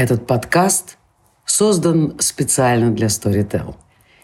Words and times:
Этот 0.00 0.26
подкаст 0.26 0.96
создан 1.44 2.18
специально 2.20 2.90
для 2.90 3.08
Storytel. 3.08 3.74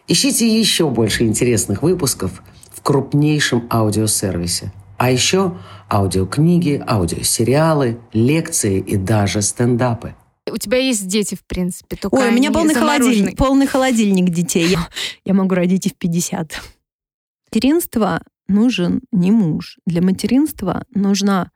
Ищите 0.08 0.48
еще 0.48 0.88
больше 0.88 1.24
интересных 1.24 1.82
выпусков 1.82 2.42
в 2.70 2.80
крупнейшем 2.80 3.68
аудиосервисе. 3.70 4.72
А 4.96 5.10
еще 5.10 5.58
аудиокниги, 5.92 6.82
аудиосериалы, 6.88 8.00
лекции 8.14 8.80
и 8.80 8.96
даже 8.96 9.42
стендапы. 9.42 10.14
У 10.50 10.56
тебя 10.56 10.78
есть 10.78 11.06
дети, 11.08 11.34
в 11.34 11.44
принципе, 11.44 11.96
только 11.96 12.14
Ой, 12.14 12.30
у 12.30 12.32
меня 12.32 12.50
полный 12.50 12.74
холодильник, 12.74 13.36
полный 13.36 13.66
холодильник 13.66 14.30
детей. 14.30 14.68
Я, 14.68 14.88
я 15.26 15.34
могу 15.34 15.54
родить 15.54 15.84
и 15.84 15.90
в 15.90 15.94
50. 15.96 16.58
Материнство 17.52 18.22
нужен 18.48 19.02
не 19.12 19.30
муж. 19.30 19.78
Для 19.84 20.00
материнства 20.00 20.84
нужна 20.94 21.50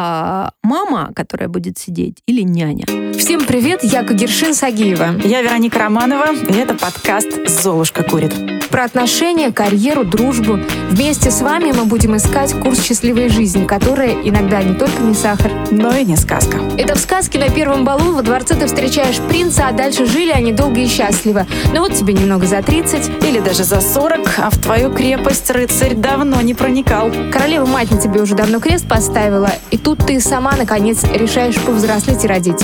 а, 0.00 0.52
мама, 0.62 1.10
которая 1.12 1.48
будет 1.48 1.76
сидеть, 1.76 2.22
или 2.26 2.42
няня. 2.42 2.86
Всем 3.18 3.44
привет, 3.44 3.82
я 3.82 4.04
Кагершин 4.04 4.54
Сагиева. 4.54 5.20
Я 5.24 5.42
Вероника 5.42 5.80
Романова, 5.80 6.32
и 6.34 6.54
это 6.54 6.74
подкаст 6.74 7.48
«Золушка 7.48 8.04
курит». 8.04 8.57
Про 8.70 8.84
отношения, 8.84 9.50
карьеру, 9.50 10.04
дружбу. 10.04 10.58
Вместе 10.90 11.30
с 11.30 11.40
вами 11.40 11.72
мы 11.72 11.84
будем 11.84 12.16
искать 12.16 12.52
курс 12.52 12.84
счастливой 12.84 13.30
жизни, 13.30 13.64
которая 13.64 14.12
иногда 14.22 14.62
не 14.62 14.74
только 14.74 15.00
не 15.02 15.14
сахар. 15.14 15.50
Но 15.70 15.96
и 15.96 16.04
не 16.04 16.16
сказка. 16.16 16.58
Это 16.76 16.94
в 16.94 16.98
сказке 16.98 17.38
на 17.38 17.48
первом 17.48 17.84
балу 17.84 18.12
во 18.12 18.22
дворце 18.22 18.54
ты 18.54 18.66
встречаешь 18.66 19.20
принца, 19.28 19.68
а 19.68 19.72
дальше 19.72 20.04
жили 20.04 20.30
они 20.30 20.52
долго 20.52 20.80
и 20.80 20.86
счастливо. 20.86 21.46
Ну 21.72 21.80
вот 21.80 21.94
тебе 21.94 22.12
немного 22.12 22.46
за 22.46 22.62
30. 22.62 23.24
Или 23.24 23.40
даже 23.40 23.64
за 23.64 23.80
40, 23.80 24.38
а 24.38 24.50
в 24.50 24.58
твою 24.58 24.92
крепость 24.92 25.50
рыцарь 25.50 25.94
давно 25.94 26.40
не 26.42 26.52
проникал. 26.52 27.10
Королева-мать 27.32 27.90
на 27.90 27.98
тебе 27.98 28.20
уже 28.20 28.34
давно 28.34 28.60
крест 28.60 28.86
поставила, 28.86 29.50
и 29.70 29.78
тут 29.78 30.06
ты 30.06 30.20
сама, 30.20 30.52
наконец, 30.56 31.04
решаешь 31.04 31.56
повзрослеть 31.56 32.24
и 32.24 32.28
родить. 32.28 32.62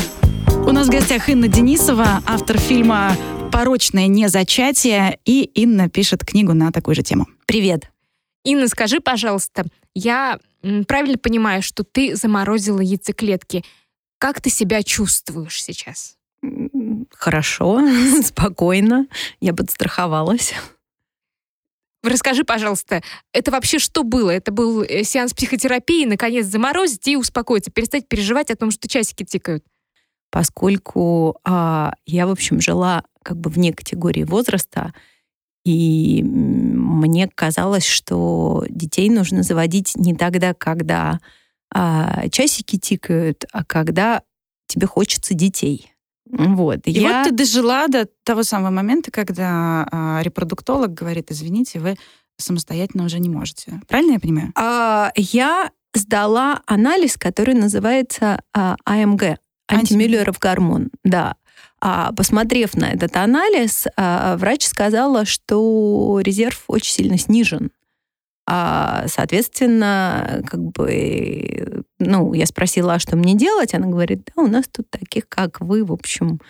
У 0.67 0.73
нас 0.73 0.87
в 0.87 0.91
гостях 0.91 1.29
Инна 1.29 1.49
Денисова, 1.49 2.23
автор 2.27 2.59
фильма 2.59 3.13
«Порочное 3.55 4.09
незачатие», 4.09 5.21
и 5.25 5.45
Инна 5.45 5.89
пишет 5.89 6.25
книгу 6.25 6.55
на 6.55 6.73
такую 6.73 6.97
же 6.97 7.05
тему. 7.05 7.29
Привет. 7.47 7.89
Инна, 8.43 8.67
скажи, 8.67 8.99
пожалуйста, 8.99 9.65
я 9.95 10.41
правильно 10.89 11.19
понимаю, 11.19 11.63
что 11.63 11.85
ты 11.85 12.17
заморозила 12.17 12.81
яйцеклетки. 12.81 13.65
Как 14.19 14.41
ты 14.41 14.51
себя 14.51 14.83
чувствуешь 14.83 15.63
сейчас? 15.63 16.17
Хорошо, 17.11 17.81
спокойно. 18.25 19.07
Я 19.39 19.55
подстраховалась. 19.55 20.53
Расскажи, 22.03 22.43
пожалуйста, 22.43 23.05
это 23.33 23.53
вообще 23.53 23.79
что 23.79 24.03
было? 24.03 24.31
Это 24.31 24.51
был 24.51 24.83
э, 24.83 25.05
сеанс 25.05 25.33
психотерапии, 25.33 26.07
наконец 26.07 26.47
заморозить 26.47 27.07
и 27.07 27.17
успокоиться, 27.17 27.71
перестать 27.71 28.09
переживать 28.09 28.51
о 28.51 28.57
том, 28.57 28.73
что 28.73 28.89
часики 28.89 29.25
тикают. 29.25 29.65
Поскольку 30.35 31.39
а, 31.45 31.93
я, 32.07 32.27
в 32.27 32.31
общем, 32.33 32.61
жила 32.61 33.05
как 33.23 33.37
бы 33.37 33.51
вне 33.51 33.73
категории 33.73 34.25
возраста, 34.25 34.93
и 35.65 36.25
мне 36.25 37.31
казалось, 37.33 37.87
что 37.87 38.65
детей 38.69 39.11
нужно 39.11 39.45
заводить 39.45 39.93
не 39.95 40.13
тогда, 40.13 40.53
когда 40.53 41.21
а, 41.73 42.29
часики 42.31 42.81
тикают, 42.81 43.45
а 43.53 43.65
когда 43.65 44.23
тебе 44.67 44.89
хочется 44.89 45.35
детей. 45.35 45.93
Вот. 46.27 46.81
И 46.87 46.91
я... 46.91 47.19
вот 47.19 47.29
ты 47.29 47.31
дожила 47.33 47.87
до 47.87 48.09
того 48.25 48.43
самого 48.43 48.73
момента, 48.73 49.13
когда 49.13 49.87
а, 49.89 50.21
репродуктолог 50.21 50.93
говорит, 50.93 51.31
извините, 51.31 51.79
вы 51.79 51.97
самостоятельно 52.39 53.05
уже 53.05 53.21
не 53.21 53.29
можете. 53.29 53.81
Правильно 53.87 54.15
я 54.15 54.19
понимаю? 54.19 54.53
А, 54.57 55.13
я 55.15 55.71
сдала 55.95 56.61
анализ, 56.67 57.17
который 57.17 57.55
называется 57.55 58.41
а, 58.53 58.75
АМГ, 58.85 59.39
антимюллеров 59.69 60.39
гормон. 60.39 60.91
Да. 61.05 61.37
А, 61.81 62.13
посмотрев 62.13 62.75
на 62.75 62.91
этот 62.93 63.17
анализ, 63.17 63.87
а, 63.97 64.37
врач 64.37 64.67
сказала, 64.67 65.25
что 65.25 66.21
резерв 66.23 66.65
очень 66.69 66.93
сильно 66.93 67.19
снижен. 67.19 67.71
А, 68.47 69.05
соответственно, 69.09 70.43
как 70.47 70.61
бы, 70.61 71.85
ну, 71.99 72.35
я 72.35 72.47
спросила, 72.47 72.95
а 72.95 72.99
что 72.99 73.17
мне 73.17 73.35
делать? 73.35 73.75
Она 73.75 73.87
говорит, 73.87 74.31
да, 74.35 74.43
у 74.43 74.47
нас 74.47 74.65
тут 74.71 74.91
таких, 74.91 75.29
как 75.29 75.61
вы, 75.61 75.85
в 75.85 75.93
общем, 75.93 76.41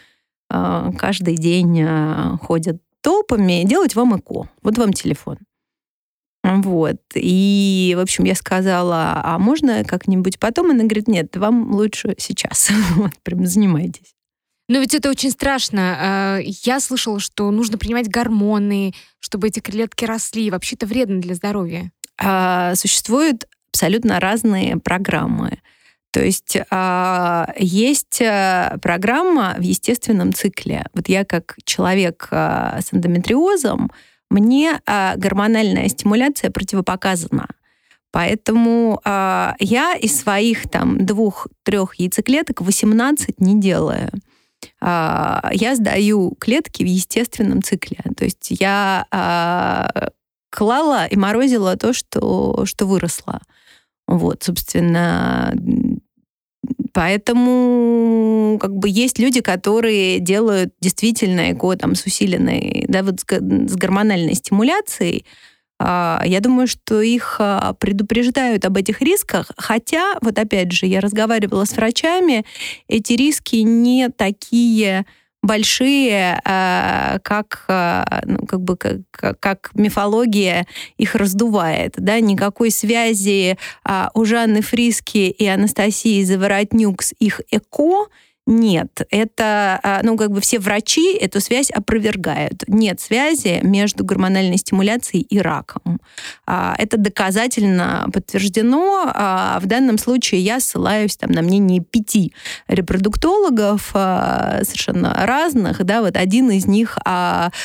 а, 0.50 0.92
каждый 0.92 1.36
день 1.36 1.82
а, 1.82 2.36
ходят 2.42 2.80
толпами, 3.00 3.64
делать 3.64 3.94
вам 3.94 4.16
ЭКО. 4.16 4.48
Вот 4.62 4.78
вам 4.78 4.92
телефон. 4.92 5.38
Вот. 6.44 7.00
И, 7.14 7.94
в 7.96 8.00
общем, 8.00 8.24
я 8.24 8.34
сказала, 8.34 9.20
а 9.24 9.38
можно 9.38 9.82
как-нибудь 9.82 10.38
потом? 10.38 10.70
Она 10.70 10.84
говорит, 10.84 11.08
нет, 11.08 11.34
вам 11.36 11.72
лучше 11.74 12.14
сейчас. 12.18 12.70
Вот, 12.96 13.12
прям 13.22 13.46
занимайтесь. 13.46 14.14
Но 14.68 14.78
ведь 14.78 14.94
это 14.94 15.10
очень 15.10 15.30
страшно. 15.30 15.96
А, 15.98 16.38
Я 16.42 16.80
слышала, 16.80 17.18
что 17.18 17.50
нужно 17.50 17.78
принимать 17.78 18.08
гормоны, 18.08 18.92
чтобы 19.20 19.48
эти 19.48 19.60
клетки 19.60 20.04
росли. 20.04 20.50
Вообще 20.50 20.76
это 20.76 20.86
вредно 20.86 21.20
для 21.20 21.34
здоровья. 21.34 21.90
А, 22.18 22.74
Существуют 22.74 23.46
абсолютно 23.72 24.20
разные 24.20 24.76
программы. 24.76 25.60
То 26.12 26.22
есть 26.22 26.58
а, 26.70 27.52
есть 27.58 28.20
а, 28.22 28.76
программа 28.82 29.54
в 29.58 29.62
естественном 29.62 30.34
цикле. 30.34 30.86
Вот 30.92 31.08
я 31.08 31.24
как 31.24 31.56
человек 31.64 32.28
а, 32.30 32.78
с 32.80 32.92
эндометриозом, 32.94 33.90
мне 34.30 34.80
а, 34.86 35.16
гормональная 35.16 35.88
стимуляция 35.88 36.50
противопоказана. 36.50 37.48
Поэтому 38.10 39.00
а, 39.04 39.56
я 39.58 39.94
из 39.94 40.18
своих 40.20 40.70
там 40.70 41.04
двух-трех 41.04 41.96
яйцеклеток 41.96 42.60
18 42.60 43.40
не 43.40 43.60
делаю. 43.60 44.10
А, 44.80 45.50
я 45.52 45.74
сдаю 45.74 46.34
клетки 46.38 46.82
в 46.82 46.86
естественном 46.86 47.62
цикле. 47.62 47.98
То 48.16 48.24
есть 48.24 48.50
я 48.50 49.06
а, 49.10 50.10
клала 50.50 51.06
и 51.06 51.16
морозила 51.16 51.76
то, 51.76 51.92
что, 51.92 52.64
что 52.66 52.86
выросло. 52.86 53.40
Вот, 54.06 54.42
собственно, 54.42 55.52
поэтому 56.94 58.56
как 58.60 58.74
бы 58.74 58.88
есть 58.88 59.18
люди, 59.18 59.40
которые 59.40 60.20
делают 60.20 60.72
действительно 60.80 61.52
ЭКО 61.52 61.76
там 61.76 61.94
с 61.94 62.06
усиленной, 62.06 62.86
да, 62.88 63.02
вот 63.02 63.20
с, 63.20 63.24
с 63.28 63.76
гормональной 63.76 64.34
стимуляцией. 64.34 65.26
А, 65.80 66.22
Я 66.24 66.40
думаю, 66.40 66.68
что 66.68 67.02
их 67.02 67.36
а, 67.40 67.74
предупреждают 67.74 68.64
об 68.64 68.76
этих 68.76 69.02
рисках, 69.02 69.50
хотя, 69.58 70.14
вот 70.22 70.38
опять 70.38 70.72
же, 70.72 70.86
я 70.86 71.00
разговаривала 71.00 71.64
с 71.64 71.76
врачами, 71.76 72.44
эти 72.88 73.14
риски 73.14 73.56
не 73.56 74.08
такие 74.08 75.04
большие, 75.44 76.40
а, 76.44 77.18
как, 77.22 77.64
а, 77.68 78.22
ну, 78.24 78.38
как 78.46 78.60
бы 78.60 78.76
как- 78.76 79.38
как 79.40 79.70
мифология 79.74 80.66
их 80.96 81.14
раздувает, 81.14 81.94
да, 81.98 82.18
никакой 82.20 82.70
связи 82.70 83.58
а, 83.84 84.10
у 84.14 84.24
Жанны 84.24 84.62
Фриски 84.62 85.28
и 85.28 85.46
Анастасии 85.46 86.22
Заворотнюк 86.24 87.02
с 87.02 87.14
их 87.18 87.40
ЭКО 87.50 88.06
нет, 88.46 89.00
это, 89.10 89.80
а, 89.82 90.00
ну, 90.02 90.18
как 90.18 90.30
бы 90.30 90.42
все 90.42 90.58
врачи 90.58 91.14
эту 91.16 91.40
связь 91.40 91.70
опровергают. 91.70 92.64
Нет 92.68 93.00
связи 93.00 93.60
между 93.62 94.04
гормональной 94.04 94.58
стимуляцией 94.58 95.22
и 95.22 95.38
раком. 95.38 95.98
А, 96.46 96.74
Это 96.76 96.98
доказательно 96.98 98.06
подтверждено. 98.12 99.10
А, 99.14 99.58
В 99.60 99.66
данном 99.66 99.96
случае 99.96 100.42
я 100.42 100.60
ссылаюсь 100.60 101.16
там, 101.16 101.30
на 101.30 101.40
мнение 101.40 101.80
пяти 101.80 102.34
репродуктологов 102.68 103.88
совершенно 103.92 105.14
разных. 105.26 105.82
Да, 105.84 106.02
вот 106.02 106.16
один 106.16 106.50
из 106.50 106.66
них 106.66 106.98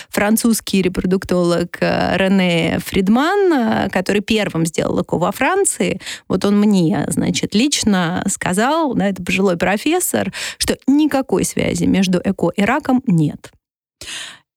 французский 0.10 0.82
репродуктолог 0.82 1.78
Рене 1.82 2.80
Фридман, 2.86 3.90
который 3.90 4.22
первым 4.22 4.66
сделал 4.66 5.02
ЭКО 5.02 5.18
во 5.18 5.32
Франции. 5.32 6.00
Вот 6.28 6.46
он 6.46 6.60
мне, 6.60 7.06
значит, 7.10 7.54
лично 7.54 8.24
сказал, 8.28 8.94
да, 8.94 9.08
это 9.08 9.22
пожилой 9.24 9.58
профессор, 9.58 10.32
что 10.58 10.69
никакой 10.88 11.44
связи 11.44 11.86
между 11.86 12.20
ЭКО 12.24 12.50
и 12.56 12.64
раком 12.64 13.02
нет. 13.06 13.52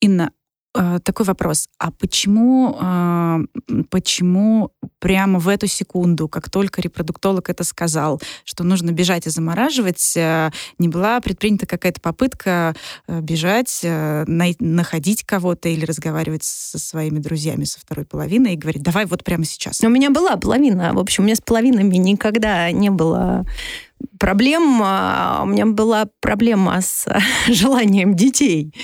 Инна, 0.01 0.33
э, 0.75 0.99
такой 1.05 1.27
вопрос. 1.27 1.69
А 1.79 1.91
почему, 1.93 2.77
э, 2.81 3.39
почему 3.91 4.71
прямо 4.99 5.39
в 5.39 5.49
эту 5.49 5.67
секунду, 5.67 6.29
как 6.29 6.51
только 6.51 6.81
репродуктолог 6.81 7.51
это 7.51 7.63
сказал, 7.63 8.21
что 8.45 8.65
нужно 8.65 8.91
бежать 8.91 9.27
и 9.27 9.31
замораживать, 9.31 10.17
э, 10.17 10.51
не 10.79 10.89
была 10.89 11.21
предпринята 11.21 11.67
какая-то 11.67 12.01
попытка 12.01 12.75
бежать, 13.07 13.81
находить 13.85 15.25
кого-то 15.25 15.69
или 15.69 15.85
разговаривать 15.85 16.45
со 16.45 16.79
своими 16.79 17.19
друзьями 17.19 17.65
со 17.65 17.79
второй 17.79 18.05
половиной 18.05 18.55
и 18.55 18.57
говорить, 18.57 18.83
давай 18.83 19.07
вот 19.07 19.25
прямо 19.25 19.45
сейчас. 19.45 19.81
У 19.83 19.89
меня 19.89 20.11
была 20.11 20.37
половина. 20.37 20.95
В 20.95 20.99
общем, 20.99 21.23
у 21.25 21.27
меня 21.27 21.37
с 21.37 21.41
половинами 21.41 21.97
никогда 21.97 22.73
не 22.73 22.91
было 22.91 23.45
проблем. 24.19 24.81
А, 24.83 25.41
У 25.45 25.47
меня 25.47 25.67
была 25.67 26.07
проблема 26.21 26.81
с 26.81 27.07
желанием 27.49 28.15
детей. 28.15 28.75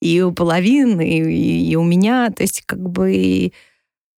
И 0.00 0.20
у 0.20 0.32
половины, 0.32 1.08
и, 1.08 1.70
и 1.70 1.76
у 1.76 1.82
меня. 1.84 2.30
То 2.30 2.42
есть, 2.42 2.62
как 2.66 2.80
бы... 2.80 3.52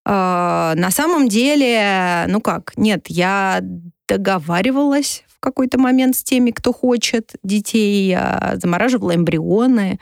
а, 0.05 0.75
на 0.77 0.91
самом 0.91 1.29
деле, 1.29 2.25
ну 2.29 2.41
как, 2.41 2.73
нет, 2.77 3.07
я 3.09 3.61
договаривалась 4.09 5.25
в 5.29 5.41
какой-то 5.41 5.79
момент 5.79 6.17
с 6.17 6.25
теми, 6.25 6.51
кто 6.51 6.73
хочет 6.73 7.35
детей. 7.45 8.09
Я 8.09 8.55
замораживала 8.57 9.15
эмбрионы. 9.15 10.01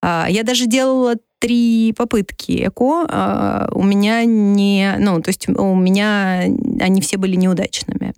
А, 0.00 0.26
я 0.30 0.44
даже 0.44 0.66
делала 0.66 1.16
три 1.38 1.92
попытки 1.96 2.66
ЭКО. 2.66 3.06
А, 3.08 3.68
у 3.72 3.82
меня 3.82 4.24
не... 4.24 4.94
Ну, 4.98 5.20
то 5.20 5.28
есть 5.28 5.48
у 5.48 5.74
меня 5.74 6.44
они 6.80 7.00
все 7.00 7.16
были 7.16 7.36
неудачными. 7.36 8.14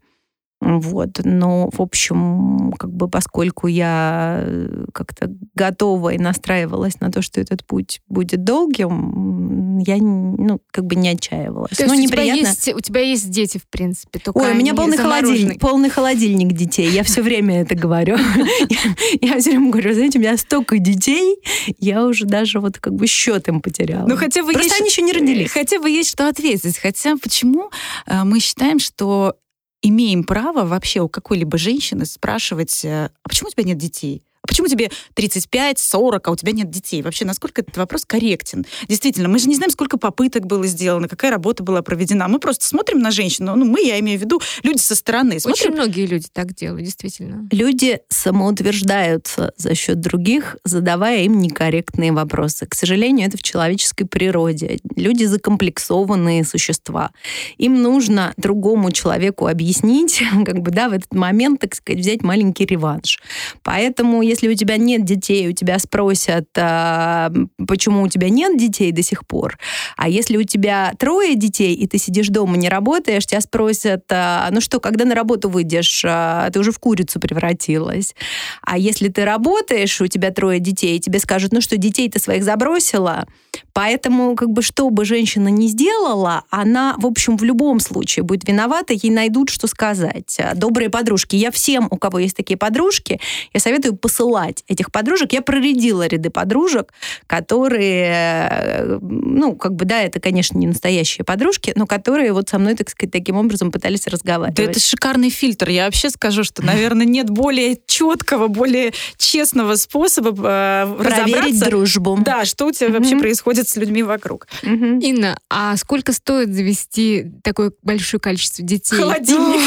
Вот. 0.60 1.20
Но, 1.24 1.70
в 1.72 1.80
общем, 1.80 2.72
как 2.78 2.92
бы 2.92 3.08
поскольку 3.08 3.66
я 3.66 4.40
э, 4.42 4.84
как-то 4.92 5.32
готова 5.54 6.10
и 6.10 6.18
настраивалась 6.18 7.00
на 7.00 7.10
то, 7.10 7.22
что 7.22 7.40
этот 7.40 7.64
путь 7.64 8.00
будет 8.08 8.44
долгим, 8.44 9.78
я 9.86 9.96
ну, 9.96 10.60
как 10.70 10.84
бы 10.84 10.96
не 10.96 11.08
отчаивалась. 11.08 11.76
То 11.78 11.86
ну, 11.86 11.94
есть 11.94 12.10
неприятно... 12.10 12.32
у, 12.32 12.36
тебя 12.36 12.48
есть, 12.50 12.74
у 12.74 12.80
тебя 12.80 13.00
есть 13.00 13.30
дети, 13.30 13.56
в 13.56 13.66
принципе, 13.68 14.18
только 14.18 14.38
Ой, 14.38 14.52
у 14.52 14.54
меня 14.54 14.74
полный 14.74 14.98
холодильник, 14.98 15.58
полный 15.60 15.88
холодильник 15.88 16.52
детей. 16.52 16.90
Я 16.90 17.04
все 17.04 17.22
время 17.22 17.62
это 17.62 17.74
говорю. 17.74 18.18
Я 19.20 19.38
все 19.38 19.50
время 19.50 19.70
говорю, 19.70 19.94
знаете, 19.94 20.18
у 20.18 20.22
меня 20.22 20.36
столько 20.36 20.78
детей, 20.78 21.36
я 21.78 22.04
уже 22.04 22.26
даже 22.26 22.60
вот 22.60 22.78
как 22.78 22.94
бы 22.94 23.06
счет 23.06 23.48
им 23.48 23.60
потеряла. 23.60 24.06
Ну, 24.06 24.16
хотя 24.16 24.42
бы 24.42 24.52
Просто 24.52 24.76
они 24.76 24.88
еще 24.88 25.02
не 25.02 25.12
родились. 25.12 25.50
Хотя 25.50 25.78
бы 25.78 25.90
есть 25.90 26.10
что 26.10 26.28
ответить. 26.28 26.78
Хотя 26.78 27.16
почему 27.16 27.70
э, 28.06 28.24
мы 28.24 28.40
считаем, 28.40 28.78
что 28.78 29.36
имеем 29.82 30.25
право 30.25 30.65
вообще 30.65 31.00
у 31.00 31.09
какой-либо 31.09 31.59
женщины 31.59 32.05
спрашивать, 32.05 32.85
э, 32.85 33.11
а 33.23 33.29
почему 33.29 33.49
у 33.49 33.53
тебя 33.53 33.65
нет 33.65 33.79
детей? 33.79 34.23
Почему 34.50 34.67
тебе 34.67 34.91
35, 35.14 35.79
40, 35.79 36.26
а 36.26 36.31
у 36.32 36.35
тебя 36.35 36.50
нет 36.50 36.69
детей? 36.70 37.02
Вообще, 37.02 37.25
насколько 37.25 37.61
этот 37.61 37.76
вопрос 37.76 38.05
корректен? 38.05 38.67
Действительно, 38.88 39.29
мы 39.29 39.38
же 39.38 39.49
не 39.49 39.55
знаем, 39.55 39.70
сколько 39.70 39.97
попыток 39.97 40.44
было 40.47 40.67
сделано, 40.67 41.06
какая 41.06 41.31
работа 41.31 41.62
была 41.62 41.82
проведена. 41.82 42.26
Мы 42.26 42.41
просто 42.41 42.67
смотрим 42.67 42.99
на 42.99 43.12
женщину, 43.12 43.55
ну, 43.55 43.64
мы, 43.64 43.81
я 43.81 44.00
имею 44.00 44.19
в 44.19 44.23
виду, 44.23 44.41
люди 44.64 44.79
со 44.79 44.97
стороны. 44.97 45.38
Смотрим... 45.38 45.67
Очень 45.67 45.75
многие 45.76 46.05
люди 46.05 46.26
так 46.32 46.52
делают, 46.52 46.85
действительно. 46.85 47.47
Люди 47.52 48.00
самоутверждаются 48.08 49.52
за 49.56 49.76
счет 49.76 50.00
других, 50.00 50.56
задавая 50.64 51.23
им 51.23 51.38
некорректные 51.38 52.11
вопросы. 52.11 52.67
К 52.67 52.75
сожалению, 52.75 53.29
это 53.29 53.37
в 53.37 53.44
человеческой 53.44 54.06
природе. 54.06 54.81
Люди 54.96 55.26
закомплексованные 55.26 56.44
существа. 56.44 57.12
Им 57.56 57.82
нужно 57.82 58.35
другому 58.37 58.91
человеку 58.91 59.46
объяснить, 59.46 60.25
как 60.44 60.58
бы, 60.58 60.73
да, 60.73 60.88
в 60.88 60.93
этот 60.93 61.14
момент, 61.14 61.61
так 61.61 61.76
сказать, 61.76 62.00
взять 62.00 62.23
маленький 62.23 62.67
реванш. 62.67 63.20
Поэтому 63.62 64.23
если 64.23 64.39
у 64.48 64.54
тебя 64.54 64.76
нет 64.76 65.04
детей, 65.04 65.48
у 65.48 65.52
тебя 65.52 65.78
спросят, 65.78 66.46
а, 66.56 67.31
почему 67.66 68.02
у 68.02 68.08
тебя 68.08 68.28
нет 68.28 68.58
детей 68.58 68.92
до 68.92 69.02
сих 69.02 69.26
пор. 69.26 69.58
А 69.96 70.08
если 70.08 70.37
у 70.37 70.42
тебя 70.42 70.92
трое 70.98 71.34
детей, 71.34 71.75
и 71.75 71.87
ты 71.87 71.98
сидишь 71.98 72.28
дома, 72.28 72.56
не 72.56 72.69
работаешь, 72.69 73.26
тебя 73.26 73.40
спросят, 73.40 74.04
а, 74.10 74.48
ну 74.50 74.60
что, 74.60 74.81
когда 74.81 75.04
на 75.04 75.14
работу 75.14 75.48
выйдешь, 75.48 76.04
а, 76.06 76.50
ты 76.50 76.60
уже 76.60 76.72
в 76.72 76.78
курицу 76.78 77.20
превратилась. 77.20 78.14
А 78.62 78.78
если 78.78 79.08
ты 79.08 79.25
работаешь, 79.25 80.00
у 80.00 80.06
тебя 80.06 80.31
трое 80.31 80.60
детей, 80.60 80.98
тебе 80.98 81.19
скажут, 81.19 81.52
ну 81.52 81.60
что, 81.60 81.76
детей 81.76 82.08
ты 82.08 82.19
своих 82.19 82.44
забросила, 82.44 83.26
Поэтому, 83.72 84.34
как 84.34 84.50
бы, 84.50 84.62
что 84.62 84.90
бы 84.90 85.04
женщина 85.04 85.48
ни 85.48 85.66
сделала, 85.66 86.44
она, 86.50 86.94
в 86.98 87.06
общем, 87.06 87.36
в 87.36 87.44
любом 87.44 87.81
случае 87.81 88.25
будет 88.25 88.46
виновата, 88.48 88.93
ей 88.93 89.10
найдут, 89.10 89.48
что 89.50 89.66
сказать. 89.66 90.38
Добрые 90.54 90.90
подружки. 90.90 91.36
Я 91.36 91.50
всем, 91.50 91.88
у 91.90 91.96
кого 91.96 92.19
есть 92.19 92.36
такие 92.36 92.56
подружки, 92.56 93.20
я 93.52 93.60
советую 93.60 93.96
посылать 93.96 94.30
этих 94.69 94.93
подружек. 94.93 95.32
Я 95.32 95.43
проредила 95.43 96.06
ряды 96.06 96.31
подружек, 96.31 96.93
которые, 97.27 98.99
ну, 99.00 99.55
как 99.56 99.75
бы, 99.75 99.85
да, 99.85 100.03
это, 100.03 100.21
конечно, 100.21 100.59
не 100.59 100.67
настоящие 100.67 101.25
подружки, 101.25 101.73
но 101.77 101.87
которые 101.87 102.32
вот 102.32 102.49
со 102.49 102.59
мной, 102.59 102.75
так 102.75 102.91
сказать, 102.91 103.12
таким 103.12 103.37
образом 103.37 103.71
пытались 103.73 104.06
разговаривать. 104.06 104.56
Да 104.56 104.62
это 104.62 104.81
шикарный 104.81 105.31
фильтр. 105.31 105.69
Я 105.71 105.85
вообще 105.85 106.11
скажу, 106.11 106.44
что, 106.44 106.62
наверное, 106.62 107.06
нет 107.06 107.31
более 107.31 107.79
четкого, 107.87 108.49
более 108.49 108.93
честного 109.17 109.77
способа 109.77 110.31
э, 110.31 110.97
Проверить 111.03 111.61
дружбу. 111.61 112.19
Да, 112.21 112.44
что 112.44 112.67
у 112.67 112.73
тебя 112.73 112.91
вообще 112.91 113.19
происходит 113.19 113.69
с 113.69 113.77
людьми 113.77 114.03
вокруг. 114.03 114.47
Угу. 114.62 115.00
Инна, 115.00 115.38
а 115.49 115.77
сколько 115.77 116.12
стоит 116.12 116.53
завести 116.55 117.27
такое 117.43 117.73
большое 117.82 118.21
количество 118.21 118.65
детей? 118.65 118.97
Холодильник. 118.97 119.61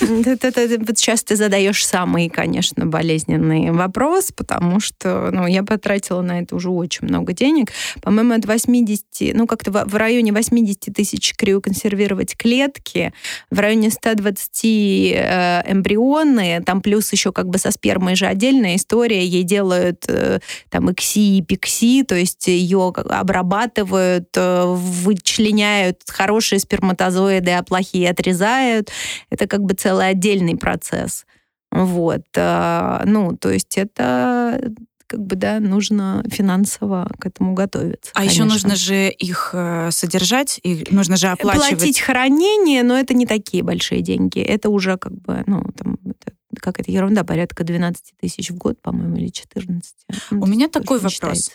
Вот 0.88 0.98
сейчас 0.98 1.22
ты 1.22 1.36
задаешь 1.36 1.86
самый, 1.86 2.28
конечно, 2.28 2.86
болезненный 2.86 3.70
вопрос, 3.98 4.30
потому 4.32 4.80
что 4.80 5.30
ну, 5.32 5.46
я 5.46 5.62
потратила 5.62 6.22
на 6.22 6.40
это 6.40 6.54
уже 6.54 6.70
очень 6.70 7.08
много 7.08 7.32
денег. 7.32 7.72
По-моему, 8.00 8.34
от 8.34 8.46
80, 8.46 9.34
ну 9.34 9.46
как-то 9.46 9.72
в 9.72 9.94
районе 9.96 10.32
80 10.32 10.94
тысяч 10.94 11.34
криоконсервировать 11.36 12.36
клетки, 12.36 13.12
в 13.50 13.58
районе 13.58 13.90
120 13.90 14.64
э, 14.64 15.62
эмбрионы, 15.66 16.62
там 16.64 16.80
плюс 16.80 17.12
еще 17.12 17.32
как 17.32 17.48
бы 17.48 17.58
со 17.58 17.72
спермой 17.72 18.14
же 18.14 18.26
отдельная 18.26 18.76
история, 18.76 19.24
ей 19.24 19.42
делают 19.42 20.04
э, 20.08 20.38
там 20.70 20.90
икси 20.92 21.38
и 21.38 21.42
пикси, 21.42 22.04
то 22.04 22.14
есть 22.14 22.46
ее 22.46 22.92
обрабатывают, 22.94 24.28
э, 24.36 24.64
вычленяют 24.66 26.02
хорошие 26.06 26.60
сперматозоиды, 26.60 27.50
а 27.50 27.64
плохие 27.64 28.10
отрезают. 28.10 28.90
Это 29.30 29.48
как 29.48 29.62
бы 29.62 29.74
целый 29.74 30.08
отдельный 30.08 30.56
процесс. 30.56 31.24
Вот. 31.70 32.24
Э, 32.34 33.02
ну, 33.04 33.36
то 33.36 33.50
есть 33.50 33.76
это 33.78 34.72
как 35.08 35.20
бы, 35.20 35.36
да, 35.36 35.58
нужно 35.58 36.22
финансово 36.30 37.10
к 37.18 37.26
этому 37.26 37.54
готовиться. 37.54 38.12
А 38.14 38.18
конечно. 38.18 38.34
еще 38.34 38.44
нужно 38.44 38.76
же 38.76 39.08
их 39.08 39.50
э, 39.54 39.90
содержать, 39.90 40.60
и 40.62 40.86
нужно 40.90 41.16
же 41.16 41.28
оплачивать. 41.28 41.78
Платить 41.78 42.00
хранение, 42.00 42.82
но 42.82 42.96
это 42.96 43.14
не 43.14 43.26
такие 43.26 43.62
большие 43.62 44.02
деньги. 44.02 44.38
Это 44.38 44.68
уже 44.68 44.98
как 44.98 45.14
бы, 45.14 45.42
ну, 45.46 45.64
там, 45.76 45.96
это, 46.04 46.36
как 46.60 46.78
это 46.78 46.90
ерунда, 46.90 47.24
порядка 47.24 47.64
12 47.64 48.14
тысяч 48.20 48.50
в 48.50 48.56
год, 48.56 48.80
по-моему, 48.82 49.16
или 49.16 49.28
14. 49.28 49.94
У 50.30 50.46
меня 50.46 50.68
такой 50.68 50.98
вопрос. 50.98 51.12
Считается. 51.12 51.50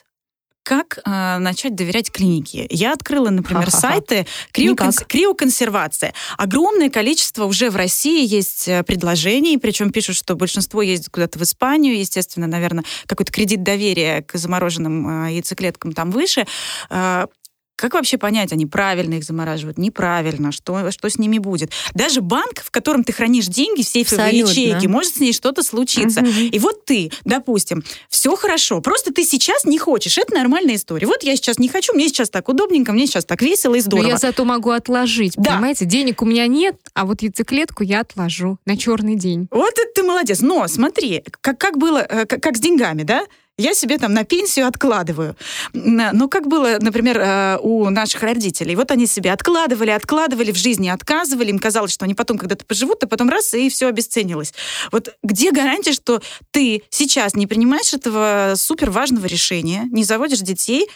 Как 0.63 1.00
э, 1.04 1.38
начать 1.39 1.75
доверять 1.75 2.10
клинике? 2.10 2.65
Я 2.69 2.94
открыла, 2.94 3.30
например, 3.30 3.65
Ха-ха-ха. 3.65 3.95
сайты 3.95 4.25
криоконс... 4.54 5.00
криоконсервация. 5.07 6.13
Огромное 6.38 6.89
количество 6.89 7.45
уже 7.45 7.69
в 7.69 7.75
России 7.75 8.25
есть 8.25 8.69
э, 8.69 8.81
предложений, 8.83 9.57
причем 9.57 9.92
пишут, 9.92 10.15
что 10.15 10.36
большинство 10.36 10.81
ездит 10.81 11.10
куда-то 11.10 11.38
в 11.38 11.42
Испанию, 11.42 12.00
естественно, 12.00 12.48
наверное, 12.48 12.86
какой-то 13.07 13.31
кредит 13.31 13.62
доверия 13.63 14.21
к 14.21 14.38
замороженным 14.38 15.25
э, 15.25 15.33
яйцеклеткам 15.33 15.92
там 15.92 16.12
выше. 16.12 16.48
Э, 16.89 17.27
как 17.75 17.93
вообще 17.95 18.17
понять, 18.17 18.51
они 18.51 18.65
правильно 18.65 19.15
их 19.15 19.23
замораживают, 19.23 19.77
неправильно, 19.77 20.51
что, 20.51 20.91
что 20.91 21.09
с 21.09 21.17
ними 21.17 21.39
будет? 21.39 21.71
Даже 21.93 22.21
банк, 22.21 22.61
в 22.63 22.71
котором 22.71 23.03
ты 23.03 23.13
хранишь 23.13 23.47
деньги, 23.47 23.81
в 23.81 23.87
сейфовые 23.87 24.39
ячейки, 24.39 24.87
может 24.87 25.15
с 25.15 25.19
ней 25.19 25.33
что-то 25.33 25.63
случиться. 25.63 26.21
Угу. 26.21 26.29
И 26.51 26.59
вот 26.59 26.85
ты, 26.85 27.11
допустим, 27.25 27.83
все 28.09 28.35
хорошо, 28.35 28.81
просто 28.81 29.13
ты 29.13 29.23
сейчас 29.23 29.65
не 29.65 29.77
хочешь, 29.77 30.17
это 30.17 30.33
нормальная 30.33 30.75
история. 30.75 31.07
Вот 31.07 31.24
я 31.24 31.36
сейчас 31.36 31.59
не 31.59 31.67
хочу, 31.67 31.93
мне 31.93 32.07
сейчас 32.07 32.29
так 32.29 32.48
удобненько, 32.50 32.91
мне 32.91 33.07
сейчас 33.07 33.25
так 33.25 33.41
весело 33.41 33.75
и 33.75 33.79
здорово. 33.79 34.03
Но 34.03 34.09
я 34.12 34.17
зато 34.17 34.45
могу 34.45 34.69
отложить, 34.69 35.33
да. 35.38 35.53
понимаете? 35.53 35.86
Денег 35.86 36.21
у 36.21 36.25
меня 36.25 36.48
нет, 36.48 36.75
а 36.93 37.05
вот 37.05 37.21
яйцеклетку 37.21 37.83
я 37.83 38.01
отложу 38.01 38.57
на 38.65 38.77
черный 38.77 39.15
день. 39.15 39.48
Вот 39.51 39.74
это 39.74 39.93
ты 39.95 40.03
молодец. 40.03 40.41
Но 40.41 40.67
смотри, 40.67 41.24
как, 41.41 41.57
как 41.57 41.77
было, 41.77 42.00
э, 42.00 42.25
как, 42.25 42.41
как 42.41 42.57
с 42.57 42.59
деньгами, 42.59 43.03
да? 43.03 43.24
Я 43.57 43.74
себе 43.74 43.98
там 44.00 44.13
на 44.13 44.24
пенсию 44.24 44.67
откладываю. 44.67 45.36
Ну, 45.74 46.27
как 46.27 46.48
было, 46.48 46.77
например, 46.79 47.19
э, 47.19 47.57
у 47.62 47.89
наших 47.89 48.24
родителей. 48.24 48.75
Вот 48.75 48.89
они 48.89 49.05
себе 49.05 49.31
откладывали, 49.31 49.91
откладывали, 49.91 50.51
в 50.51 50.57
жизни 50.57 50.89
отказывали, 50.89 51.50
им 51.50 51.60
казалось, 51.60 51.91
что 51.91 52.05
они 52.05 52.15
потом 52.15 52.38
когда-то 52.38 52.65
поживут, 52.65 53.03
а 53.03 53.07
потом 53.07 53.29
раз, 53.29 53.53
и 53.53 53.69
все 53.69 53.88
обесценилось. 53.88 54.53
Вот 54.91 55.15
где 55.22 55.51
гарантия, 55.51 55.93
что 55.93 56.22
ты 56.51 56.83
сейчас 56.89 57.36
не 57.36 57.45
принимаешь 57.45 57.93
этого 57.93 58.53
супер 58.55 58.89
важного 58.89 59.27
решения, 59.27 59.88
не 59.91 60.03
заводишь 60.03 60.39
детей, 60.39 60.88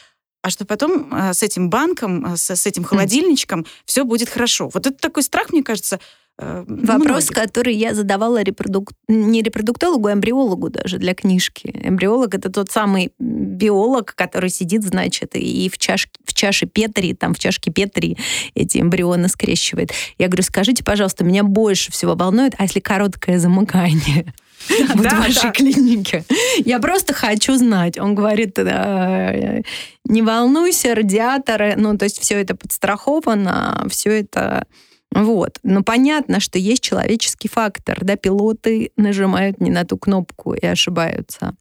а 0.42 0.50
что 0.50 0.66
потом 0.66 1.14
э, 1.14 1.34
с 1.34 1.44
этим 1.44 1.70
банком, 1.70 2.34
э, 2.34 2.38
с, 2.38 2.50
с 2.50 2.66
этим 2.66 2.84
холодильничком 2.84 3.62
mm. 3.62 3.68
все 3.86 4.04
будет 4.04 4.30
хорошо. 4.30 4.70
Вот 4.74 4.88
это 4.88 4.98
такой 4.98 5.24
страх, 5.24 5.52
мне 5.52 5.62
кажется, 5.62 6.00
Э, 6.40 6.64
Вопрос, 6.68 7.30
многих. 7.30 7.34
который 7.34 7.76
я 7.76 7.96
задавала 7.96 8.44
репродук... 8.44 8.92
не 9.08 9.42
репродуктологу, 9.42 10.08
а 10.08 10.14
эмбриологу 10.14 10.70
даже 10.70 11.00
для 11.00 11.16
книжки. 11.16 11.72
Эмбриолог— 11.84 12.36
это 12.36 12.52
тот 12.52 12.70
самый 12.70 13.12
биолог, 13.18 14.14
который 14.16 14.50
сидит, 14.50 14.84
значит, 14.84 15.36
и 15.36 15.70
в, 15.70 15.78
чаш... 15.80 16.08
в 16.26 16.34
чаше 16.34 16.68
Петри, 16.68 17.14
там 17.14 17.34
в 17.34 17.40
чашке 17.40 17.72
Петри 17.72 18.18
эти 18.54 18.78
эмбрионы 18.78 19.30
скрещивает. 19.30 19.92
Я 20.20 20.28
говорю, 20.28 20.44
скажите, 20.44 20.84
пожалуйста, 20.84 21.24
меня 21.24 21.44
больше 21.44 21.92
всего 21.92 22.14
волнует, 22.14 22.54
а 22.60 22.64
если 22.64 22.82
короткое 22.82 23.40
замыкание? 23.40 24.32
вот 24.94 25.04
да, 25.04 25.10
в 25.10 25.20
вашей 25.20 25.44
да. 25.44 25.52
клинике. 25.52 26.24
Я 26.66 26.80
просто 26.80 27.14
хочу 27.14 27.56
знать. 27.56 27.98
Он 27.98 28.14
говорит, 28.14 28.60
не 28.60 30.22
волнуйся, 30.22 30.94
радиаторы, 30.94 31.74
ну, 31.78 31.98
то 31.98 32.06
есть 32.06 32.20
все 32.20 32.40
это 32.40 32.56
подстраховано, 32.56 33.88
все 33.90 34.20
это 34.20 34.68
вот. 35.14 35.60
Но 35.64 35.84
понятно, 35.84 36.40
что 36.40 36.60
есть 36.60 36.84
человеческий 36.84 37.48
фактор. 37.48 38.00
Да, 38.04 38.16
пилоты 38.16 38.92
нажимают 38.98 39.60
не 39.60 39.72
на 39.72 39.86
ту 39.86 39.98
кнопку 39.98 40.54
и 40.54 40.66
ошибаются. 40.66 41.56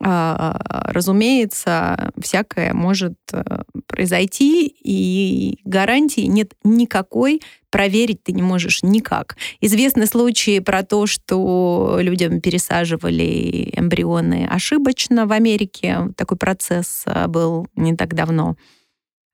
а, 0.00 0.92
разумеется, 0.92 2.12
всякое 2.20 2.72
может 2.72 3.18
э, 3.32 3.62
произойти, 3.88 4.66
и 4.66 5.58
гарантии 5.64 6.20
нет 6.20 6.54
никакой, 6.62 7.42
проверить 7.70 8.22
ты 8.22 8.32
не 8.32 8.42
можешь 8.42 8.84
никак. 8.84 9.36
Известны 9.60 10.06
случаи 10.06 10.60
про 10.60 10.84
то, 10.84 11.06
что 11.06 11.98
людям 12.00 12.40
пересаживали 12.40 13.72
эмбрионы 13.76 14.46
ошибочно 14.48 15.26
в 15.26 15.32
Америке. 15.32 16.08
Такой 16.16 16.38
процесс 16.38 17.02
э, 17.06 17.26
был 17.26 17.66
не 17.74 17.96
так 17.96 18.14
давно. 18.14 18.56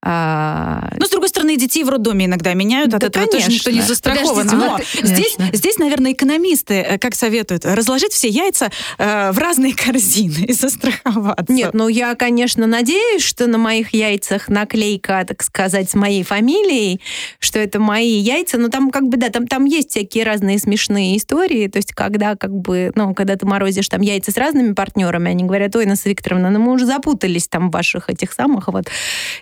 А... 0.07 0.91
Ну, 0.99 1.07
с 1.07 1.11
другой 1.11 1.31
стороны, 1.31 1.57
детей 1.57 1.83
в 1.83 1.89
роддоме 1.89 2.27
иногда 2.27 2.53
меняют, 2.53 2.91
да, 2.91 2.99
от 2.99 3.05
этого 3.05 3.25
конечно. 3.25 3.41
тоже 3.41 3.57
никто 3.57 3.71
не 3.71 3.81
застрахован. 3.81 4.47
Но 4.53 4.79
здесь, 5.03 5.35
здесь, 5.55 5.79
наверное, 5.79 6.13
экономисты 6.13 6.75
э, 6.75 6.99
как 6.99 7.15
советуют? 7.15 7.65
Разложить 7.65 8.13
все 8.13 8.29
яйца 8.29 8.71
э, 8.99 9.33
в 9.33 9.39
разные 9.39 9.75
корзины 9.77 10.45
и 10.45 10.53
застраховаться. 10.53 11.51
Нет, 11.51 11.73
ну 11.73 11.89
я, 11.89 12.15
конечно, 12.17 12.67
надеюсь, 12.67 13.23
что 13.23 13.47
на 13.47 13.57
моих 13.57 13.95
яйцах 13.95 14.51
наклейка, 14.51 15.25
так 15.27 15.43
сказать, 15.43 15.89
с 15.89 15.95
моей 15.95 16.23
фамилией, 16.23 17.01
что 17.39 17.59
это 17.59 17.81
мои 17.81 18.19
яйца, 18.19 18.59
но 18.59 18.69
там 18.69 18.91
как 18.91 19.05
бы, 19.09 19.17
да, 19.17 19.31
там, 19.31 19.47
там 19.47 19.65
есть 19.65 19.91
всякие 19.91 20.25
разные 20.25 20.59
смешные 20.59 21.17
истории, 21.17 21.67
то 21.69 21.79
есть 21.79 21.95
когда 21.95 22.37
как 22.37 22.53
бы, 22.55 22.93
ну, 22.95 23.15
когда 23.15 23.37
ты 23.37 23.47
морозишь 23.47 23.89
там 23.89 24.03
яйца 24.03 24.33
с 24.33 24.37
разными 24.37 24.75
партнерами, 24.75 25.31
они 25.31 25.45
говорят, 25.45 25.75
ой, 25.77 25.85
Инесса 25.85 26.11
Викторовна, 26.11 26.51
ну 26.51 26.59
мы 26.59 26.73
уже 26.73 26.85
запутались 26.85 27.49
там 27.49 27.71
в 27.71 27.73
ваших 27.73 28.11
этих 28.11 28.35
самых, 28.35 28.69
вот. 28.69 28.85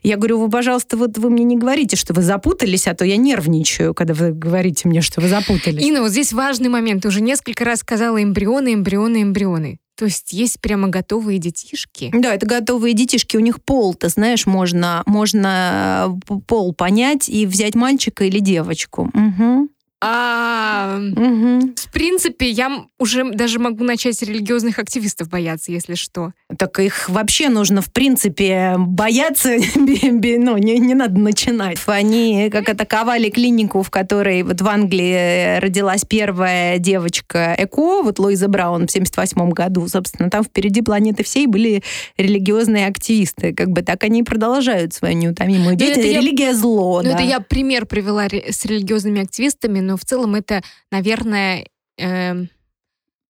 Я 0.05 0.17
говорю, 0.17 0.52
пожалуйста, 0.53 0.97
вот 0.97 1.19
вы 1.19 1.31
мне 1.31 1.45
не 1.45 1.57
говорите, 1.57 1.97
что 1.97 2.15
вы 2.15 2.23
запутались, 2.23 2.87
а 2.87 2.95
то 2.95 3.05
я 3.05 3.17
нервничаю, 3.17 3.95
когда 3.95 4.15
вы 4.15 4.33
говорите 4.33 4.89
мне, 4.89 5.01
что 5.01 5.21
вы 5.21 5.29
запутались. 5.29 5.85
Инна, 5.85 6.03
вот 6.03 6.11
здесь 6.11 6.33
важный 6.33 6.69
момент. 6.69 7.03
Ты 7.03 7.09
уже 7.09 7.21
несколько 7.21 7.65
раз 7.65 7.81
сказала 7.81 8.23
эмбрионы, 8.23 8.75
эмбрионы, 8.75 9.23
эмбрионы. 9.23 9.79
То 9.97 10.07
есть 10.07 10.33
есть 10.33 10.61
прямо 10.61 10.89
готовые 10.89 11.39
детишки? 11.39 12.11
Да, 12.13 12.35
это 12.35 12.47
готовые 12.47 12.95
детишки. 12.95 13.37
У 13.37 13.41
них 13.41 13.63
пол, 13.63 13.95
ты 13.95 14.09
знаешь, 14.09 14.47
можно, 14.47 15.03
можно 15.07 16.19
э, 16.29 16.35
пол 16.47 16.75
понять 16.75 17.29
и 17.29 17.47
взять 17.47 17.75
мальчика 17.75 18.25
или 18.25 18.39
девочку. 18.39 19.11
Угу. 19.13 19.69
А, 20.05 20.99
угу. 20.99 21.73
В 21.77 21.93
принципе, 21.93 22.51
я 22.51 22.87
уже 22.99 23.31
даже 23.31 23.61
могу 23.61 23.85
начать 23.85 24.21
религиозных 24.21 24.81
активистов 24.81 25.29
бояться, 25.29 25.71
если 25.71 25.95
что. 25.95 26.33
Так 26.59 26.81
их 26.81 27.09
вообще 27.09 27.49
нужно, 27.49 27.83
в 27.83 27.93
принципе, 27.93 28.75
бояться, 28.79 29.51
ну, 29.77 30.57
не, 30.57 30.79
не 30.79 30.95
надо 30.95 31.21
начинать. 31.21 31.79
Они 31.87 32.51
как 32.51 32.69
атаковали 32.69 33.31
клинику, 33.31 33.83
в 33.83 33.91
которой 33.91 34.43
вот 34.43 34.61
в 34.61 34.67
Англии 34.67 35.61
родилась 35.61 36.05
первая 36.05 36.79
девочка 36.79 37.55
ЭКО, 37.57 38.03
вот 38.03 38.19
Луиза 38.19 38.49
Браун 38.49 38.89
в 38.89 38.91
78 38.91 39.51
году, 39.51 39.87
собственно, 39.87 40.31
там 40.31 40.43
впереди 40.43 40.83
планеты 40.83 41.23
всей 41.23 41.47
были 41.47 41.85
религиозные 42.17 42.89
активисты. 42.89 43.55
Как 43.55 43.71
бы 43.71 43.83
так 43.83 44.03
они 44.03 44.21
и 44.21 44.25
продолжают 44.25 44.95
свою 44.95 45.17
неутомимую 45.17 45.77
деятельность. 45.77 46.17
Религия 46.17 46.47
я, 46.47 46.55
зло, 46.55 47.03
ну, 47.03 47.11
да. 47.11 47.15
Это 47.15 47.23
я 47.23 47.39
пример 47.39 47.87
привела 47.87 48.25
с 48.27 48.65
религиозными 48.65 49.23
активистами, 49.23 49.79
но 49.79 49.92
но 49.93 49.99
в 49.99 50.05
целом 50.07 50.35
это, 50.35 50.63
наверное, 50.91 51.67
э, 51.99 52.47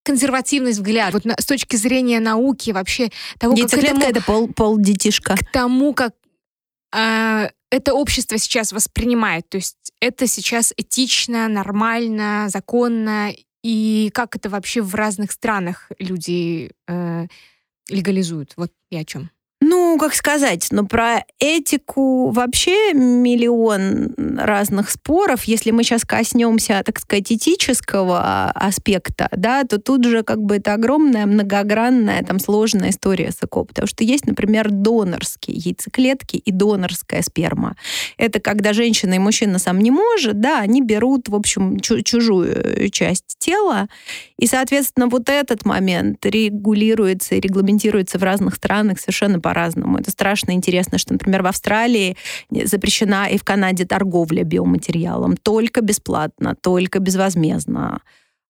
консервативный 0.05 0.71
взгляд. 0.71 1.13
Вот 1.13 1.25
на, 1.25 1.35
с 1.37 1.45
точки 1.45 1.75
зрения 1.75 2.21
науки 2.21 2.71
вообще 2.71 3.11
того, 3.41 3.57
как 3.57 3.73
этому, 3.75 4.01
это 4.01 4.23
пол, 4.23 4.47
пол 4.47 4.79
детишка. 4.79 5.35
К 5.37 5.51
тому, 5.51 5.93
как 5.93 6.15
э, 6.95 7.49
это 7.71 7.95
общество 7.95 8.39
сейчас 8.39 8.71
воспринимает. 8.71 9.49
То 9.49 9.57
есть 9.57 9.93
это 10.01 10.29
сейчас 10.29 10.73
этично, 10.77 11.49
нормально, 11.49 12.47
законно. 12.49 13.33
И 13.65 14.13
как 14.15 14.37
это 14.37 14.49
вообще 14.49 14.83
в 14.83 14.95
разных 14.95 15.33
странах 15.33 15.91
люди 15.99 16.71
э, 16.87 17.27
легализуют. 17.89 18.53
Вот 18.57 18.71
я 18.91 19.01
о 19.01 19.05
чем. 19.05 19.31
Ну, 19.61 19.82
как 19.99 20.15
сказать, 20.15 20.69
но 20.71 20.85
про 20.87 21.25
этику 21.39 22.31
вообще 22.31 22.93
миллион 22.93 24.15
разных 24.39 24.91
споров. 24.91 25.45
Если 25.45 25.71
мы 25.71 25.83
сейчас 25.83 26.05
коснемся, 26.05 26.83
так 26.85 26.99
сказать, 26.99 27.31
этического 27.31 28.51
аспекта, 28.51 29.29
да, 29.37 29.65
то 29.65 29.79
тут 29.79 30.05
же 30.05 30.23
как 30.23 30.43
бы 30.43 30.57
это 30.57 30.75
огромная, 30.75 31.27
многогранная, 31.27 32.23
там 32.23 32.39
сложная 32.39 32.91
история 32.91 33.31
с 33.31 33.43
ЭКО. 33.43 33.65
Потому 33.65 33.87
что 33.87 34.05
есть, 34.05 34.27
например, 34.27 34.71
донорские 34.71 35.57
яйцеклетки 35.57 36.37
и 36.37 36.53
донорская 36.53 37.23
сперма. 37.23 37.77
Это 38.17 38.41
когда 38.41 38.73
женщина 38.73 39.15
и 39.15 39.19
мужчина 39.19 39.59
сам 39.59 39.79
не 39.81 39.91
может, 39.91 40.41
да, 40.41 40.61
они 40.61 40.83
берут, 40.83 41.29
в 41.29 41.35
общем, 41.35 41.81
чужую 41.81 42.91
часть 42.91 43.37
тела. 43.39 43.89
И, 44.39 44.47
соответственно, 44.47 45.09
вот 45.09 45.29
этот 45.29 45.65
момент 45.65 46.25
регулируется 46.25 47.35
и 47.35 47.41
регламентируется 47.41 48.19
в 48.19 48.23
разных 48.23 48.55
странах 48.57 48.99
совершенно 48.99 49.41
по 49.41 49.53
по-разному. 49.83 49.99
Это 49.99 50.11
страшно 50.11 50.53
интересно, 50.53 50.99
что, 50.99 51.13
например, 51.13 51.43
в 51.43 51.47
Австралии 51.47 52.17
запрещена 52.51 53.29
и 53.31 53.39
в 53.39 53.45
Канаде 53.45 53.85
торговля 53.85 54.45
биоматериалом 54.45 55.37
только 55.37 55.81
бесплатно, 55.81 56.55
только 56.55 56.99
безвозмездно. 56.99 58.01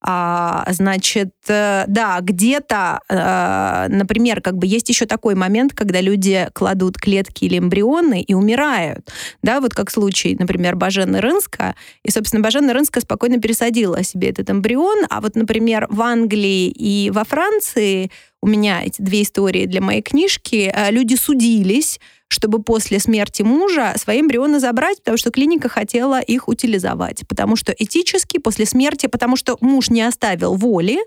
А, 0.05 0.65
значит, 0.71 1.31
э, 1.47 1.85
да, 1.87 2.19
где-то, 2.21 3.01
э, 3.09 3.87
например, 3.89 4.41
как 4.41 4.57
бы 4.57 4.67
есть 4.67 4.89
еще 4.89 5.07
такой 5.07 5.37
момент, 5.37 5.75
когда 5.75 6.01
люди 6.01 6.49
кладут 6.55 6.99
клетки 6.99 7.45
или 7.45 7.59
эмбрионы 7.59 8.21
и 8.21 8.35
умирают. 8.35 9.11
Да, 9.43 9.61
вот 9.61 9.75
как 9.75 9.91
случай, 9.91 10.37
например, 10.39 10.75
Бажены 10.75 11.21
Рынска. 11.21 11.77
И, 12.03 12.11
собственно, 12.11 12.43
Бажена 12.43 12.73
Рынска 12.73 13.01
спокойно 13.01 13.41
пересадила 13.41 14.03
себе 14.03 14.31
этот 14.31 14.51
эмбрион. 14.51 15.07
А 15.09 15.21
вот, 15.21 15.37
например, 15.37 15.87
в 15.89 16.03
Англии 16.03 16.69
и 16.69 17.11
во 17.11 17.25
Франции 17.25 18.11
у 18.43 18.49
меня 18.49 18.83
эти 18.83 19.01
две 19.01 19.23
истории 19.23 19.67
для 19.67 19.81
моей 19.81 20.03
книжки, 20.03 20.73
э, 20.75 20.91
люди 20.91 21.15
судились 21.15 22.01
чтобы 22.33 22.63
после 22.63 22.99
смерти 22.99 23.43
мужа 23.43 23.95
свои 23.97 24.21
эмбрионы 24.21 24.59
забрать, 24.59 24.99
потому 24.99 25.17
что 25.17 25.31
клиника 25.31 25.69
хотела 25.69 26.21
их 26.21 26.49
утилизовать. 26.49 27.23
Потому 27.29 27.57
что 27.57 27.73
этически 27.73 28.39
после 28.39 28.67
смерти, 28.67 29.07
потому 29.07 29.37
что 29.37 29.57
муж 29.61 29.91
не 29.91 30.03
оставил 30.03 30.55
воли, 30.55 30.99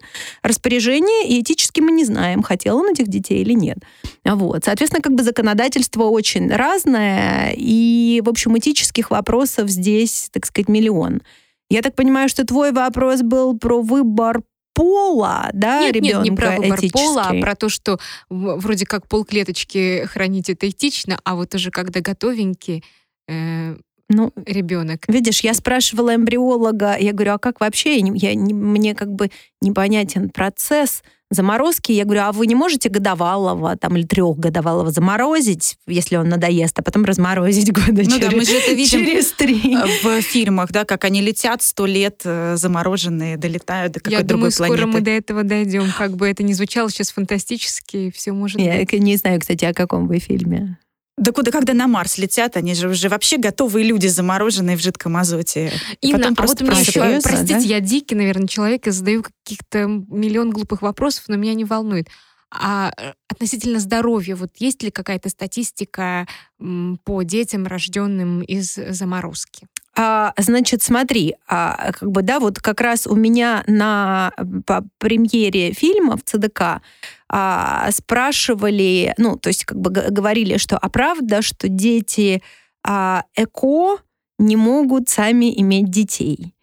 распоряжения, 0.43 1.27
и 1.27 1.41
этически 1.41 1.81
мы 1.81 1.91
не 1.91 2.05
знаем, 2.05 2.43
хотел 2.43 2.77
он 2.77 2.91
этих 2.91 3.07
детей 3.07 3.41
или 3.41 3.53
нет. 3.53 3.79
Вот. 4.23 4.65
Соответственно, 4.65 5.01
как 5.01 5.13
бы 5.13 5.23
законодательство 5.23 6.03
очень 6.03 6.49
разное, 6.49 7.53
и, 7.57 8.21
в 8.23 8.29
общем, 8.29 8.57
этических 8.57 9.11
вопросов 9.11 9.69
здесь, 9.69 10.29
так 10.31 10.45
сказать, 10.45 10.69
миллион. 10.69 11.21
Я 11.69 11.81
так 11.81 11.95
понимаю, 11.95 12.29
что 12.29 12.45
твой 12.45 12.71
вопрос 12.71 13.21
был 13.21 13.57
про 13.57 13.81
выбор 13.81 14.41
пола, 14.75 15.49
да, 15.53 15.81
нет, 15.81 15.95
ребенка 15.95 16.17
нет, 16.17 16.31
не 16.31 16.35
про 16.35 16.57
выбор 16.57 16.79
пола, 16.91 17.23
а 17.29 17.41
про 17.41 17.55
то, 17.55 17.69
что 17.69 17.97
вроде 18.29 18.85
как 18.85 19.07
полклеточки 19.07 20.05
хранить 20.05 20.49
это 20.49 20.69
этично, 20.69 21.19
а 21.23 21.35
вот 21.35 21.55
уже 21.55 21.71
когда 21.71 22.01
готовенький, 22.01 22.83
э, 23.27 23.77
ну, 24.09 24.31
ребенок. 24.45 25.05
Видишь, 25.07 25.41
я 25.41 25.53
спрашивала 25.53 26.15
эмбриолога, 26.15 26.97
я 26.97 27.11
говорю, 27.11 27.33
а 27.33 27.37
как 27.39 27.59
вообще? 27.59 27.97
Я, 27.97 28.31
я, 28.31 28.39
мне 28.39 28.93
как 28.93 29.11
бы 29.11 29.31
непонятен 29.61 30.29
процесс 30.29 31.01
заморозки. 31.31 31.91
Я 31.91 32.05
говорю, 32.05 32.21
а 32.21 32.31
вы 32.31 32.45
не 32.45 32.53
можете 32.53 32.89
годовалого 32.89 33.75
там, 33.77 33.97
или 33.97 34.05
трехгодовалого 34.05 34.91
заморозить, 34.91 35.77
если 35.87 36.17
он 36.17 36.29
надоест, 36.29 36.77
а 36.77 36.83
потом 36.83 37.03
разморозить 37.03 37.71
года 37.73 38.03
ну, 38.03 38.03
через, 38.03 38.19
да, 38.19 38.29
мы 38.31 38.45
же 38.45 38.55
это 38.55 38.73
видим 38.73 39.05
через 39.05 39.31
три? 39.31 39.75
В 40.03 40.21
фильмах, 40.21 40.71
да, 40.71 40.85
как 40.85 41.03
они 41.03 41.21
летят 41.21 41.63
сто 41.63 41.87
лет 41.87 42.21
э, 42.25 42.57
замороженные, 42.57 43.37
долетают 43.37 43.93
до 43.93 43.99
какой-то 44.01 44.23
другой 44.23 44.51
думаю, 44.51 44.51
планеты. 44.55 44.77
скоро 44.77 44.91
мы 44.91 45.01
до 45.01 45.11
этого 45.11 45.43
дойдем. 45.43 45.91
Как 45.97 46.15
бы 46.15 46.29
это 46.29 46.43
ни 46.43 46.53
звучало 46.53 46.91
сейчас 46.91 47.11
фантастически, 47.11 48.11
все 48.15 48.31
может 48.31 48.61
Я 48.61 48.77
быть. 48.77 48.93
не 48.93 49.17
знаю, 49.17 49.39
кстати, 49.39 49.65
о 49.65 49.73
каком 49.73 50.07
вы 50.07 50.19
фильме. 50.19 50.77
Да 51.17 51.31
куда, 51.31 51.51
когда 51.51 51.73
на 51.73 51.87
Марс 51.87 52.17
летят, 52.17 52.57
они 52.57 52.75
же 52.75 52.89
уже 52.89 53.07
вообще 53.07 53.37
готовые 53.37 53.85
люди, 53.85 54.07
замороженные 54.07 54.75
в 54.75 54.81
жидком 54.81 55.15
азоте. 55.15 55.71
Инна, 56.01 56.33
а 56.35 56.45
вот 56.45 56.59
мне 56.59 56.81
еще, 56.81 57.21
простите, 57.21 57.53
да? 57.53 57.59
я 57.59 57.79
дикий, 57.79 58.15
наверное, 58.15 58.47
человек, 58.47 58.87
и 58.87 58.91
задаю 58.91 59.23
каких-то 59.23 59.85
миллион 59.87 60.49
глупых 60.49 60.81
вопросов, 60.81 61.25
но 61.27 61.37
меня 61.37 61.53
не 61.53 61.63
волнует. 61.63 62.09
А 62.51 62.91
э, 62.97 63.13
относительно 63.29 63.79
здоровья, 63.79 64.35
вот 64.35 64.51
есть 64.59 64.83
ли 64.83 64.91
какая-то 64.91 65.29
статистика 65.29 66.27
по 66.57 67.23
детям, 67.23 67.65
рожденным 67.65 68.41
из 68.41 68.75
заморозки? 68.75 69.67
А, 69.97 70.33
значит, 70.37 70.83
смотри, 70.83 71.35
а, 71.47 71.93
как 71.93 72.11
бы, 72.11 72.21
да, 72.21 72.39
вот 72.39 72.59
как 72.59 72.81
раз 72.81 73.07
у 73.07 73.15
меня 73.15 73.63
на 73.67 74.33
по 74.65 74.83
премьере 74.97 75.71
фильма 75.71 76.17
в 76.17 76.23
ЦДК 76.23 76.81
а, 77.29 77.89
спрашивали, 77.91 79.13
ну, 79.17 79.37
то 79.37 79.47
есть 79.47 79.63
как 79.63 79.79
бы 79.79 79.89
говорили, 79.89 80.57
что 80.57 80.77
а 80.77 80.89
правда, 80.89 81.41
что 81.41 81.69
дети 81.69 82.43
а, 82.85 83.23
эко 83.35 83.97
не 84.37 84.57
могут 84.57 85.09
сами 85.09 85.57
иметь 85.61 85.89
детей? 85.89 86.55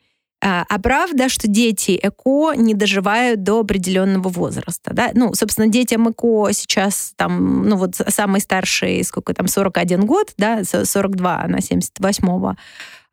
А, 0.45 0.65
а 0.69 0.81
правда, 0.81 1.29
что 1.29 1.47
дети 1.47 1.99
ЭКО 2.03 2.55
не 2.57 2.75
доживают 2.75 3.45
до 3.45 3.61
определенного 3.61 4.29
возраста, 4.29 4.93
да? 4.93 5.13
Ну, 5.15 5.35
собственно, 5.35 5.69
детям 5.69 6.11
ЭКО 6.11 6.53
сейчас 6.53 7.13
там, 7.17 7.69
ну 7.69 7.77
вот 7.77 7.95
самый 7.95 8.41
старший, 8.41 9.05
сколько 9.05 9.35
там, 9.35 9.47
41 9.47 10.05
год, 10.05 10.33
да, 10.37 10.65
42 10.65 11.47
на 11.47 11.59
78-го. 11.59 12.57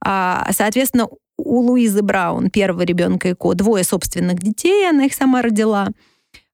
А, 0.04 0.48
соответственно, 0.52 1.08
у 1.38 1.60
Луизы 1.62 2.02
Браун, 2.02 2.50
первого 2.50 2.82
ребенка 2.84 3.32
ЭКО, 3.32 3.54
двое 3.56 3.84
собственных 3.84 4.40
детей, 4.40 4.90
она 4.90 5.06
их 5.06 5.14
сама 5.14 5.42
родила. 5.42 5.90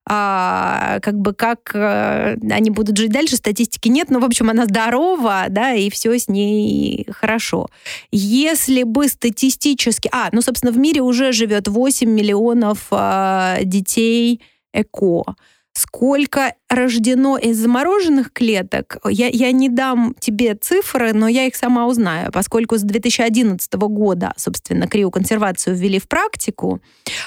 а, 0.07 0.99
как 1.01 1.15
бы 1.15 1.33
как 1.33 1.71
а, 1.73 2.35
они 2.51 2.69
будут 2.69 2.95
жить 2.97 3.11
дальше, 3.11 3.37
статистики 3.37 3.87
нет, 3.87 4.11
но, 4.11 4.19
в 4.19 4.23
общем, 4.23 4.49
она 4.51 4.65
здорова, 4.65 5.45
да, 5.49 5.73
и 5.73 5.89
все 5.89 6.17
с 6.17 6.27
ней 6.27 7.07
хорошо. 7.09 7.67
Если 8.11 8.83
бы 8.83 9.07
статистически... 9.07 10.09
А, 10.11 10.29
ну, 10.31 10.41
собственно, 10.41 10.71
в 10.71 10.77
мире 10.77 11.01
уже 11.01 11.31
живет 11.31 11.67
8 11.67 12.07
миллионов 12.07 12.87
а, 12.91 13.57
детей 13.63 14.41
ЭКО. 14.73 15.35
Сколько 15.77 16.55
рождено 16.69 17.37
из 17.37 17.57
замороженных 17.57 18.31
клеток, 18.31 18.97
я, 19.09 19.27
я 19.27 19.51
не 19.51 19.67
дам 19.67 20.15
тебе 20.17 20.55
цифры, 20.55 21.11
но 21.11 21.27
я 21.27 21.47
их 21.47 21.55
сама 21.57 21.85
узнаю, 21.85 22.31
поскольку 22.31 22.77
с 22.77 22.81
2011 22.81 23.73
года, 23.73 24.31
собственно, 24.37 24.87
криоконсервацию 24.87 25.75
ввели 25.75 25.99
в 25.99 26.07
практику, 26.07 26.79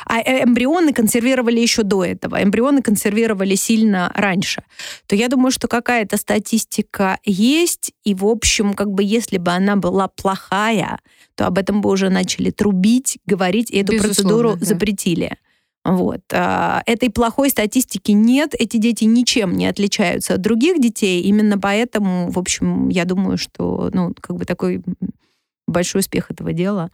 а 0.07 0.21
э, 0.21 0.45
эмбрионы 0.45 0.95
консервировали 0.95 1.61
еще 1.61 1.83
до 1.83 2.03
этого, 2.03 2.43
эмбрионы 2.43 2.81
консервировали 2.81 3.55
сильно 3.55 4.11
раньше, 4.15 4.63
то 5.07 5.15
я 5.15 5.29
думаю, 5.29 5.51
что 5.51 5.69
какая-то 5.69 6.17
статистика 6.17 7.19
есть, 7.27 7.93
и, 8.03 8.15
в 8.15 8.25
общем, 8.25 8.73
как 8.73 8.91
бы 8.91 9.05
если 9.05 9.37
бы 9.37 9.51
она 9.51 9.77
была 9.77 10.09
плохая, 10.09 11.01
то 11.35 11.47
об 11.47 11.59
этом 11.59 11.83
бы 11.83 11.91
уже 11.91 12.09
начали 12.09 12.51
трубить, 12.51 13.19
говорить, 13.27 13.71
и 13.71 13.77
эту 13.77 13.93
Безусловно, 13.93 14.15
процедуру 14.15 14.57
да. 14.57 14.65
запретили. 14.65 15.37
Вот. 15.85 16.21
А, 16.33 16.83
этой 16.87 17.11
плохой 17.11 17.51
статистики 17.51 18.13
нет, 18.13 18.55
эти 18.59 18.77
дети 18.77 19.05
ничем 19.05 19.57
не 19.57 19.67
отличаются 19.67 20.35
от 20.35 20.41
других 20.41 20.81
детей, 20.81 21.23
именно 21.23 21.59
поэтому, 21.59 22.31
в 22.31 22.39
общем, 22.39 22.89
я 22.89 23.05
думаю, 23.05 23.39
что, 23.39 23.91
ну, 23.93 24.15
как 24.21 24.37
бы 24.37 24.45
такой 24.45 24.83
большой 25.67 26.01
успех 26.01 26.31
этого 26.31 26.53
дела. 26.53 26.91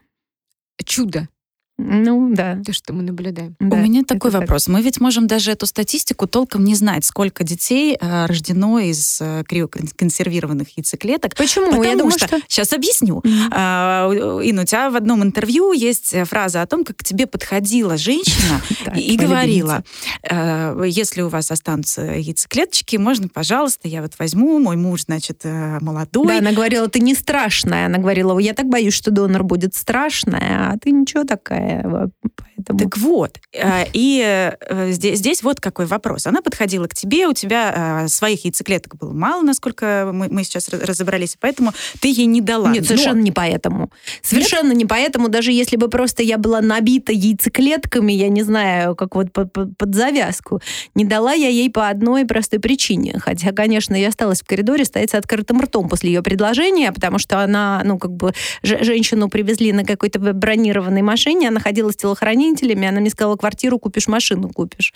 Чудо. 0.84 1.28
Ну, 1.76 2.32
да. 2.32 2.60
То, 2.64 2.72
что 2.72 2.92
мы 2.92 3.02
наблюдаем. 3.02 3.56
Да, 3.58 3.76
У 3.76 3.80
меня 3.80 4.04
такой 4.04 4.30
вопрос. 4.30 4.66
Так. 4.66 4.74
Мы 4.74 4.82
ведь 4.82 5.00
можем 5.00 5.26
даже 5.26 5.50
эту 5.50 5.66
статистику 5.66 6.28
толком 6.28 6.62
не 6.64 6.76
знать, 6.76 7.04
сколько 7.04 7.42
детей 7.42 7.96
э, 8.00 8.26
рождено 8.26 8.78
из 8.78 9.18
э, 9.20 9.42
криоконсервированных 9.48 10.76
яйцеклеток. 10.76 11.34
Почему? 11.34 11.66
Потому 11.66 11.82
Я 11.82 11.96
думаю, 11.96 12.12
что... 12.12 12.28
что... 12.28 12.40
Сейчас 12.46 12.72
объясню. 12.72 13.20
Mm-hmm. 13.24 14.40
Э, 14.40 14.44
Инна, 14.44 14.62
у 14.62 14.64
тебя 14.64 14.88
в 14.88 14.94
одном 14.94 15.24
интервью 15.24 15.72
есть 15.72 16.14
фраза 16.28 16.62
о 16.62 16.66
том, 16.66 16.84
как 16.84 16.98
к 16.98 17.04
тебе 17.04 17.26
подходила 17.26 17.96
женщина 17.96 18.62
и 18.96 19.16
говорила, 19.16 19.82
э, 20.22 20.84
если 20.86 21.22
у 21.22 21.28
вас 21.28 21.50
останутся 21.50 22.02
яйцеклеточки, 22.02 22.98
можно, 22.98 23.26
пожалуйста, 23.28 23.88
я 23.88 24.00
вот 24.00 24.12
возьму, 24.20 24.60
мой 24.60 24.76
муж, 24.76 25.06
значит, 25.06 25.40
э, 25.42 25.78
молодой. 25.80 26.26
Да, 26.28 26.38
она 26.38 26.52
говорила, 26.52 26.88
ты 26.88 27.00
не 27.00 27.16
страшная. 27.16 27.86
Она 27.86 27.98
говорила, 27.98 28.38
я 28.38 28.54
так 28.54 28.66
боюсь, 28.66 28.94
что 28.94 29.10
донор 29.10 29.42
будет 29.42 29.74
страшная, 29.74 30.70
а 30.70 30.78
ты 30.80 30.92
ничего 30.92 31.24
такая 31.24 31.63
такая. 31.64 32.10
Поэтому... 32.56 32.78
Так 32.78 32.98
вот, 32.98 33.38
э, 33.52 33.84
и 33.92 34.22
э, 34.24 34.92
здесь, 34.92 35.18
здесь 35.18 35.42
вот 35.42 35.60
какой 35.60 35.86
вопрос. 35.86 36.26
Она 36.26 36.42
подходила 36.42 36.86
к 36.86 36.94
тебе, 36.94 37.26
у 37.26 37.32
тебя 37.32 38.04
э, 38.04 38.08
своих 38.08 38.44
яйцеклеток 38.44 38.96
было 38.96 39.12
мало, 39.12 39.42
насколько 39.42 40.10
мы, 40.12 40.28
мы 40.28 40.44
сейчас 40.44 40.68
разобрались, 40.68 41.36
поэтому 41.38 41.72
ты 42.00 42.08
ей 42.08 42.26
не 42.26 42.40
дала. 42.40 42.70
Нет, 42.70 42.86
совершенно 42.86 43.16
Но... 43.16 43.22
не 43.22 43.32
поэтому. 43.32 43.90
Совершенно 44.22 44.68
Нет? 44.68 44.78
не 44.78 44.86
поэтому. 44.86 45.28
Даже 45.28 45.52
если 45.52 45.76
бы 45.76 45.88
просто 45.88 46.22
я 46.22 46.38
была 46.38 46.60
набита 46.60 47.12
яйцеклетками, 47.12 48.12
я 48.12 48.28
не 48.28 48.42
знаю, 48.42 48.94
как 48.94 49.14
вот 49.14 49.32
под, 49.32 49.52
под 49.52 49.94
завязку, 49.94 50.60
не 50.94 51.04
дала 51.04 51.32
я 51.32 51.48
ей 51.48 51.70
по 51.70 51.88
одной 51.88 52.24
простой 52.24 52.60
причине. 52.60 53.18
Хотя, 53.18 53.52
конечно, 53.52 53.94
я 53.94 54.08
осталась 54.08 54.42
в 54.42 54.46
коридоре 54.46 54.84
стоять 54.84 55.10
с 55.10 55.14
открытым 55.14 55.60
ртом 55.60 55.88
после 55.88 56.12
ее 56.12 56.22
предложения, 56.22 56.92
потому 56.92 57.18
что 57.18 57.40
она, 57.40 57.82
ну, 57.84 57.98
как 57.98 58.12
бы, 58.12 58.32
женщину 58.62 59.28
привезли 59.28 59.72
на 59.72 59.84
какой-то 59.84 60.18
бронированной 60.18 61.02
машине, 61.02 61.50
находила 61.54 61.90
с 61.90 61.96
телохранителями, 61.96 62.86
она 62.86 63.00
мне 63.00 63.10
сказала, 63.10 63.36
квартиру 63.36 63.78
купишь, 63.78 64.08
машину 64.08 64.50
купишь. 64.50 64.92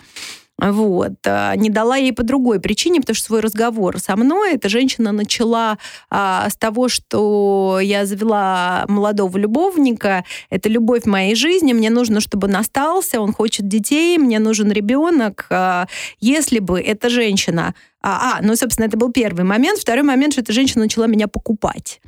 Вот. 0.60 1.14
А, 1.24 1.54
не 1.54 1.70
дала 1.70 1.96
ей 1.96 2.12
по 2.12 2.24
другой 2.24 2.60
причине, 2.60 3.00
потому 3.00 3.14
что 3.14 3.26
свой 3.26 3.40
разговор 3.40 4.00
со 4.00 4.16
мной 4.16 4.54
эта 4.54 4.68
женщина 4.68 5.12
начала 5.12 5.78
а, 6.10 6.50
с 6.50 6.56
того, 6.56 6.88
что 6.88 7.78
я 7.80 8.04
завела 8.06 8.84
молодого 8.88 9.38
любовника, 9.38 10.24
это 10.50 10.68
любовь 10.68 11.04
моей 11.04 11.36
жизни, 11.36 11.72
мне 11.72 11.90
нужно, 11.90 12.20
чтобы 12.20 12.48
он 12.48 12.56
остался, 12.56 13.20
он 13.20 13.32
хочет 13.32 13.68
детей, 13.68 14.18
мне 14.18 14.40
нужен 14.40 14.72
ребенок. 14.72 15.46
А, 15.50 15.86
если 16.20 16.58
бы 16.58 16.80
эта 16.80 17.08
женщина... 17.08 17.74
А, 18.00 18.38
а, 18.38 18.42
ну, 18.42 18.54
собственно, 18.54 18.86
это 18.86 18.96
был 18.96 19.10
первый 19.10 19.44
момент. 19.44 19.80
Второй 19.80 20.04
момент, 20.04 20.32
что 20.32 20.42
эта 20.42 20.52
женщина 20.52 20.84
начала 20.84 21.06
меня 21.06 21.26
покупать. 21.26 22.00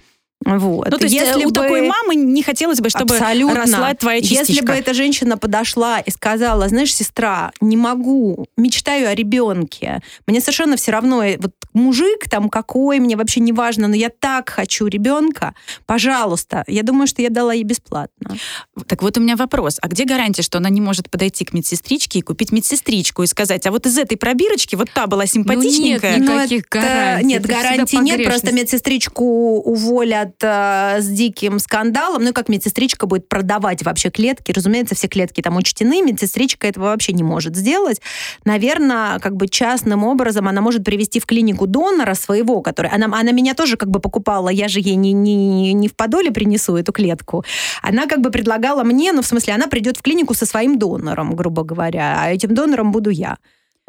Вот. 0.44 0.88
Ну, 0.90 0.96
то 0.96 1.04
есть 1.04 1.14
если 1.14 1.44
у 1.44 1.48
бы... 1.48 1.54
такой 1.54 1.82
мамы 1.82 2.14
не 2.14 2.42
хотелось 2.42 2.80
бы, 2.80 2.88
чтобы 2.88 3.14
Абсолютно. 3.14 3.60
росла 3.60 3.94
твоя 3.94 4.20
частичка. 4.22 4.52
Если 4.52 4.64
бы 4.64 4.72
эта 4.72 4.94
женщина 4.94 5.36
подошла 5.36 6.00
и 6.00 6.10
сказала, 6.10 6.66
знаешь, 6.68 6.94
сестра, 6.94 7.52
не 7.60 7.76
могу, 7.76 8.46
мечтаю 8.56 9.08
о 9.08 9.14
ребенке, 9.14 10.00
мне 10.26 10.40
совершенно 10.40 10.76
все 10.76 10.92
равно, 10.92 11.22
э, 11.22 11.36
вот 11.38 11.52
мужик 11.74 12.28
там 12.30 12.48
какой, 12.48 13.00
мне 13.00 13.16
вообще 13.16 13.40
не 13.40 13.52
важно, 13.52 13.86
но 13.86 13.94
я 13.94 14.08
так 14.08 14.48
хочу 14.48 14.86
ребенка, 14.86 15.54
пожалуйста. 15.84 16.64
Я 16.66 16.84
думаю, 16.84 17.06
что 17.06 17.20
я 17.20 17.28
дала 17.28 17.52
ей 17.52 17.64
бесплатно. 17.64 18.36
Так 18.86 19.02
вот 19.02 19.18
у 19.18 19.20
меня 19.20 19.36
вопрос, 19.36 19.78
а 19.82 19.88
где 19.88 20.04
гарантия, 20.04 20.42
что 20.42 20.56
она 20.56 20.70
не 20.70 20.80
может 20.80 21.10
подойти 21.10 21.44
к 21.44 21.52
медсестричке 21.52 22.20
и 22.20 22.22
купить 22.22 22.50
медсестричку 22.50 23.22
и 23.22 23.26
сказать, 23.26 23.66
а 23.66 23.70
вот 23.70 23.86
из 23.86 23.98
этой 23.98 24.16
пробирочки 24.16 24.74
вот 24.74 24.90
та 24.90 25.06
была 25.06 25.26
симпатичненькая? 25.26 26.16
Ну, 26.16 26.24
нет 26.24 26.32
никаких 26.32 26.64
это... 26.70 26.80
гарантий. 26.80 27.26
Нет, 27.26 27.46
гарантий 27.46 27.98
нет, 27.98 28.24
просто 28.24 28.52
медсестричку 28.52 29.24
уволят 29.60 30.29
э, 30.40 31.00
с 31.00 31.06
диким 31.08 31.58
скандалом. 31.58 32.22
Ну 32.22 32.30
и 32.30 32.32
как 32.32 32.48
медсестричка 32.48 33.06
будет 33.06 33.28
продавать 33.28 33.82
вообще 33.82 34.10
клетки? 34.10 34.52
Разумеется, 34.52 34.94
все 34.94 35.08
клетки 35.08 35.40
там 35.40 35.56
учтены, 35.56 36.02
медсестричка 36.02 36.68
этого 36.68 36.86
вообще 36.86 37.12
не 37.12 37.22
может 37.22 37.56
сделать. 37.56 38.00
Наверное, 38.44 39.18
как 39.18 39.36
бы 39.36 39.48
частным 39.48 40.04
образом 40.04 40.48
она 40.48 40.60
может 40.60 40.84
привести 40.84 41.20
в 41.20 41.26
клинику 41.26 41.66
донора 41.66 42.14
своего, 42.14 42.62
который... 42.62 42.90
Она, 42.90 43.06
она 43.06 43.32
меня 43.32 43.54
тоже 43.54 43.76
как 43.76 43.90
бы 43.90 44.00
покупала, 44.00 44.48
я 44.48 44.68
же 44.68 44.80
ей 44.80 44.96
не, 44.96 45.12
не, 45.12 45.72
не 45.72 45.88
в 45.88 45.94
подоле 45.94 46.30
принесу 46.30 46.76
эту 46.76 46.92
клетку. 46.92 47.44
Она 47.82 48.06
как 48.06 48.20
бы 48.20 48.30
предлагала 48.30 48.84
мне, 48.84 49.12
ну 49.12 49.22
в 49.22 49.26
смысле, 49.26 49.54
она 49.54 49.66
придет 49.66 49.96
в 49.96 50.02
клинику 50.02 50.34
со 50.34 50.46
своим 50.46 50.78
донором, 50.78 51.34
грубо 51.34 51.62
говоря, 51.64 52.16
а 52.20 52.30
этим 52.30 52.54
донором 52.54 52.92
буду 52.92 53.10
я. 53.10 53.38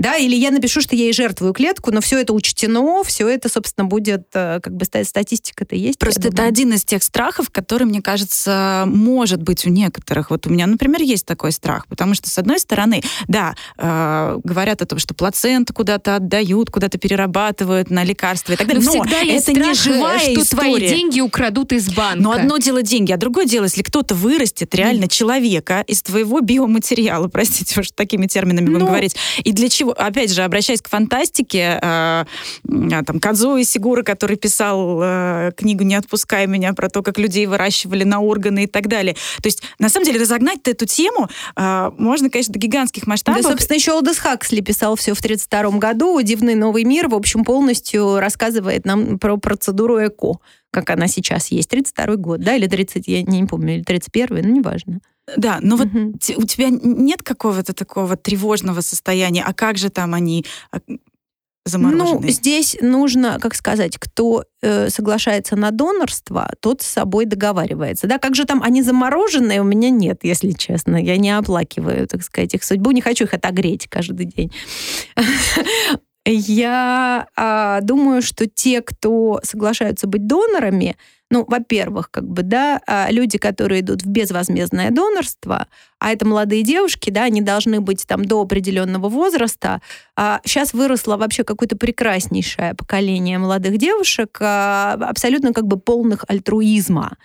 Да, 0.02 0.18
или 0.18 0.36
я 0.36 0.50
напишу, 0.50 0.82
что 0.82 0.96
я 0.96 1.04
ей 1.04 1.14
жертвую 1.14 1.54
клетку, 1.54 1.92
но 1.92 2.02
все 2.02 2.18
это 2.20 2.34
учтено, 2.34 3.04
все 3.04 3.28
это, 3.28 3.50
собственно, 3.50 3.86
будет, 3.86 4.24
э, 4.34 4.60
как 4.60 4.76
бы 4.76 4.84
статистика-то 4.86 5.76
есть. 5.76 6.00
Просто 6.00 6.30
это 6.30 6.44
один 6.44 6.74
из 6.74 6.84
тех 6.84 7.04
страхов, 7.04 7.52
который, 7.52 7.84
мне 7.84 8.02
кажется, 8.02 8.86
может 8.88 9.44
быть 9.44 9.64
у 9.68 9.70
некоторых. 9.70 10.32
Вот 10.32 10.48
у 10.48 10.50
меня, 10.50 10.66
например, 10.66 11.04
есть 11.04 11.28
такой 11.28 11.52
страх, 11.52 11.86
потому 11.86 12.16
что, 12.16 12.32
с 12.32 12.38
одной 12.40 12.60
стороны, 12.60 13.04
да, 13.28 13.54
э, 13.78 14.40
говорят 14.44 14.82
о 14.82 14.88
том, 14.88 14.98
что 14.98 15.14
плаценту 15.14 15.72
куда-то 15.72 16.16
отдают, 16.16 16.72
куда-то 16.72 16.98
перерабатывают 16.98 17.92
на 17.92 18.04
лекарства 18.04 18.54
и 18.54 18.56
так 18.56 18.66
далее. 18.66 18.84
Но, 18.84 18.94
но 18.96 19.04
всегда 19.04 19.20
есть 19.20 19.50
это 19.50 19.60
страх, 19.60 19.68
не 19.68 19.74
живая 19.76 20.20
что 20.20 20.42
история. 20.42 20.72
твои 20.72 20.90
деньги 20.90 21.22
украдут 21.22 21.74
из 21.74 21.94
банка. 21.94 22.24
Но 22.24 22.32
одно 22.32 22.58
дело 22.58 22.82
деньги, 22.82 23.12
а 23.12 23.18
другое 23.18 23.46
дело, 23.46 23.66
если 23.66 23.84
кто-то 23.84 24.16
вырастет 24.16 24.74
реально 24.74 25.04
mm. 25.04 25.10
человека 25.10 25.84
из 25.86 26.02
твоего 26.02 26.40
биоматериала, 26.40 27.28
простите, 27.28 27.82
уж 27.82 27.92
такими 27.94 28.26
терминами 28.26 28.66
ну, 28.66 28.72
будем 28.74 28.88
говорить, 28.88 29.16
и 29.44 29.52
для 29.52 29.70
чего 29.70 29.81
опять 29.84 30.32
же, 30.32 30.44
обращаясь 30.44 30.82
к 30.82 30.90
фантастике, 30.90 31.80
э, 31.82 32.26
там, 33.06 33.20
Кадзо 33.20 33.58
и 33.58 33.64
Сигура, 33.64 34.04
который 34.04 34.38
писал 34.38 35.00
э, 35.02 35.52
книгу 35.56 35.84
«Не 35.84 35.96
отпускай 35.96 36.48
меня» 36.48 36.74
про 36.74 36.90
то, 36.90 37.02
как 37.02 37.18
людей 37.18 37.46
выращивали 37.46 38.04
на 38.04 38.20
органы 38.20 38.64
и 38.64 38.68
так 38.68 38.88
далее. 38.88 39.16
То 39.42 39.48
есть, 39.48 39.64
на 39.80 39.90
самом 39.90 40.06
деле, 40.06 40.20
разогнать 40.20 40.60
эту 40.66 40.86
тему 40.86 41.30
э, 41.56 41.92
можно, 41.98 42.30
конечно, 42.30 42.54
до 42.54 42.60
гигантских 42.60 43.08
масштабов. 43.08 43.42
Да, 43.44 43.50
собственно, 43.50 43.76
еще 43.76 43.94
Олдес 43.94 44.18
Хаксли 44.18 44.62
писал 44.62 44.96
все 44.96 45.14
в 45.14 45.20
1932 45.20 45.80
году. 45.80 46.22
«Дивный 46.22 46.56
новый 46.56 46.84
мир», 46.84 47.08
в 47.08 47.16
общем, 47.16 47.44
полностью 47.44 48.20
рассказывает 48.20 48.86
нам 48.86 49.20
про 49.20 49.38
процедуру 49.38 49.98
ЭКО 50.00 50.40
как 50.72 50.90
она 50.90 51.08
сейчас 51.08 51.48
есть, 51.48 51.70
32 51.70 52.16
год, 52.16 52.40
да, 52.40 52.56
или 52.56 52.66
30, 52.66 53.08
я 53.08 53.22
не 53.24 53.44
помню, 53.44 53.76
или 53.76 53.84
31, 53.84 54.42
ну, 54.42 54.56
неважно. 54.56 55.02
Да, 55.38 55.60
но 55.62 55.76
угу. 55.76 55.84
вот 55.84 56.38
у 56.38 56.46
тебя 56.46 56.70
нет 56.70 57.24
какого-то 57.24 57.74
такого 57.74 58.18
тревожного 58.18 58.82
состояния, 58.82 59.44
а 59.44 59.54
как 59.54 59.78
же 59.78 59.90
там 59.90 60.14
они 60.14 60.46
а, 60.72 60.80
замороженные? 61.66 62.20
Ну, 62.22 62.28
здесь 62.28 62.78
нужно, 62.82 63.40
как 63.40 63.56
сказать, 63.56 63.98
кто 63.98 64.46
э, 64.62 64.90
соглашается 64.90 65.56
на 65.56 65.72
донорство, 65.72 66.52
тот 66.60 66.82
с 66.82 66.88
собой 66.88 67.26
договаривается. 67.26 68.08
Да, 68.08 68.18
как 68.18 68.36
же 68.36 68.46
там 68.46 68.64
они 68.64 68.82
замороженные, 68.82 69.62
у 69.62 69.66
меня 69.66 69.90
нет, 69.90 70.20
если 70.24 70.52
честно. 70.52 70.98
Я 70.98 71.18
не 71.18 71.38
оплакиваю, 71.38 72.08
так 72.08 72.24
сказать, 72.24 72.54
их 72.54 72.64
судьбу, 72.64 72.92
не 72.92 73.02
хочу 73.02 73.26
их 73.26 73.34
отогреть 73.34 73.88
каждый 73.88 74.26
день. 74.26 74.52
Я 76.26 77.28
а, 77.36 77.82
думаю, 77.82 78.22
что 78.22 78.48
те, 78.48 78.82
кто 78.82 79.40
соглашаются 79.44 80.06
быть 80.06 80.28
донорами, 80.28 80.96
ну, 81.32 81.46
во-первых, 81.48 82.12
как 82.12 82.28
бы, 82.28 82.44
да, 82.44 82.82
а, 82.86 83.10
люди, 83.10 83.38
которые 83.38 83.80
идут 83.80 84.04
в 84.04 84.08
безвозмездное 84.08 84.92
донорство, 84.92 85.68
а 85.98 86.12
это 86.12 86.28
молодые 86.28 86.62
девушки, 86.62 87.10
да, 87.10 87.24
они 87.24 87.42
должны 87.42 87.80
быть 87.80 88.06
там 88.06 88.26
до 88.26 88.42
определенного 88.42 89.10
возраста. 89.10 89.82
А 90.16 90.42
сейчас 90.46 90.74
выросло 90.74 91.16
вообще 91.18 91.44
какое-то 91.44 91.78
прекраснейшее 91.78 92.76
поколение 92.76 93.40
молодых 93.40 93.78
девушек, 93.78 94.38
а, 94.42 94.94
абсолютно 95.02 95.54
как 95.54 95.66
бы 95.66 95.80
полных 95.80 96.26
альтруизма 96.28 97.18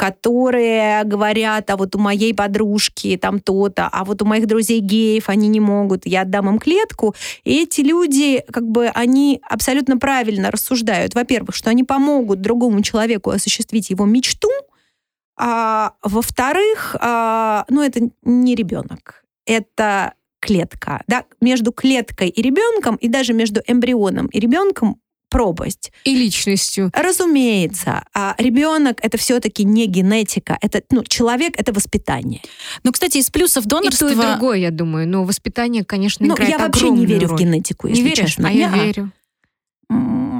которые 0.00 1.04
говорят, 1.04 1.68
а 1.68 1.76
вот 1.76 1.94
у 1.94 1.98
моей 1.98 2.32
подружки 2.32 3.18
там 3.18 3.38
то-то, 3.38 3.86
а 3.86 4.04
вот 4.06 4.22
у 4.22 4.24
моих 4.24 4.46
друзей 4.46 4.80
геев 4.80 5.28
они 5.28 5.46
не 5.48 5.60
могут, 5.60 6.06
я 6.06 6.22
отдам 6.22 6.48
им 6.48 6.58
клетку. 6.58 7.14
И 7.44 7.64
эти 7.64 7.82
люди, 7.82 8.42
как 8.50 8.66
бы, 8.66 8.86
они 8.86 9.42
абсолютно 9.46 9.98
правильно 9.98 10.50
рассуждают. 10.50 11.14
Во-первых, 11.14 11.54
что 11.54 11.68
они 11.68 11.84
помогут 11.84 12.40
другому 12.40 12.80
человеку 12.80 13.28
осуществить 13.28 13.90
его 13.90 14.06
мечту, 14.06 14.48
а 15.36 15.92
во-вторых, 16.02 16.96
а, 16.98 17.66
ну, 17.68 17.82
это 17.82 18.00
не 18.22 18.54
ребенок, 18.54 19.26
это 19.44 20.14
клетка. 20.40 21.02
Да? 21.08 21.24
Между 21.42 21.72
клеткой 21.72 22.30
и 22.30 22.40
ребенком, 22.40 22.96
и 22.96 23.08
даже 23.08 23.34
между 23.34 23.60
эмбрионом 23.66 24.28
и 24.28 24.40
ребенком 24.40 24.98
пропасть. 25.30 25.92
И 26.04 26.14
личностью. 26.14 26.90
Разумеется. 26.92 28.04
А 28.12 28.34
ребенок 28.38 28.98
это 29.02 29.16
все-таки 29.16 29.64
не 29.64 29.86
генетика, 29.86 30.58
это 30.60 30.82
ну, 30.90 31.04
человек 31.04 31.54
это 31.56 31.72
воспитание. 31.72 32.42
Ну, 32.82 32.92
кстати, 32.92 33.18
из 33.18 33.30
плюсов 33.30 33.64
донорства... 33.64 34.08
И 34.08 34.14
то, 34.14 34.22
и 34.22 34.26
другое, 34.26 34.58
я 34.58 34.70
думаю. 34.70 35.08
Но 35.08 35.24
воспитание, 35.24 35.84
конечно, 35.84 36.26
ну, 36.26 36.34
играет 36.34 36.50
я 36.50 36.58
вообще 36.58 36.90
не 36.90 37.06
верю 37.06 37.28
роль. 37.28 37.36
в 37.36 37.40
генетику, 37.40 37.86
если 37.86 38.02
не 38.02 38.08
веришь? 38.10 38.28
честно. 38.30 38.48
А 38.48 38.52
я 38.52 38.68
Не-а. 38.68 38.84
верю. 38.84 39.12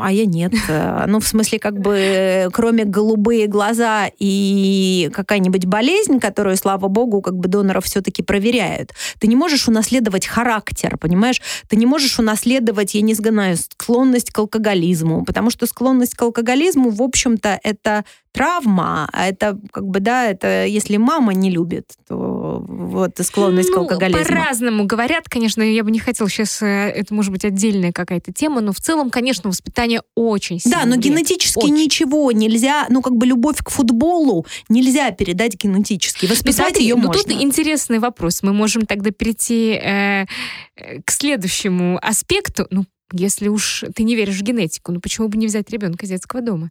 А 0.03 0.13
я 0.13 0.27
нет. 0.27 0.53
Э, 0.69 1.05
Ну, 1.07 1.19
в 1.19 1.27
смысле, 1.27 1.59
как 1.59 1.79
бы, 1.79 1.97
э, 1.97 2.51
кроме 2.51 2.85
голубые 2.85 3.47
глаза 3.47 4.11
и 4.19 5.11
какая-нибудь 5.13 5.67
болезнь, 5.67 6.21
которую, 6.21 6.57
слава 6.57 6.89
богу, 6.89 7.21
как 7.23 7.35
бы 7.37 7.49
доноров 7.49 7.85
все-таки 7.85 8.23
проверяют, 8.23 8.93
ты 9.19 9.27
не 9.27 9.37
можешь 9.37 9.69
унаследовать 9.69 10.27
характер, 10.27 10.97
понимаешь? 10.97 11.43
Ты 11.69 11.77
не 11.77 11.87
можешь 11.87 12.19
унаследовать, 12.19 12.95
я 12.95 13.01
не 13.03 13.15
знаю, 13.15 13.57
склонность 13.57 14.31
к 14.31 14.39
алкоголизму, 14.39 15.25
потому 15.25 15.51
что 15.51 15.67
склонность 15.67 16.15
к 16.15 16.23
алкоголизму, 16.23 16.91
в 16.91 17.03
общем-то, 17.03 17.59
это 17.63 18.05
травма, 18.33 19.09
а 19.13 19.27
это 19.27 19.59
как 19.73 19.87
бы, 19.87 20.01
да, 20.01 20.27
это 20.27 20.65
если 20.67 20.97
мама 20.97 21.35
не 21.35 21.51
любит, 21.51 21.87
то 22.09 22.65
вот 22.67 23.13
склонность 23.23 23.71
к 23.71 23.75
Ну, 23.75 23.83
алкоголизму. 23.83 24.23
По-разному 24.23 24.85
говорят, 24.87 25.29
конечно, 25.29 25.63
я 25.63 25.83
бы 25.83 25.91
не 25.91 25.99
хотела 25.99 26.29
сейчас, 26.29 26.63
это 26.63 27.13
может 27.13 27.33
быть 27.33 27.45
отдельная 27.45 27.93
какая-то 27.93 28.33
тема, 28.33 28.61
но 28.61 28.73
в 28.73 28.81
целом, 28.81 29.11
конечно, 29.11 29.51
воспитание 29.51 30.03
очень 30.15 30.61
сильно 30.61 30.79
Да, 30.79 30.87
но 30.87 30.97
генетически 30.97 31.59
Очень. 31.59 31.75
ничего 31.75 32.31
нельзя, 32.33 32.87
ну 32.89 33.03
как 33.03 33.17
бы 33.17 33.27
любовь 33.27 33.59
к 33.59 33.71
футболу 33.71 34.47
нельзя 34.69 35.11
передать 35.11 35.55
генетически. 35.57 36.27
Ну, 36.27 36.31
Воспитать 36.31 36.55
смотри, 36.69 36.85
ее 36.85 36.95
ну 36.97 37.09
можно. 37.09 37.23
тут 37.23 37.33
интересный 37.33 37.99
вопрос. 37.99 38.43
Мы 38.43 38.53
можем 38.53 38.87
тогда 38.87 39.11
перейти 39.11 39.73
э, 39.73 40.27
э, 40.77 41.01
к 41.05 41.11
следующему 41.11 41.99
аспекту. 42.01 42.67
Ну, 42.71 42.85
если 43.13 43.49
уж 43.49 43.85
ты 43.95 44.05
не 44.05 44.15
веришь 44.15 44.39
в 44.39 44.43
генетику, 44.43 44.93
ну 44.93 45.01
почему 45.01 45.29
бы 45.29 45.37
не 45.37 45.47
взять 45.47 45.69
ребенка 45.71 46.07
из 46.07 46.11
детского 46.11 46.43
дома? 46.43 46.71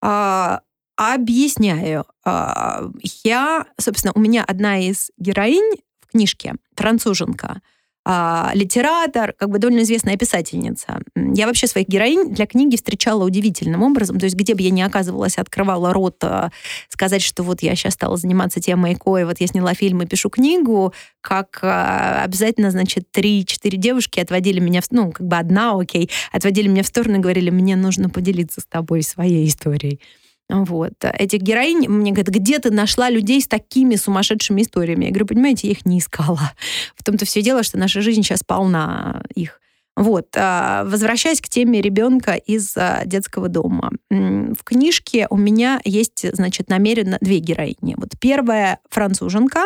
А, 0.00 0.60
объясняю. 0.98 2.04
А, 2.24 2.90
я, 3.22 3.66
собственно, 3.78 4.12
у 4.16 4.20
меня 4.20 4.44
одна 4.44 4.78
из 4.80 5.12
героинь 5.16 5.76
в 6.00 6.10
книжке 6.10 6.54
француженка, 6.74 7.60
а, 8.04 8.50
литератор, 8.54 9.32
как 9.34 9.48
бы 9.48 9.60
довольно 9.60 9.82
известная 9.82 10.16
писательница. 10.16 11.00
Я 11.14 11.46
вообще 11.46 11.68
своих 11.68 11.86
героинь 11.86 12.34
для 12.34 12.46
книги 12.46 12.74
встречала 12.74 13.24
удивительным 13.24 13.84
образом. 13.84 14.18
То 14.18 14.24
есть 14.24 14.34
где 14.34 14.56
бы 14.56 14.62
я 14.62 14.70
ни 14.70 14.80
оказывалась, 14.80 15.38
открывала 15.38 15.92
рот 15.92 16.16
а, 16.24 16.50
сказать, 16.88 17.22
что 17.22 17.44
вот 17.44 17.62
я 17.62 17.76
сейчас 17.76 17.94
стала 17.94 18.16
заниматься 18.16 18.58
темой 18.58 18.94
ЭКО, 18.94 19.18
и 19.18 19.24
вот 19.24 19.38
я 19.38 19.46
сняла 19.46 19.74
фильм 19.74 20.02
и 20.02 20.06
пишу 20.06 20.30
книгу, 20.30 20.92
как 21.20 21.60
обязательно, 21.62 22.72
значит, 22.72 23.12
три-четыре 23.12 23.78
девушки 23.78 24.18
отводили 24.18 24.58
меня, 24.58 24.80
в, 24.80 24.90
ну, 24.90 25.12
как 25.12 25.28
бы 25.28 25.36
одна, 25.36 25.78
окей, 25.78 26.10
отводили 26.32 26.66
меня 26.66 26.82
в 26.82 26.86
сторону 26.86 27.18
и 27.18 27.20
говорили, 27.20 27.50
мне 27.50 27.76
нужно 27.76 28.10
поделиться 28.10 28.60
с 28.60 28.66
тобой 28.66 29.02
своей 29.04 29.46
историей. 29.46 30.00
Вот. 30.48 30.94
Этих 31.02 31.40
героинь 31.40 31.88
мне 31.88 32.12
говорят, 32.12 32.34
где 32.34 32.58
ты 32.58 32.70
нашла 32.70 33.10
людей 33.10 33.40
с 33.40 33.46
такими 33.46 33.96
сумасшедшими 33.96 34.62
историями? 34.62 35.04
Я 35.04 35.10
говорю, 35.10 35.26
понимаете, 35.26 35.68
я 35.68 35.72
их 35.72 35.84
не 35.84 35.98
искала. 35.98 36.52
В 36.96 37.04
том-то 37.04 37.24
все 37.26 37.42
дело, 37.42 37.62
что 37.62 37.78
наша 37.78 38.00
жизнь 38.00 38.22
сейчас 38.22 38.42
полна 38.42 39.22
их. 39.34 39.60
Вот. 39.98 40.28
а, 40.36 40.84
Возвращаясь 40.84 41.40
к 41.40 41.48
теме 41.48 41.82
ребенка 41.82 42.34
из 42.34 42.76
а, 42.76 43.02
детского 43.04 43.48
дома. 43.48 43.90
В 44.08 44.62
книжке 44.64 45.26
у 45.28 45.36
меня 45.36 45.80
есть, 45.84 46.24
значит, 46.34 46.68
намеренно 46.68 47.18
две 47.20 47.40
героини. 47.40 47.94
Вот 47.96 48.10
первая 48.20 48.78
француженка, 48.88 49.64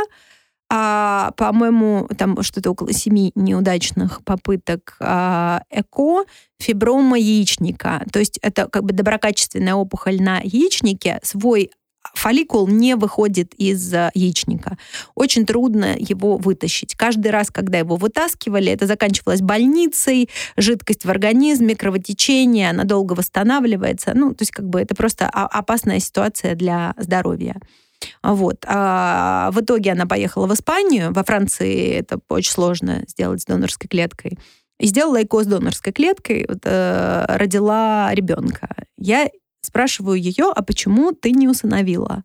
а, 0.74 1.32
по-моему, 1.36 2.08
там 2.16 2.42
что-то 2.42 2.70
около 2.70 2.94
семи 2.94 3.30
неудачных 3.34 4.24
попыток 4.24 4.96
а, 5.00 5.64
ЭКО, 5.68 6.24
фиброма 6.58 7.18
яичника. 7.18 8.02
То 8.10 8.20
есть 8.20 8.38
это 8.40 8.68
как 8.68 8.84
бы 8.84 8.94
доброкачественная 8.94 9.74
опухоль 9.74 10.22
на 10.22 10.40
яичнике, 10.42 11.20
свой 11.22 11.72
фолликул 12.14 12.68
не 12.68 12.96
выходит 12.96 13.52
из 13.58 13.92
а, 13.92 14.10
яичника. 14.14 14.78
Очень 15.14 15.44
трудно 15.44 15.94
его 15.98 16.38
вытащить. 16.38 16.94
Каждый 16.94 17.32
раз, 17.32 17.50
когда 17.50 17.76
его 17.76 17.96
вытаскивали, 17.96 18.72
это 18.72 18.86
заканчивалось 18.86 19.42
больницей, 19.42 20.30
жидкость 20.56 21.04
в 21.04 21.10
организме, 21.10 21.76
кровотечение, 21.76 22.70
она 22.70 22.84
долго 22.84 23.12
восстанавливается. 23.12 24.12
Ну, 24.14 24.30
то 24.30 24.40
есть 24.40 24.52
как 24.52 24.66
бы 24.66 24.80
это 24.80 24.94
просто 24.94 25.28
опасная 25.28 26.00
ситуация 26.00 26.54
для 26.54 26.94
здоровья. 26.96 27.56
Вот. 28.22 28.64
А 28.66 29.50
в 29.52 29.60
итоге 29.60 29.92
она 29.92 30.06
поехала 30.06 30.46
в 30.46 30.54
Испанию. 30.54 31.12
Во 31.12 31.24
Франции 31.24 31.90
это 31.90 32.20
очень 32.28 32.52
сложно 32.52 33.04
сделать 33.06 33.42
с 33.42 33.44
донорской 33.44 33.88
клеткой. 33.88 34.38
И 34.78 34.86
сделала 34.86 35.22
ЭКО 35.22 35.44
с 35.44 35.46
донорской 35.46 35.92
клеткой, 35.92 36.44
вот, 36.48 36.60
э, 36.64 37.24
родила 37.28 38.12
ребенка. 38.14 38.74
Я 38.98 39.28
спрашиваю 39.60 40.20
ее, 40.20 40.52
а 40.54 40.62
почему 40.62 41.12
ты 41.12 41.30
не 41.30 41.46
усыновила? 41.48 42.24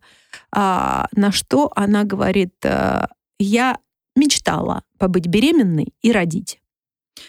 А, 0.50 1.06
на 1.12 1.30
что 1.30 1.70
она 1.76 2.04
говорит, 2.04 2.54
э, 2.64 3.06
я 3.38 3.78
мечтала 4.16 4.82
побыть 4.98 5.26
беременной 5.26 5.94
и 6.02 6.10
родить. 6.10 6.60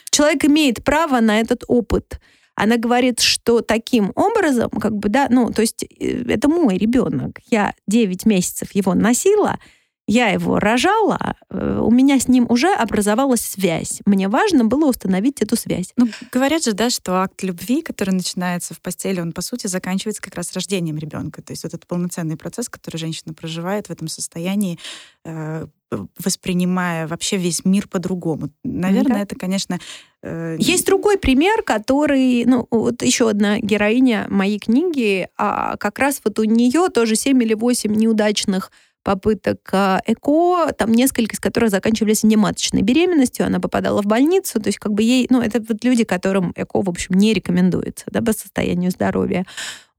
Человек 0.10 0.46
имеет 0.46 0.84
право 0.84 1.20
на 1.20 1.40
этот 1.40 1.64
опыт. 1.68 2.20
Она 2.60 2.78
говорит, 2.78 3.22
что 3.22 3.62
таким 3.62 4.12
образом, 4.16 4.70
как 4.70 4.96
бы, 4.98 5.10
да, 5.10 5.28
ну, 5.30 5.50
то 5.52 5.62
есть 5.62 5.84
э, 5.84 6.24
это 6.28 6.50
мой 6.50 6.78
ребенок. 6.78 7.40
Я 7.50 7.74
9 7.88 8.26
месяцев 8.26 8.76
его 8.76 8.94
носила, 8.94 9.58
я 10.12 10.30
его 10.30 10.60
рожала, 10.60 11.36
э, 11.50 11.80
у 11.82 11.92
меня 11.92 12.20
с 12.20 12.28
ним 12.28 12.48
уже 12.50 12.74
образовалась 12.74 13.42
связь. 13.42 14.02
Мне 14.06 14.28
важно 14.28 14.66
было 14.66 14.90
установить 14.90 15.42
эту 15.42 15.56
связь. 15.56 15.94
Ну, 15.98 16.08
говорят 16.32 16.64
же, 16.64 16.74
да, 16.74 16.90
что 16.90 17.22
акт 17.22 17.44
любви, 17.44 17.82
который 17.82 18.10
начинается 18.10 18.74
в 18.74 18.82
постели, 18.82 19.22
он, 19.22 19.34
по 19.34 19.42
сути, 19.42 19.68
заканчивается 19.68 20.22
как 20.22 20.36
раз 20.36 20.52
рождением 20.54 20.98
ребенка. 20.98 21.42
То 21.44 21.54
есть 21.54 21.64
вот 21.64 21.76
этот 21.76 21.88
полноценный 21.88 22.38
процесс, 22.38 22.70
который 22.70 22.98
женщина 22.98 23.34
проживает 23.34 23.88
в 23.88 23.92
этом 23.92 24.08
состоянии, 24.08 24.80
э, 25.26 25.68
воспринимая 26.24 27.08
вообще 27.08 27.38
весь 27.38 27.66
мир 27.66 27.88
по-другому. 27.88 28.50
Наверное, 28.64 29.18
Да. 29.18 29.22
это, 29.22 29.36
конечно... 29.36 29.80
э, 30.22 30.58
Есть 30.60 30.86
другой 30.86 31.18
пример, 31.18 31.64
который, 31.64 32.46
ну, 32.46 32.68
вот 32.70 33.02
еще 33.02 33.30
одна 33.30 33.60
героиня 33.60 34.28
моей 34.30 34.60
книги, 34.60 35.28
а 35.38 35.78
как 35.78 36.00
раз 36.00 36.22
вот 36.24 36.40
у 36.40 36.44
нее 36.44 36.90
тоже 36.90 37.16
7 37.16 37.42
или 37.42 37.54
8 37.54 37.94
неудачных 37.94 38.72
попыток 39.02 39.68
а, 39.72 40.02
ЭКО, 40.06 40.74
там 40.78 40.92
несколько 40.92 41.34
из 41.34 41.40
которых 41.40 41.70
заканчивались 41.72 42.24
нематочной 42.24 42.82
беременностью, 42.82 43.46
она 43.46 43.60
попадала 43.60 44.02
в 44.04 44.06
больницу, 44.06 44.60
то 44.62 44.68
есть 44.68 44.78
как 44.78 44.94
бы 44.94 45.02
ей, 45.02 45.26
ну, 45.30 45.42
это 45.42 45.64
вот 45.68 45.84
люди, 45.84 46.04
которым 46.04 46.52
ЭКО, 46.56 46.82
в 46.84 46.90
общем, 46.90 47.16
не 47.16 47.34
рекомендуется, 47.34 48.06
да, 48.12 48.22
по 48.22 48.34
состоянию 48.34 48.92
здоровья. 48.92 49.46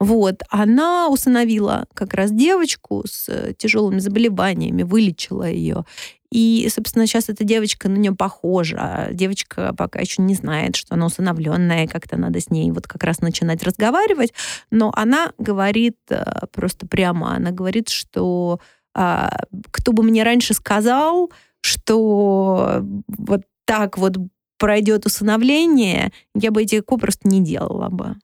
Вот, 0.00 0.42
она 0.48 1.08
усыновила 1.08 1.86
как 1.92 2.14
раз 2.14 2.32
девочку 2.32 3.04
с 3.06 3.28
э, 3.28 3.52
тяжелыми 3.56 3.98
заболеваниями, 3.98 4.82
вылечила 4.82 5.48
ее. 5.48 5.84
И, 6.32 6.66
собственно, 6.74 7.06
сейчас 7.06 7.28
эта 7.28 7.44
девочка 7.44 7.88
на 7.90 7.96
нее 7.96 8.12
похожа. 8.12 9.08
Девочка 9.12 9.74
пока 9.76 10.00
еще 10.00 10.22
не 10.22 10.34
знает, 10.34 10.76
что 10.76 10.94
она 10.94 11.06
усыновленная, 11.06 11.86
как-то 11.86 12.16
надо 12.16 12.40
с 12.40 12.50
ней 12.50 12.70
вот 12.70 12.88
как 12.88 13.04
раз 13.04 13.20
начинать 13.20 13.62
разговаривать. 13.62 14.32
Но 14.70 14.90
она 14.96 15.32
говорит 15.36 15.98
э, 16.08 16.24
просто 16.50 16.86
прямо, 16.86 17.34
она 17.34 17.50
говорит, 17.50 17.90
что 17.90 18.58
а, 18.94 19.44
кто 19.70 19.92
бы 19.92 20.02
мне 20.02 20.22
раньше 20.22 20.54
сказал, 20.54 21.30
что 21.60 22.82
вот 23.06 23.42
так 23.66 23.98
вот 23.98 24.16
пройдет 24.60 25.06
усыновление, 25.06 26.12
я 26.34 26.50
бы 26.52 26.62
эти 26.62 26.78
ЭКО 26.78 26.98
просто 26.98 27.26
не 27.26 27.42
делала 27.42 27.88
бы 27.88 28.16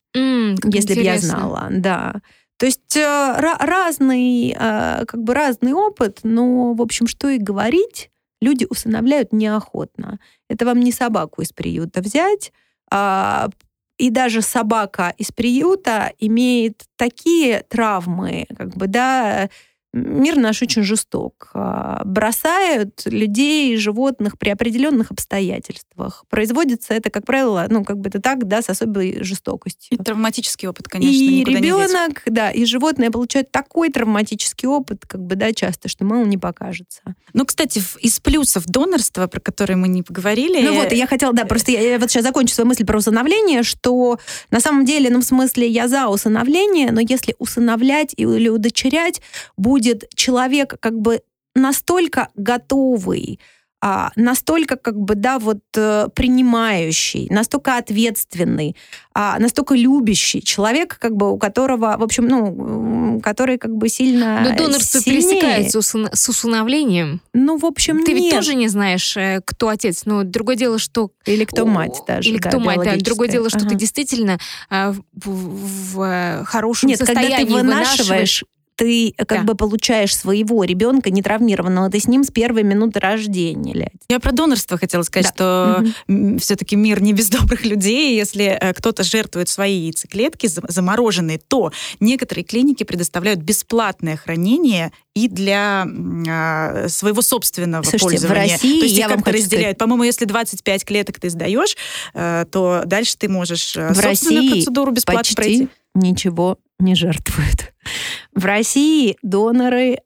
как 0.61 0.73
если 0.75 0.95
бы 0.95 1.01
я 1.01 1.19
знала, 1.19 1.69
да. 1.71 2.21
То 2.59 2.67
есть 2.67 2.97
э, 2.97 3.01
ра- 3.01 3.59
разный, 3.59 4.55
э, 4.59 5.05
как 5.07 5.23
бы 5.23 5.35
разный 5.35 5.73
опыт, 5.73 6.21
но, 6.23 6.73
в 6.75 6.81
общем, 6.81 7.07
что 7.07 7.29
и 7.29 7.39
говорить, 7.39 8.11
люди 8.41 8.67
усыновляют 8.69 9.33
неохотно. 9.33 10.19
Это 10.49 10.65
вам 10.65 10.81
не 10.81 10.93
собаку 10.93 11.43
из 11.43 11.53
приюта 11.53 12.01
взять, 12.01 12.53
а, 12.91 13.49
и 13.99 14.11
даже 14.11 14.43
собака 14.43 15.15
из 15.19 15.33
приюта 15.33 16.13
имеет 16.19 16.85
такие 16.97 17.65
травмы, 17.69 18.47
как 18.57 18.77
бы, 18.77 18.87
да, 18.87 19.49
мир 19.97 20.37
наш 20.37 20.63
очень 20.63 20.83
жесток. 20.83 21.51
А, 21.55 22.03
бросают 22.05 23.03
людей 23.07 23.75
и 23.75 23.77
животных 23.77 24.39
при 24.39 24.51
определенных 24.51 25.11
обстоятельствах. 25.11 26.25
Производится 26.29 26.95
это, 26.95 27.11
как 27.11 27.25
правило, 27.25 27.67
ну, 27.69 27.85
как 27.85 27.99
бы 27.99 28.09
это 28.09 28.21
так, 28.21 28.47
да, 28.47 28.63
с 28.63 28.69
особой 28.69 29.23
жестокостью. 29.23 29.99
И 29.99 30.03
травматический 30.03 30.69
опыт, 30.69 30.89
конечно, 30.89 31.13
И 31.13 31.45
ребенок, 31.45 32.23
да, 32.27 32.51
и 32.51 32.65
животное 32.65 33.11
получают 33.11 33.51
такой 33.51 33.91
травматический 33.91 34.69
опыт, 34.69 35.05
как 35.07 35.23
бы, 35.23 35.35
да, 35.35 35.53
часто, 35.53 35.89
что 35.89 36.05
мало 36.05 36.25
не 36.25 36.39
покажется. 36.39 37.01
Ну, 37.33 37.47
кстати, 37.47 37.83
из 38.01 38.21
плюсов 38.21 38.67
донорства, 38.67 39.27
про 39.27 39.41
которые 39.41 39.77
мы 39.77 39.89
не 39.89 40.03
поговорили... 40.03 40.63
Ну 40.63 40.75
вот, 40.75 40.93
я 40.93 41.07
хотела, 41.07 41.33
да, 41.33 41.45
просто 41.45 41.73
я, 41.73 41.81
я 41.81 41.99
вот 41.99 42.11
сейчас 42.11 42.25
закончу 42.25 42.55
свою 42.55 42.69
мысль 42.69 42.85
про 42.85 42.99
усыновление, 42.99 43.63
что 43.63 44.19
на 44.51 44.61
самом 44.61 44.85
деле, 44.85 45.11
ну, 45.11 45.21
в 45.21 45.25
смысле, 45.25 45.69
я 45.69 45.89
за 45.89 46.09
усыновление, 46.09 46.93
но 46.93 47.01
если 47.01 47.35
усыновлять 47.39 48.13
или 48.17 48.49
удочерять, 48.49 49.23
будет 49.57 49.86
будет 49.87 50.09
человек 50.15 50.75
как 50.81 50.99
бы 50.99 51.21
настолько 51.55 52.29
готовый, 52.35 53.39
а, 53.83 54.11
настолько 54.17 54.77
как 54.77 54.97
бы, 54.99 55.15
да, 55.15 55.39
вот 55.39 55.59
э, 55.77 56.09
принимающий, 56.15 57.29
настолько 57.31 57.77
ответственный, 57.77 58.75
а, 59.15 59.39
настолько 59.39 59.75
любящий 59.75 60.43
человек, 60.43 60.99
как 60.99 61.15
бы 61.15 61.31
у 61.31 61.39
которого, 61.39 61.97
в 61.99 62.03
общем, 62.03 62.27
ну, 62.27 63.21
который 63.23 63.59
как 63.59 63.77
бы 63.77 63.89
сильно 63.89 64.41
Но 64.43 64.57
донорство 64.57 65.01
сильнее. 65.01 65.23
пересекается 65.23 65.81
с 65.83 66.29
усыновлением. 66.29 67.21
Ну, 67.33 67.59
в 67.59 67.65
общем, 67.67 68.03
Ты 68.03 68.13
нет. 68.13 68.23
ведь 68.23 68.31
тоже 68.35 68.55
не 68.55 68.69
знаешь, 68.69 69.17
э, 69.17 69.41
кто 69.45 69.69
отец. 69.69 70.03
Но 70.07 70.25
другое 70.25 70.57
дело, 70.57 70.79
что... 70.79 71.11
Или 71.27 71.45
кто 71.45 71.65
мать 71.67 72.01
даже. 72.07 72.29
Или 72.29 72.39
да, 72.39 72.49
кто 72.49 72.59
мать, 72.59 72.81
да. 72.83 72.97
Другое 72.97 73.29
дело, 73.29 73.49
что 73.51 73.61
Ага. 73.61 73.71
ты 73.71 73.75
действительно 73.77 74.39
э, 74.71 74.93
в, 74.93 75.03
в- 75.29 75.95
в, 75.97 76.45
хорошем 76.45 76.89
Нет, 76.89 76.99
когда 76.99 77.15
состоянии 77.15 77.47
ты 77.47 77.53
вынашиваешь, 77.53 78.45
ты 78.77 79.15
э, 79.17 79.25
как 79.25 79.41
Да. 79.41 79.45
бы 79.45 79.55
получаешь 79.57 80.15
своего 80.17 80.63
ребенка 80.65 81.11
нетравмированного, 81.11 81.91
ты 81.91 81.99
с 81.99 82.07
ним 82.07 82.23
с 82.25 82.31
первой 82.31 82.63
минуты 82.63 83.01
рождения, 83.01 83.75
Лядь. 83.75 83.91
Я 84.09 84.21
про 84.21 84.33
донорство 84.33 84.79
хотела 84.79 85.03
сказать, 85.03 85.33
Да. 85.37 85.79
что 85.83 85.85
Мгм. 86.07 86.39
все-таки 86.39 86.77
мир 86.77 87.03
не 87.03 87.13
без 87.13 87.29
добрых 87.31 87.65
людей. 87.65 88.17
Если 88.17 88.45
э, 88.47 88.73
кто-то 88.75 89.03
жертвует 89.03 89.49
свои 89.49 89.75
яйцеклетки 89.87 90.47
за- 90.47 90.63
замороженные, 90.69 91.39
то 91.39 91.73
некоторые 92.01 92.45
клиники 92.45 92.85
предоставляют 92.85 93.41
бесплатное 93.41 94.17
хранение 94.17 94.93
и 95.15 95.29
для 95.29 95.87
а, 96.29 96.89
своего 96.89 97.23
собственного 97.23 97.83
Слушайте, 97.83 98.07
в 98.07 98.11
пользования. 98.29 98.53
России, 98.53 98.79
то 98.81 98.85
есть 98.85 98.99
я 98.99 99.09
как-то 99.09 99.33
разделяют. 99.33 99.79
По-моему, 99.79 100.03
если 100.05 100.27
25 100.27 100.85
клеток 100.85 101.19
ты 101.19 101.31
сдаешь, 101.31 101.75
э, 102.13 102.45
то 102.53 102.83
дальше 102.85 103.17
ты 103.17 103.29
можешь 103.31 103.69
В 103.69 103.95
собственную 103.95 104.03
России 104.03 104.51
процедуру 104.51 104.91
бесплатно 104.93 105.21
почти 105.21 105.35
пройти. 105.35 105.69
ничего 105.95 106.59
не 106.79 106.95
жертвуют. 106.95 107.73
В 108.37 108.45
России 108.45 109.17
доноры 109.23 109.97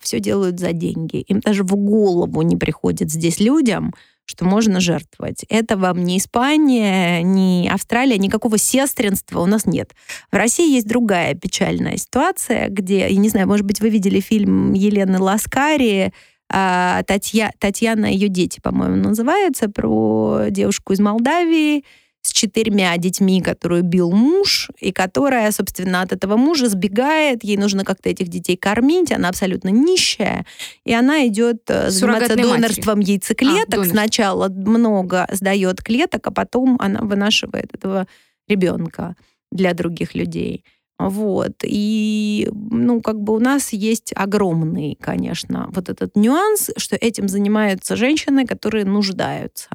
все 0.00 0.20
делают 0.20 0.58
за 0.58 0.72
деньги. 0.72 1.18
Им 1.28 1.40
даже 1.40 1.64
в 1.64 1.76
голову 1.76 2.40
не 2.40 2.56
приходит 2.56 3.10
здесь 3.10 3.40
людям, 3.40 3.92
что 4.24 4.46
можно 4.46 4.80
жертвовать. 4.80 5.44
Это 5.50 5.76
вам 5.76 6.02
не 6.02 6.16
Испания, 6.16 7.22
не 7.22 7.70
Австралия, 7.70 8.16
никакого 8.16 8.56
сестринства 8.56 9.40
у 9.40 9.46
нас 9.46 9.66
нет. 9.66 9.92
В 10.32 10.36
России 10.36 10.72
есть 10.74 10.88
другая 10.88 11.34
печальная 11.34 11.98
ситуация, 11.98 12.68
где, 12.70 13.00
я 13.00 13.16
не 13.16 13.28
знаю, 13.28 13.46
может 13.46 13.66
быть, 13.66 13.80
вы 13.80 13.90
видели 13.90 14.20
фильм 14.20 14.72
Елены 14.72 15.18
Ласкари, 15.18 16.14
а, 16.50 17.02
Татья, 17.02 17.52
Татьяна 17.58 18.06
ее 18.06 18.28
дети, 18.28 18.60
по-моему, 18.60 18.96
называется, 18.96 19.68
про 19.68 20.46
девушку 20.48 20.94
из 20.94 21.00
Молдавии, 21.00 21.84
с 22.22 22.32
четырьмя 22.32 22.96
детьми, 22.96 23.40
которую 23.40 23.82
бил 23.82 24.10
муж, 24.10 24.70
и 24.80 24.92
которая, 24.92 25.50
собственно, 25.52 26.02
от 26.02 26.12
этого 26.12 26.36
мужа 26.36 26.68
сбегает, 26.68 27.44
ей 27.44 27.56
нужно 27.56 27.84
как-то 27.84 28.08
этих 28.08 28.28
детей 28.28 28.56
кормить, 28.56 29.12
она 29.12 29.28
абсолютно 29.28 29.68
нищая, 29.68 30.44
и 30.84 30.92
она 30.92 31.26
идет 31.26 31.62
э, 31.68 31.90
заниматься 31.90 32.36
донорством 32.36 33.00
яйцеклеток. 33.00 33.68
А, 33.68 33.70
донорство. 33.70 33.94
Сначала 33.94 34.48
много 34.48 35.28
сдает 35.32 35.82
клеток, 35.82 36.26
а 36.26 36.30
потом 36.30 36.76
она 36.80 37.00
вынашивает 37.00 37.74
этого 37.74 38.06
ребенка 38.48 39.16
для 39.50 39.74
других 39.74 40.14
людей. 40.14 40.64
Вот. 40.98 41.62
И, 41.62 42.48
ну, 42.52 43.00
как 43.00 43.20
бы 43.20 43.34
у 43.34 43.38
нас 43.38 43.72
есть 43.72 44.12
огромный, 44.16 44.98
конечно, 45.00 45.68
вот 45.70 45.88
этот 45.88 46.16
нюанс, 46.16 46.70
что 46.76 46.96
этим 46.96 47.28
занимаются 47.28 47.94
женщины, 47.94 48.46
которые 48.46 48.84
нуждаются. 48.84 49.68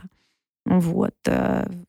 Вот. 0.66 1.16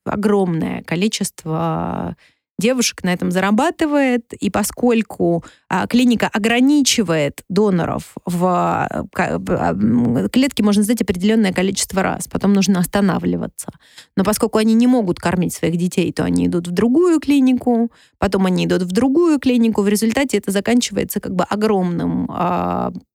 Огромное 0.05 0.83
количество 0.83 2.17
девушек 2.59 3.03
на 3.03 3.13
этом 3.13 3.31
зарабатывает, 3.31 4.33
и 4.35 4.49
поскольку 4.51 5.45
а, 5.69 5.87
клиника 5.87 6.29
ограничивает 6.33 7.43
доноров 7.49 8.15
в 8.25 8.45
а, 8.47 9.07
а, 9.17 9.73
м, 9.73 10.29
клетки 10.29 10.63
можно 10.63 10.83
сдать 10.83 11.03
определенное 11.03 11.53
количество 11.53 12.03
раз, 12.03 12.29
потом 12.29 12.53
нужно 12.53 12.79
останавливаться. 12.79 13.73
Но 14.17 14.25
поскольку 14.25 14.59
они 14.59 14.75
не 14.75 14.87
могут 14.87 15.19
кормить 15.19 15.53
своих 15.53 15.77
детей, 15.77 16.13
то 16.13 16.25
они 16.25 16.47
идут 16.47 16.69
в 16.69 16.71
другую 16.71 17.19
клинику, 17.19 17.91
потом 18.19 18.47
они 18.47 18.67
идут 18.67 18.83
в 18.83 18.93
другую 18.93 19.41
клинику, 19.41 19.83
в 19.83 19.89
результате 19.89 20.39
это 20.39 20.53
заканчивается 20.53 21.19
как 21.21 21.35
бы 21.35 21.45
огромным 21.45 22.29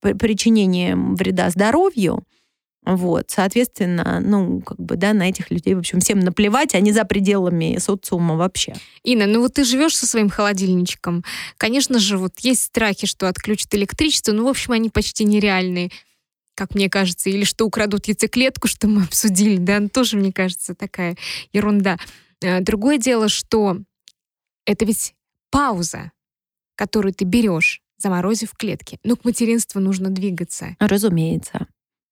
при- 0.01 0.13
причинением 0.13 1.15
вреда 1.15 1.49
здоровью. 1.49 2.25
Вот, 2.85 3.29
соответственно, 3.29 4.19
ну, 4.21 4.61
как 4.61 4.79
бы, 4.79 4.95
да, 4.95 5.13
на 5.13 5.29
этих 5.29 5.51
людей, 5.51 5.75
в 5.75 5.79
общем, 5.79 5.99
всем 5.99 6.19
наплевать, 6.19 6.73
они 6.73 6.91
за 6.91 7.03
пределами 7.03 7.77
социума 7.77 8.35
вообще. 8.35 8.73
Инна, 9.03 9.25
ну 9.25 9.41
вот 9.41 9.55
ты 9.55 9.63
живешь 9.63 9.97
со 9.97 10.07
своим 10.07 10.29
холодильничком. 10.29 11.23
Конечно 11.57 11.99
же, 11.99 12.17
вот 12.17 12.39
есть 12.39 12.63
страхи, 12.63 13.05
что 13.05 13.27
отключат 13.27 13.75
электричество, 13.75 14.31
ну, 14.31 14.45
в 14.45 14.47
общем, 14.47 14.71
они 14.71 14.89
почти 14.89 15.25
нереальные, 15.25 15.91
как 16.55 16.73
мне 16.73 16.89
кажется, 16.89 17.29
или 17.29 17.43
что 17.43 17.65
украдут 17.65 18.07
яйцеклетку, 18.07 18.67
что 18.67 18.87
мы 18.87 19.03
обсудили, 19.03 19.57
да, 19.57 19.79
ну, 19.79 19.89
тоже, 19.89 20.17
мне 20.17 20.31
кажется, 20.31 20.73
такая 20.73 21.17
ерунда. 21.51 21.97
Э, 22.41 22.61
Другое 22.61 22.97
дело, 22.97 23.29
что 23.29 23.77
это 24.65 24.85
ведь 24.85 25.13
пауза, 25.51 26.11
которую 26.75 27.13
ты 27.13 27.25
берешь, 27.25 27.81
заморозив 27.97 28.53
клетки. 28.53 28.99
Ну, 29.03 29.17
к 29.17 29.25
материнству 29.25 29.81
нужно 29.81 30.09
двигаться. 30.09 30.75
Разумеется. 30.79 31.67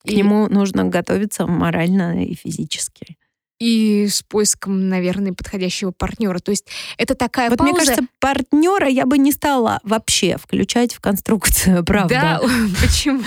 К 0.07 0.11
И- 0.11 0.15
нему 0.15 0.47
нужно 0.47 0.85
готовиться 0.85 1.45
морально 1.45 2.23
и 2.23 2.33
физически. 2.33 3.17
И 3.59 4.07
с 4.07 4.21
поиском, 4.21 4.87
наверное, 4.87 5.33
подходящего 5.33 5.91
партнера. 5.91 6.39
То 6.39 6.51
есть 6.51 6.67
это 6.97 7.15
такая 7.15 7.49
вот 7.49 7.57
пауза. 7.57 7.73
мне 7.73 7.79
кажется, 7.79 8.07
партнера 8.19 8.87
я 8.87 9.05
бы 9.05 9.17
не 9.17 9.31
стала 9.31 9.79
вообще 9.83 10.37
включать 10.37 10.93
в 10.93 10.99
конструкцию, 10.99 11.83
правда. 11.85 12.39
Да, 12.41 12.41
почему? 12.81 13.21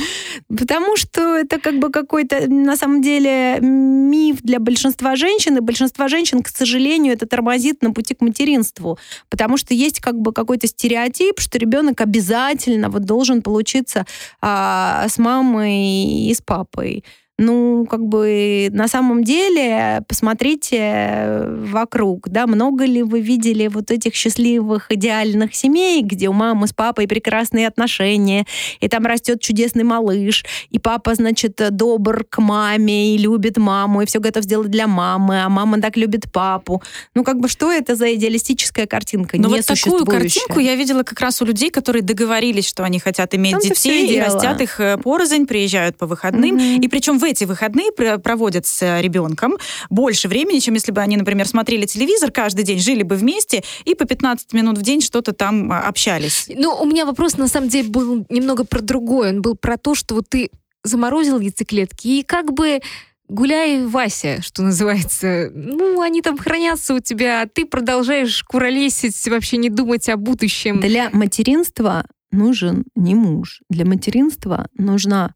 Потому 0.49 0.97
что 0.97 1.37
это 1.37 1.59
как 1.59 1.79
бы 1.79 1.91
какой-то, 1.91 2.49
на 2.49 2.77
самом 2.77 3.03
деле, 3.03 3.59
миф 3.61 4.39
для 4.43 4.61
большинства 4.61 5.17
женщин, 5.17 5.57
и 5.57 5.61
большинство 5.61 6.07
женщин, 6.07 6.43
к 6.43 6.49
сожалению, 6.49 7.15
это 7.15 7.27
тормозит 7.27 7.83
на 7.83 7.93
пути 7.93 8.15
к 8.15 8.21
материнству. 8.21 8.99
Потому 9.29 9.57
что 9.57 9.75
есть 9.75 10.01
как 10.01 10.17
бы 10.17 10.33
какой-то 10.33 10.69
стереотип, 10.69 11.41
что 11.41 11.59
ребенок 11.59 12.01
обязательно 12.01 12.89
вот 12.89 13.03
должен 13.05 13.43
получиться 13.43 14.07
а, 14.41 15.07
с 15.09 15.19
мамой 15.19 16.29
и 16.29 16.35
с 16.35 16.41
папой. 16.41 17.05
Ну, 17.43 17.87
как 17.89 18.05
бы 18.05 18.69
на 18.71 18.87
самом 18.87 19.25
деле, 19.25 20.03
посмотрите 20.07 21.47
вокруг, 21.47 22.29
да, 22.29 22.47
много 22.47 22.85
ли 22.85 23.03
вы 23.03 23.23
видели 23.23 23.67
вот 23.67 23.91
этих 23.91 24.15
счастливых, 24.15 24.93
идеальных 24.93 25.55
семей, 25.55 26.03
где 26.03 26.29
у 26.29 26.35
мамы 26.35 26.67
с 26.67 26.75
папой 26.75 27.09
прекрасные 27.09 27.67
отношения, 27.67 28.45
и 28.81 28.89
там 28.89 29.07
растет 29.07 29.41
чудесный 29.41 29.85
малыш, 29.85 30.45
и 30.69 30.79
папа, 30.79 31.15
значит, 31.15 31.59
добр 31.71 32.27
к 32.29 32.43
маме 32.43 33.15
и 33.15 33.17
любит 33.17 33.57
маму, 33.57 34.03
и 34.03 34.07
все 34.07 34.21
готов 34.21 34.45
сделать 34.45 34.71
для 34.71 34.87
мамы, 34.87 35.43
а 35.43 35.49
мама 35.49 35.81
так 35.81 35.97
любит 35.97 36.31
папу. 36.31 36.83
Ну, 37.15 37.25
как 37.25 37.41
бы, 37.41 37.49
что 37.49 37.73
это 37.73 37.97
за 37.97 38.15
идеалистическая 38.17 38.87
картинка, 38.87 39.39
Но 39.39 39.49
не 39.49 39.55
вот 39.55 39.65
такую 39.65 40.05
картинку 40.05 40.61
я 40.61 40.75
видела 40.75 41.05
как 41.05 41.19
раз 41.21 41.41
у 41.41 41.47
людей, 41.47 41.71
которые 41.71 42.03
договорились, 42.03 42.69
что 42.69 42.85
они 42.85 42.99
хотят 42.99 43.35
иметь 43.35 43.65
и 43.65 43.71
детей, 43.71 44.15
и 44.15 44.21
растят 44.21 44.61
их 44.61 44.79
э, 44.79 44.99
порознь, 44.99 45.47
приезжают 45.47 45.97
по 45.97 46.07
выходным. 46.07 46.57
Мгм. 46.57 46.83
И 46.83 46.89
причем 46.89 47.19
в 47.19 47.30
эти 47.31 47.45
выходные 47.45 47.93
пр- 47.93 48.19
проводят 48.19 48.67
с 48.67 48.83
э, 48.83 49.01
ребенком 49.01 49.57
больше 49.89 50.29
времени, 50.29 50.59
чем 50.59 50.75
если 50.75 50.93
бы 50.93 51.01
они, 51.01 51.17
например, 51.17 51.47
смотрели 51.47 51.87
телевизор 51.87 52.31
каждый 52.31 52.65
день, 52.65 52.79
жили 52.79 53.03
бы 53.03 53.17
вместе 53.17 53.63
и 53.85 53.95
по 53.95 54.05
15 54.05 54.53
минут 54.53 54.79
в 54.79 54.83
день 54.83 55.01
что-то 55.01 55.33
там 55.33 55.73
а, 55.73 55.81
общались. 55.81 56.47
Ну, 56.49 56.77
у 56.81 56.85
меня 56.85 57.07
вопрос, 57.07 57.37
на 57.37 57.49
самом 57.49 57.69
деле, 57.69 57.89
был 57.89 58.27
немного 58.29 58.65
про 58.65 58.81
другое. 58.81 59.31
Он 59.31 59.43
был 59.43 59.57
про 59.57 59.77
то, 59.77 59.95
что 59.95 60.15
вот 60.15 60.29
ты 60.29 60.51
заморозил 60.83 61.41
яйцеклетки, 61.41 62.07
и 62.07 62.23
как 62.23 62.53
бы 62.53 62.81
гуляй, 63.29 63.87
Вася, 63.87 64.43
что 64.43 64.63
называется. 64.63 65.51
Ну, 65.55 66.01
они 66.01 66.21
там 66.21 66.37
хранятся 66.37 66.95
у 66.95 67.01
тебя, 67.01 67.43
а 67.43 67.47
ты 67.47 67.65
продолжаешь 67.65 68.43
куролесить, 68.43 69.29
вообще 69.29 69.57
не 69.57 69.71
думать 69.71 70.09
о 70.09 70.17
будущем. 70.17 70.81
Для 70.81 71.11
материнства 71.11 72.05
нужен 72.33 72.85
не 72.95 73.15
муж. 73.15 73.63
Для 73.69 73.85
материнства 73.85 74.69
нужна 74.77 75.35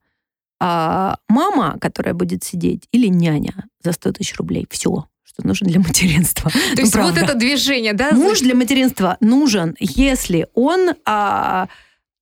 а, 0.61 1.17
мама, 1.29 1.77
которая 1.81 2.15
будет 2.15 2.45
сидеть, 2.45 2.85
или 2.93 3.09
няня 3.09 3.67
за 3.83 3.93
100 3.93 4.13
тысяч 4.13 4.37
рублей. 4.37 4.67
Все, 4.71 5.07
что 5.25 5.47
нужно 5.47 5.69
для 5.69 5.81
материнства. 5.87 6.51
То 6.51 6.59
Ну, 6.77 6.81
есть 6.83 6.95
вот 6.95 7.15
правда. 7.15 7.21
это 7.21 7.35
движение, 7.35 7.93
да? 7.93 8.13
Муж 8.13 8.41
для 8.41 8.55
материнства 8.55 9.17
нужен, 9.21 9.75
если 9.79 10.47
он 10.55 10.95
а, 11.05 11.69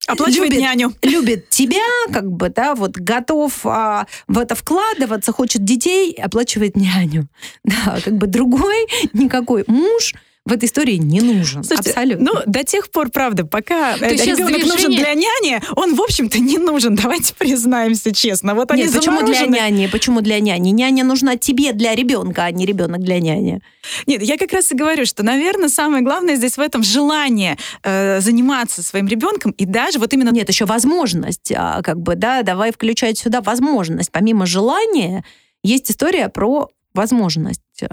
Оплачивает 0.08 0.50
любит, 0.50 0.62
няню. 0.62 0.92
Любит 1.02 1.48
тебя, 1.48 1.84
как 2.12 2.30
бы, 2.30 2.48
да, 2.48 2.74
вот 2.74 2.96
готов 2.96 3.64
а, 3.64 4.06
в 4.26 4.38
это 4.38 4.56
вкладываться, 4.56 5.32
хочет 5.32 5.64
детей, 5.64 6.12
оплачивает 6.14 6.76
няню. 6.76 7.28
Да, 7.64 7.98
как 8.04 8.16
бы 8.16 8.26
другой 8.26 8.86
никакой 9.12 9.64
муж 9.68 10.14
в 10.44 10.52
этой 10.52 10.64
истории 10.64 10.96
не 10.96 11.20
нужен. 11.20 11.62
Слушайте, 11.62 11.90
Абсолютно. 11.90 12.32
Ну, 12.32 12.40
до 12.46 12.64
тех 12.64 12.90
пор, 12.90 13.10
правда, 13.10 13.44
пока 13.46 13.96
То 13.96 14.06
есть 14.06 14.24
сейчас 14.24 14.38
ребенок 14.40 14.66
нужен 14.66 14.90
движение- 14.90 14.98
для 14.98 15.14
няни, 15.14 15.62
он, 15.76 15.94
в 15.94 16.00
общем-то, 16.00 16.40
не 16.40 16.58
нужен. 16.58 16.96
Давайте 17.02 17.32
признаемся 17.34 18.12
честно. 18.12 18.54
Вот 18.56 18.72
они 18.72 18.82
Нет, 18.82 18.92
почему 18.92 19.24
для 19.24 19.46
няни? 19.46 19.86
Почему 19.86 20.20
для 20.20 20.40
няни? 20.40 20.70
Няня 20.70 21.04
нужна 21.04 21.36
тебе 21.36 21.72
для 21.72 21.94
ребенка, 21.94 22.44
а 22.44 22.50
не 22.50 22.66
ребенок 22.66 23.00
для 23.00 23.20
няни. 23.20 23.60
Нет, 24.06 24.22
я 24.22 24.36
как 24.36 24.52
раз 24.52 24.72
и 24.72 24.74
говорю, 24.74 25.06
что, 25.06 25.22
наверное, 25.22 25.68
самое 25.68 26.02
главное 26.02 26.34
здесь 26.34 26.56
в 26.56 26.60
этом 26.60 26.82
желание 26.82 27.56
э, 27.84 28.20
заниматься 28.20 28.82
своим 28.82 29.06
ребенком 29.06 29.52
и 29.52 29.64
даже 29.64 30.00
вот 30.00 30.12
именно 30.12 30.30
Нет, 30.30 30.48
еще 30.48 30.64
возможность, 30.64 31.52
а, 31.54 31.82
как 31.82 32.00
бы, 32.00 32.16
да, 32.16 32.42
давай 32.42 32.72
включать 32.72 33.18
сюда 33.18 33.42
возможность. 33.42 34.10
Помимо 34.10 34.46
желания, 34.46 35.24
есть 35.62 35.90
история 35.90 36.28
про 36.28 36.68
возможность. 36.94 37.60
Э, 37.80 37.86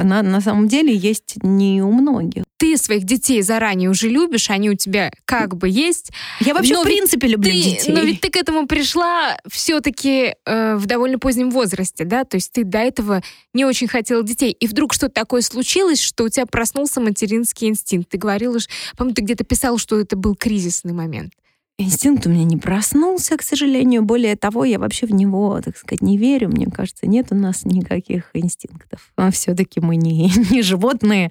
Она 0.00 0.22
на 0.22 0.40
самом 0.40 0.68
деле 0.68 0.94
есть 0.94 1.34
не 1.42 1.82
у 1.82 1.92
многих. 1.92 2.44
Ты 2.58 2.76
своих 2.76 3.04
детей 3.04 3.40
заранее 3.42 3.88
уже 3.88 4.08
любишь, 4.08 4.50
они 4.50 4.68
у 4.70 4.74
тебя 4.74 5.10
как 5.24 5.56
бы 5.56 5.68
есть. 5.68 6.10
Я 6.40 6.52
вообще, 6.52 6.74
Но 6.74 6.82
в 6.82 6.84
принципе, 6.84 7.26
люблю 7.28 7.50
Ты- 7.50 7.56
детей. 7.62 7.92
но 7.92 8.00
ведь 8.00 8.20
ты 8.20 8.28
к 8.30 8.36
этому 8.36 8.66
пришла 8.66 9.38
все-таки 9.48 10.34
в 10.46 10.84
довольно 10.84 11.18
позднем 11.18 11.50
возрасте, 11.50 12.04
да? 12.04 12.24
То 12.24 12.36
есть 12.36 12.52
ты 12.52 12.64
до 12.64 12.78
этого 12.78 13.22
не 13.54 13.64
очень 13.64 13.88
хотела 13.88 14.22
детей. 14.22 14.52
И 14.52 14.66
вдруг 14.66 14.92
что-то 14.92 15.14
такое 15.14 15.40
случилось, 15.40 16.00
что 16.02 16.24
у 16.24 16.28
тебя 16.28 16.44
проснулся 16.44 17.00
материнский 17.00 17.68
инстинкт. 17.68 18.10
Ты 18.10 18.18
говорила, 18.18 18.58
по-моему, 18.96 19.14
ты 19.14 19.22
где-то 19.22 19.44
писал, 19.44 19.78
что 19.78 19.98
это 19.98 20.16
был 20.16 20.34
кризисный 20.34 20.92
момент. 20.92 21.32
Инстинкт 21.80 22.26
у 22.26 22.30
меня 22.30 22.44
не 22.44 22.58
проснулся, 22.58 23.38
к 23.38 23.42
сожалению. 23.42 24.02
Более 24.02 24.36
того, 24.36 24.66
я 24.66 24.78
вообще 24.78 25.06
в 25.06 25.14
него, 25.14 25.58
так 25.62 25.78
сказать, 25.78 26.02
не 26.02 26.18
верю. 26.18 26.50
Мне 26.50 26.66
кажется, 26.66 27.06
нет 27.06 27.28
у 27.30 27.34
нас 27.34 27.64
никаких 27.64 28.30
инстинктов. 28.34 29.10
Все-таки 29.32 29.80
мы 29.80 29.96
не, 29.96 30.30
не 30.50 30.60
животные. 30.60 31.30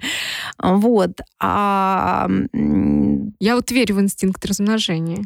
Вот. 0.60 1.20
А, 1.38 2.28
Я 3.38 3.54
вот 3.54 3.70
верю 3.70 3.94
в 3.94 4.00
инстинкт 4.00 4.44
размножения. 4.44 5.24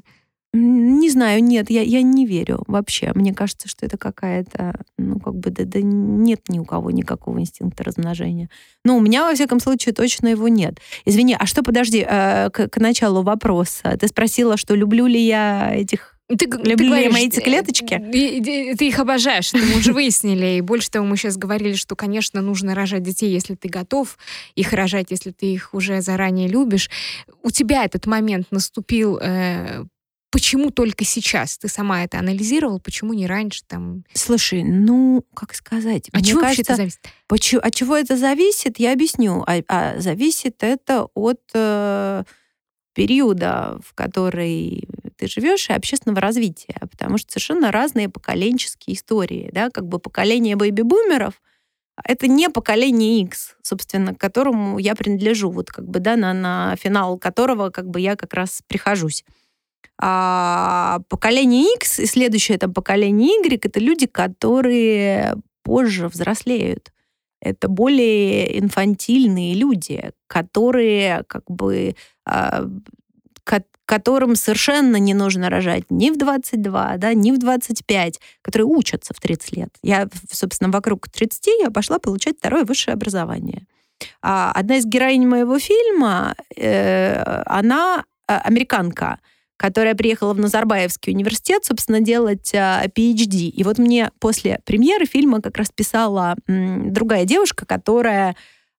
Не 0.56 1.10
знаю, 1.10 1.42
нет, 1.42 1.68
я, 1.68 1.82
я 1.82 2.00
не 2.02 2.26
верю 2.26 2.62
вообще. 2.68 3.10
Мне 3.14 3.34
кажется, 3.34 3.68
что 3.68 3.84
это 3.84 3.98
какая-то, 3.98 4.80
ну, 4.98 5.18
как 5.18 5.34
бы, 5.34 5.50
да, 5.50 5.64
да 5.64 5.80
нет 5.82 6.42
ни 6.48 6.58
у 6.58 6.64
кого 6.64 6.90
никакого 6.90 7.40
инстинкта 7.40 7.82
размножения. 7.84 8.48
Но 8.84 8.96
у 8.96 9.00
меня, 9.00 9.24
во 9.28 9.34
всяком 9.34 9.58
случае, 9.60 9.94
точно 9.94 10.28
его 10.28 10.48
нет. 10.48 10.78
Извини, 11.04 11.36
а 11.38 11.46
что, 11.46 11.62
подожди, 11.62 12.06
э, 12.08 12.50
к, 12.50 12.68
к 12.68 12.76
началу 12.78 13.22
вопроса. 13.22 13.96
Ты 14.00 14.06
спросила, 14.08 14.56
что 14.56 14.74
люблю 14.74 15.06
ли 15.06 15.20
я 15.20 15.74
этих 15.74 16.16
Ты, 16.28 16.46
г- 16.46 16.56
Люблю 16.58 16.76
ты 16.76 16.86
говоришь, 16.86 17.12
мои 17.12 17.22
яйцеклеточки? 17.24 17.94
э, 17.94 18.10
и- 18.12 18.70
и- 18.70 18.74
Ты 18.76 18.88
их 18.88 18.98
обожаешь, 18.98 19.52
это 19.52 19.62
мы 19.66 19.76
уже 19.78 19.92
выяснили. 19.92 20.56
И 20.56 20.60
больше 20.62 20.90
того, 20.90 21.04
мы 21.04 21.16
сейчас 21.16 21.36
говорили, 21.36 21.74
что, 21.74 21.96
конечно, 21.96 22.40
нужно 22.40 22.74
рожать 22.74 23.02
детей, 23.02 23.30
если 23.30 23.54
ты 23.56 23.68
готов 23.68 24.16
их 24.54 24.72
рожать, 24.72 25.08
если 25.10 25.32
ты 25.32 25.46
их 25.52 25.74
уже 25.74 26.00
заранее 26.00 26.48
любишь. 26.48 26.88
У 27.42 27.50
тебя 27.50 27.84
этот 27.84 28.06
момент 28.06 28.46
наступил 28.50 29.18
э, 29.20 29.84
Почему 30.34 30.72
только 30.72 31.04
сейчас? 31.04 31.58
Ты 31.58 31.68
сама 31.68 32.02
это 32.02 32.18
анализировала? 32.18 32.80
Почему 32.80 33.12
не 33.12 33.24
раньше? 33.24 33.62
Там? 33.68 34.02
Слушай, 34.14 34.64
ну, 34.64 35.24
как 35.32 35.54
сказать? 35.54 36.08
От 36.08 36.22
Мне 36.22 36.30
чего 36.30 36.40
кажется, 36.40 36.62
это 36.62 36.74
зависит? 36.74 36.98
почему- 37.28 37.60
от 37.60 37.72
чего 37.72 37.96
это 37.96 38.16
зависит, 38.16 38.80
я 38.80 38.92
объясню. 38.92 39.44
А, 39.46 39.62
а 39.68 40.00
зависит 40.00 40.64
это 40.64 41.06
от 41.14 41.40
э, 41.54 42.24
периода, 42.94 43.78
в 43.86 43.94
который 43.94 44.88
ты 45.16 45.28
живешь, 45.28 45.70
и 45.70 45.72
общественного 45.72 46.20
развития. 46.20 46.78
Потому 46.80 47.16
что 47.16 47.30
совершенно 47.30 47.70
разные 47.70 48.08
поколенческие 48.08 48.96
истории. 48.96 49.50
Да? 49.52 49.70
Как 49.70 49.86
бы 49.86 50.00
поколение 50.00 50.56
бэйби-бумеров 50.56 51.40
это 52.02 52.26
не 52.26 52.50
поколение 52.50 53.20
X, 53.22 53.54
собственно, 53.62 54.16
к 54.16 54.18
которому 54.18 54.78
я 54.78 54.96
принадлежу, 54.96 55.48
вот 55.48 55.70
как 55.70 55.86
бы, 55.86 56.00
да, 56.00 56.16
на, 56.16 56.32
на 56.32 56.74
финал 56.74 57.18
которого 57.18 57.70
как 57.70 57.88
бы 57.88 58.00
я 58.00 58.16
как 58.16 58.34
раз 58.34 58.62
прихожусь. 58.66 59.24
А 60.00 61.00
поколение 61.08 61.74
X 61.76 62.00
и 62.00 62.06
следующее 62.06 62.58
там 62.58 62.72
поколение 62.72 63.40
Y 63.44 63.64
это 63.64 63.80
люди, 63.80 64.06
которые 64.06 65.36
позже 65.62 66.08
взрослеют. 66.08 66.92
Это 67.40 67.68
более 67.68 68.58
инфантильные 68.58 69.54
люди, 69.54 70.12
которые 70.26 71.24
как 71.28 71.44
бы 71.48 71.94
а, 72.26 72.66
ко- 73.44 73.64
которым 73.86 74.34
совершенно 74.34 74.96
не 74.96 75.14
нужно 75.14 75.50
рожать 75.50 75.84
ни 75.90 76.10
в 76.10 76.16
22, 76.16 76.96
да, 76.96 77.14
ни 77.14 77.30
в 77.30 77.38
25, 77.38 78.20
которые 78.42 78.66
учатся 78.66 79.12
в 79.14 79.20
30 79.20 79.56
лет. 79.56 79.68
Я, 79.82 80.08
собственно, 80.30 80.70
вокруг 80.70 81.08
30 81.08 81.46
я 81.60 81.70
пошла 81.70 81.98
получать 81.98 82.38
второе 82.38 82.64
высшее 82.64 82.94
образование. 82.94 83.66
А 84.22 84.52
одна 84.52 84.76
из 84.76 84.86
героинь 84.86 85.26
моего 85.26 85.58
фильма, 85.58 86.34
э, 86.56 87.42
она 87.46 88.04
э, 88.26 88.36
американка, 88.36 89.20
которая 89.56 89.94
приехала 89.94 90.34
в 90.34 90.38
Назарбаевский 90.40 91.12
университет, 91.12 91.64
собственно, 91.64 92.00
делать 92.00 92.52
а, 92.54 92.84
PhD. 92.86 93.48
И 93.48 93.62
вот 93.64 93.78
мне 93.78 94.10
после 94.18 94.60
премьеры 94.64 95.06
фильма 95.06 95.40
как 95.40 95.56
раз 95.56 95.68
писала 95.74 96.36
другая 96.46 97.24
девушка, 97.24 97.64
которая 97.66 98.36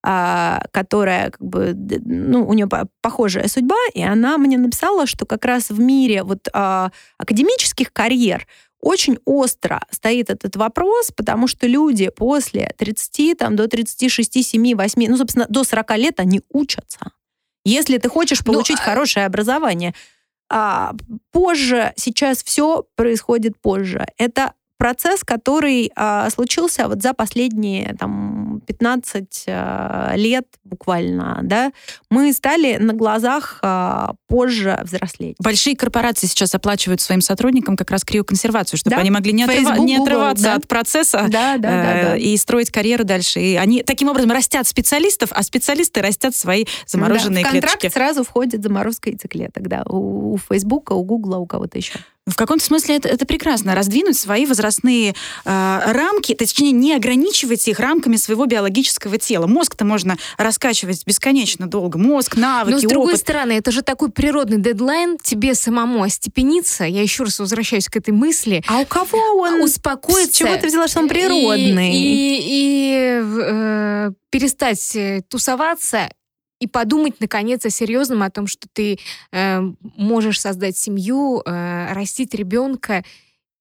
а, 0.08 0.62
которая 0.72 1.32
как 1.32 1.42
бы, 1.42 1.74
ну, 1.76 2.48
у 2.48 2.54
нее 2.54 2.68
по- 2.68 2.88
похожая 3.02 3.48
судьба, 3.48 3.76
и 3.96 4.04
она 4.04 4.38
мне 4.38 4.56
написала, 4.58 5.08
что 5.08 5.26
как 5.26 5.44
раз 5.46 5.70
в 5.72 5.80
мире 5.80 6.22
вот 6.22 6.48
а, 6.54 6.92
академических 7.18 7.92
карьер 7.92 8.46
очень 8.82 9.18
остро 9.26 9.82
стоит 9.90 10.30
этот 10.30 10.58
вопрос, 10.58 11.10
потому 11.16 11.48
что 11.48 11.66
люди 11.66 12.10
после 12.16 12.72
30, 12.78 13.36
там, 13.36 13.56
до 13.56 13.68
36, 13.68 14.46
7, 14.46 14.76
8, 14.76 15.06
ну, 15.10 15.18
собственно, 15.18 15.48
до 15.50 15.64
40 15.64 15.98
лет 15.98 16.20
они 16.20 16.42
учатся. 16.52 17.00
Если 17.64 17.98
ты 17.98 18.08
хочешь 18.08 18.42
Ну, 18.46 18.54
получить 18.54 18.78
а- 18.80 18.84
хорошее 18.84 19.26
образование, 19.26 19.96
а, 20.50 20.94
позже, 21.32 21.94
сейчас 21.96 22.44
все 22.44 22.86
происходит 22.96 23.60
позже. 23.62 24.06
Это 24.18 24.54
процесс, 24.78 25.24
который 25.24 25.92
а, 25.96 26.30
случился 26.30 26.88
вот 26.88 27.02
за 27.02 27.14
последние 27.14 27.96
там, 28.00 28.62
15 28.68 29.46
а, 29.48 30.14
лет 30.16 30.46
буквально, 30.64 31.40
да, 31.44 31.72
мы 32.10 32.32
стали 32.34 32.78
на 32.78 32.94
глазах 32.94 33.60
а, 33.62 34.14
позже 34.28 34.80
взрослеть. 34.84 35.36
Большие 35.40 35.76
корпорации 35.76 36.28
сейчас 36.28 36.54
оплачивают 36.56 37.02
своим 37.02 37.22
сотрудникам 37.22 37.78
как 37.78 37.92
раз 37.92 38.04
криоконсервацию, 38.04 38.78
чтобы 38.78 38.96
Да. 38.96 39.02
они 39.02 39.12
могли 39.12 39.34
не, 39.34 39.44
отрыва- 39.46 39.56
Facebook, 39.56 39.80
не 39.86 39.98
Google, 39.98 40.04
отрываться 40.12 40.44
да. 40.44 40.56
от 40.56 40.68
процесса 40.68 41.26
Да, 41.30 41.58
да, 41.58 41.70
да, 41.70 41.94
э, 41.94 42.04
да. 42.10 42.18
и 42.18 42.36
строить 42.38 42.72
карьеру 42.72 43.04
дальше. 43.04 43.40
И 43.40 43.56
они 43.56 43.84
таким 43.84 44.10
образом 44.10 44.32
растят 44.32 44.68
специалистов, 44.68 45.30
а 45.32 45.42
специалисты 45.44 46.02
растят 46.02 46.36
свои 46.36 46.66
замороженные 46.86 47.44
Да, 47.44 47.50
в 47.50 47.54
контракт 47.54 47.80
клеточки. 47.80 47.98
сразу 47.98 48.24
входит 48.24 48.62
заморозка 48.64 49.10
яйцеклеток, 49.10 49.68
да, 49.68 49.84
у, 49.88 50.34
у 50.34 50.38
Фейсбука, 50.38 50.94
у 50.94 51.04
Гугла, 51.04 51.38
у 51.38 51.46
кого-то 51.46 51.78
еще. 51.78 51.94
В 52.28 52.36
каком-то 52.36 52.66
смысле 52.66 52.96
это, 52.96 53.08
это 53.08 53.26
прекрасно. 53.28 53.76
Раздвинуть 53.76 54.18
свои 54.18 54.48
возрастные 54.48 55.12
э, 55.12 55.80
рамки, 55.86 56.34
точнее, 56.34 56.72
не 56.72 56.96
ограничивать 56.96 57.68
их 57.68 57.80
рамками 57.80 58.16
своего 58.16 58.48
биологического 58.48 59.20
тела. 59.20 59.46
Мозг-то 59.46 59.86
можно 59.86 60.18
раскачивать 60.38 61.06
бесконечно 61.06 61.68
долго. 61.68 62.00
Мозг, 62.00 62.36
навыки, 62.36 62.74
Но 62.74 62.80
с 62.80 62.84
другой 62.84 63.10
опыт. 63.14 63.22
стороны, 63.22 63.52
это 63.52 63.72
же 63.72 63.84
такой 63.84 64.10
природный 64.10 64.58
дедлайн 64.58 65.20
тебе 65.22 65.54
самому 65.54 66.02
остепениться. 66.02 66.84
Я 66.86 67.04
еще 67.04 67.26
раз 67.26 67.38
возвращаюсь 67.40 67.88
к 67.90 67.96
этой 67.96 68.10
мысли. 68.12 68.64
А 68.68 68.80
у 68.80 68.86
кого 68.86 69.20
он? 69.38 69.62
успокоиться. 69.62 70.34
С 70.34 70.36
чего 70.36 70.56
ты 70.56 70.66
взяла, 70.68 70.88
что 70.88 71.02
он 71.02 71.08
природный? 71.08 71.94
И, 71.94 71.98
и- 71.98 72.44
и, 72.48 73.22
э, 73.24 74.12
перестать 74.32 74.96
э, 74.96 75.22
тусоваться 75.30 76.10
и 76.60 76.68
подумать, 76.68 77.16
наконец, 77.20 77.66
о 77.66 77.70
серьезном, 77.70 78.24
о 78.24 78.30
том, 78.30 78.48
что 78.48 78.68
ты 78.72 78.98
э, 79.32 79.60
можешь 79.82 80.40
создать 80.40 80.78
семью, 80.78 81.42
э, 81.46 81.94
растить 81.94 82.34
ребенка. 82.34 83.04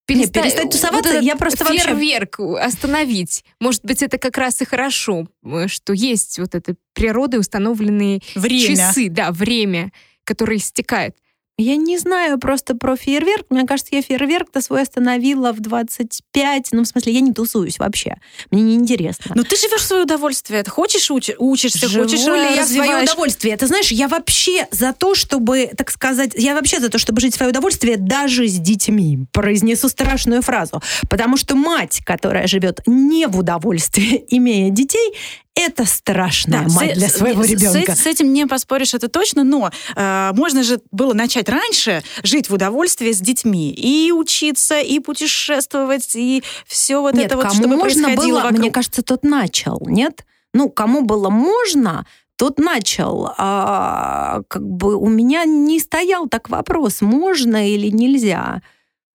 Не, 0.07 0.27
перестать 0.27 0.71
тусоваться, 0.71 1.11
этот 1.11 1.23
я 1.23 1.35
просто 1.35 1.65
вообще- 1.65 1.81
фейерверк 1.83 2.39
остановить. 2.41 3.45
Может 3.59 3.85
быть, 3.85 4.03
это 4.03 4.19
как 4.19 4.37
раз 4.37 4.61
и 4.61 4.65
хорошо, 4.67 5.27
э, 5.45 5.67
что 5.67 5.93
есть 5.93 6.39
вот 6.39 6.55
это 6.55 6.75
природой 6.93 7.41
установленные 7.41 8.21
Время. 8.35 8.77
часы, 8.77 9.09
да, 9.09 9.33
время, 9.33 9.93
которое 10.25 10.57
истекает. 10.59 11.17
Я 11.57 11.77
не 11.77 11.99
знаю 11.99 12.39
просто 12.39 12.75
про 12.75 12.97
фейерверк. 12.97 13.47
Мне 13.49 13.65
кажется, 13.65 13.95
я 13.95 14.03
фейерверк-то 14.03 14.61
свой 14.61 14.83
остановила 14.83 15.53
в 15.53 15.61
25. 15.61 16.69
Ну, 16.73 16.83
в 16.83 16.87
смысле, 16.87 17.13
я 17.13 17.21
не 17.21 17.33
тусуюсь 17.33 17.79
вообще. 17.79 18.17
Мне 18.51 18.63
неинтересно. 18.63 19.33
Но 19.37 19.45
ты 19.45 19.57
живешь 19.57 19.81
в 19.83 19.85
свое 19.85 20.03
удовольствие. 20.03 20.65
Ты 20.65 20.71
хочешь 20.73 21.11
учи- 21.13 21.37
учишься, 21.39 21.87
Живу 21.87 22.05
хочешь 22.05 22.25
ли 22.25 22.57
я 22.57 22.65
в 22.65 22.69
свое 22.69 23.05
удовольствие? 23.05 23.57
Ты 23.57 23.69
знаешь, 23.69 23.93
я 23.93 24.09
вообще 24.09 24.67
за 24.73 24.93
то, 24.93 25.15
чтобы, 25.15 25.71
так 25.77 25.91
сказать, 25.91 26.33
я 26.35 26.55
вообще 26.55 26.81
за 26.81 26.89
то, 26.89 26.99
чтобы 26.99 27.21
жить 27.21 27.35
в 27.35 27.37
свое 27.37 27.51
удовольствие 27.51 27.99
даже 27.99 28.49
с 28.49 28.59
детьми. 28.59 29.21
Произнесу 29.33 29.89
страшную 29.89 30.43
фразу. 30.43 30.83
Потому 31.09 31.37
что 31.37 31.55
мать, 31.55 32.01
которая 32.05 32.49
живет 32.49 32.81
не 32.87 33.27
в 33.27 33.39
удовольствии, 33.39 34.25
имея 34.29 34.71
детей, 34.71 35.15
это 35.55 35.85
страшная 35.87 36.65
Да, 36.65 36.75
мать 36.75 36.95
с- 36.95 36.99
для 36.99 37.09
своего 37.09 37.45
с- 37.45 37.49
ребенка. 37.49 37.95
С, 37.95 38.01
с 38.03 38.07
этим 38.07 38.33
не 38.33 38.47
поспоришь, 38.47 38.95
это 38.95 39.09
точно, 39.09 39.45
но 39.45 39.71
э, 39.95 40.31
можно 40.35 40.63
же 40.63 40.81
было 40.91 41.13
начать 41.15 41.49
раньше 41.49 42.03
жить 42.23 42.51
в 42.51 42.55
удовольствии 42.55 43.13
с 43.13 43.21
детьми 43.21 43.71
и 43.73 44.11
учиться, 44.13 44.81
и 44.81 44.99
путешествовать, 44.99 46.15
и 46.17 46.43
все 46.67 47.01
вот 47.01 47.15
Нет, 47.15 47.27
это 47.27 47.37
вот, 47.37 47.47
кому 47.47 47.55
чтобы 47.55 47.77
можно 47.77 48.15
было, 48.17 48.41
вокруг. 48.41 48.59
мне 48.59 48.71
кажется, 48.71 49.03
тот 49.03 49.23
начал, 49.23 49.81
нет? 49.87 50.25
Ну, 50.53 50.69
кому 50.71 51.03
было 51.03 51.31
можно, 51.31 52.07
тот 52.37 52.59
начал. 52.59 53.33
А, 53.39 54.43
как 54.49 54.63
бы 54.69 54.97
у 54.97 55.09
меня 55.09 55.45
не 55.45 55.79
стоял 55.81 56.29
так 56.29 56.49
вопрос, 56.49 57.01
можно 57.01 57.69
или 57.73 57.89
нельзя. 57.91 58.63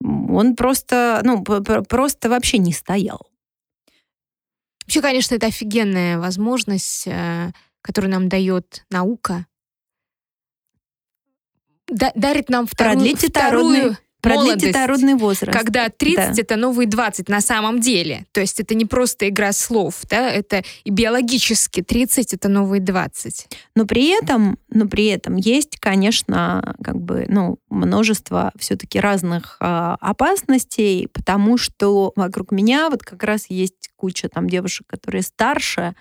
Он 0.02 0.56
просто, 0.56 1.22
ну, 1.24 1.44
просто 1.44 2.30
вообще 2.30 2.58
не 2.58 2.72
стоял. 2.74 3.29
Вообще, 4.90 5.02
конечно, 5.04 5.36
это 5.36 5.46
офигенная 5.46 6.18
возможность, 6.18 7.06
э, 7.06 7.52
которую 7.84 8.10
нам 8.10 8.28
дает 8.28 8.88
наука. 8.90 9.46
Да- 11.88 12.12
дарит 12.16 12.50
нам 12.50 12.66
вторую, 12.66 12.96
Продлить 12.96 13.30
вторую 13.30 13.98
Продлить 14.22 14.44
молодость. 14.44 14.66
детородный 14.68 15.14
возраст. 15.16 15.58
Когда 15.58 15.90
30 15.90 16.36
Да. 16.36 16.42
это 16.42 16.56
новые 16.58 16.88
20 16.88 17.30
на 17.30 17.42
самом 17.42 17.80
деле. 17.80 18.26
То 18.32 18.42
есть 18.42 18.60
это 18.60 18.76
не 18.76 18.86
просто 18.86 19.30
игра 19.30 19.54
слов, 19.54 20.02
да, 20.10 20.30
это 20.30 20.64
и 20.84 20.90
биологически 20.90 21.82
30 21.82 22.34
это 22.34 22.50
новые 22.50 22.82
20. 22.82 23.48
Но 23.76 23.86
при 23.86 24.10
этом, 24.10 24.58
но 24.70 24.88
при 24.88 25.06
этом 25.08 25.38
есть, 25.38 25.78
конечно, 25.80 26.76
как 26.84 27.00
бы, 27.00 27.26
ну, 27.30 27.60
множество 27.70 28.52
все-таки 28.60 29.00
разных 29.00 29.58
а, 29.60 29.96
опасностей, 30.02 31.08
потому 31.14 31.58
что 31.58 32.12
вокруг 32.16 32.52
меня 32.52 32.90
вот 32.90 33.04
как 33.04 33.24
раз 33.24 33.46
есть 33.50 33.90
куча 33.96 34.30
там 34.30 34.50
девушек, 34.50 34.86
которые 34.88 35.22
старше, 35.22 35.96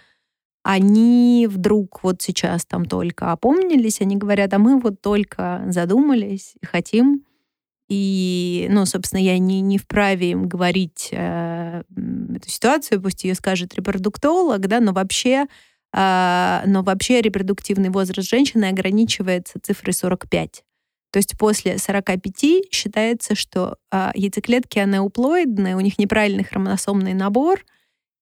они 0.64 1.47
вдруг 1.51 2.03
вот 2.03 2.21
сейчас 2.21 2.66
там 2.66 2.85
только 2.85 3.33
опомнились, 3.33 4.01
они 4.01 4.16
говорят, 4.16 4.53
а 4.53 4.59
мы 4.59 4.79
вот 4.81 5.01
только 5.01 5.62
задумались 5.69 6.55
и 6.61 6.66
хотим. 6.66 7.25
И, 7.89 8.66
ну, 8.70 8.84
собственно, 8.84 9.20
я 9.20 9.39
не, 9.39 9.61
не 9.61 9.78
вправе 9.78 10.32
им 10.32 10.47
говорить 10.47 11.09
э, 11.11 11.82
эту 12.34 12.51
ситуацию, 12.51 13.01
пусть 13.01 13.24
ее 13.24 13.34
скажет 13.34 13.74
репродуктолог, 13.74 14.66
да, 14.66 14.80
но 14.80 14.93
вообще 14.93 15.47
а, 15.93 16.62
но 16.66 16.82
вообще 16.82 17.20
репродуктивный 17.20 17.89
возраст 17.89 18.28
женщины 18.28 18.66
ограничивается 18.66 19.59
цифрой 19.61 19.95
45. 19.95 20.64
То 21.11 21.16
есть 21.16 21.39
после 21.39 21.78
45 21.78 22.70
считается, 22.70 23.34
что 23.34 23.76
а, 23.91 24.12
яйцеклетки 24.14 24.78
анеуплоидные, 24.78 25.76
у 25.76 25.80
них 25.80 25.99
неправильный 25.99 26.45
хромосомный 26.45 27.14
набор, 27.14 27.64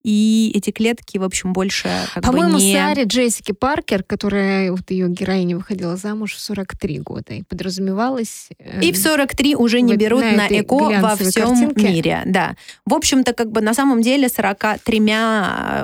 и 0.09 0.53
эти 0.55 0.71
клетки, 0.71 1.19
в 1.19 1.25
общем, 1.25 1.53
больше 1.53 1.89
По-моему, 2.23 2.59
не... 2.59 2.73
Саре 2.73 3.03
Джессики 3.05 3.51
Паркер, 3.51 4.05
которая 4.05 4.71
вот 4.71 4.89
ее 4.91 5.09
героиня 5.09 5.57
выходила 5.57 5.97
замуж 5.97 6.35
в 6.35 6.41
43 6.41 7.01
года, 7.01 7.35
и 7.35 7.43
подразумевалось... 7.43 8.49
э, 8.61 8.83
И 8.83 8.93
в 8.93 8.97
43 8.99 9.57
уже 9.57 9.81
не 9.81 9.95
вот 9.95 10.01
берут 10.01 10.23
на 10.23 10.33
на, 10.33 10.47
ЭКО 10.49 11.01
во 11.01 11.17
всем 11.17 11.49
картинке. 11.73 11.89
мире. 11.93 12.23
Да. 12.27 12.55
В 12.85 12.95
общем-то, 12.95 13.33
как 13.33 13.51
бы 13.51 13.61
на 13.61 13.75
самом 13.75 14.01
деле 14.01 14.29
43 14.29 15.01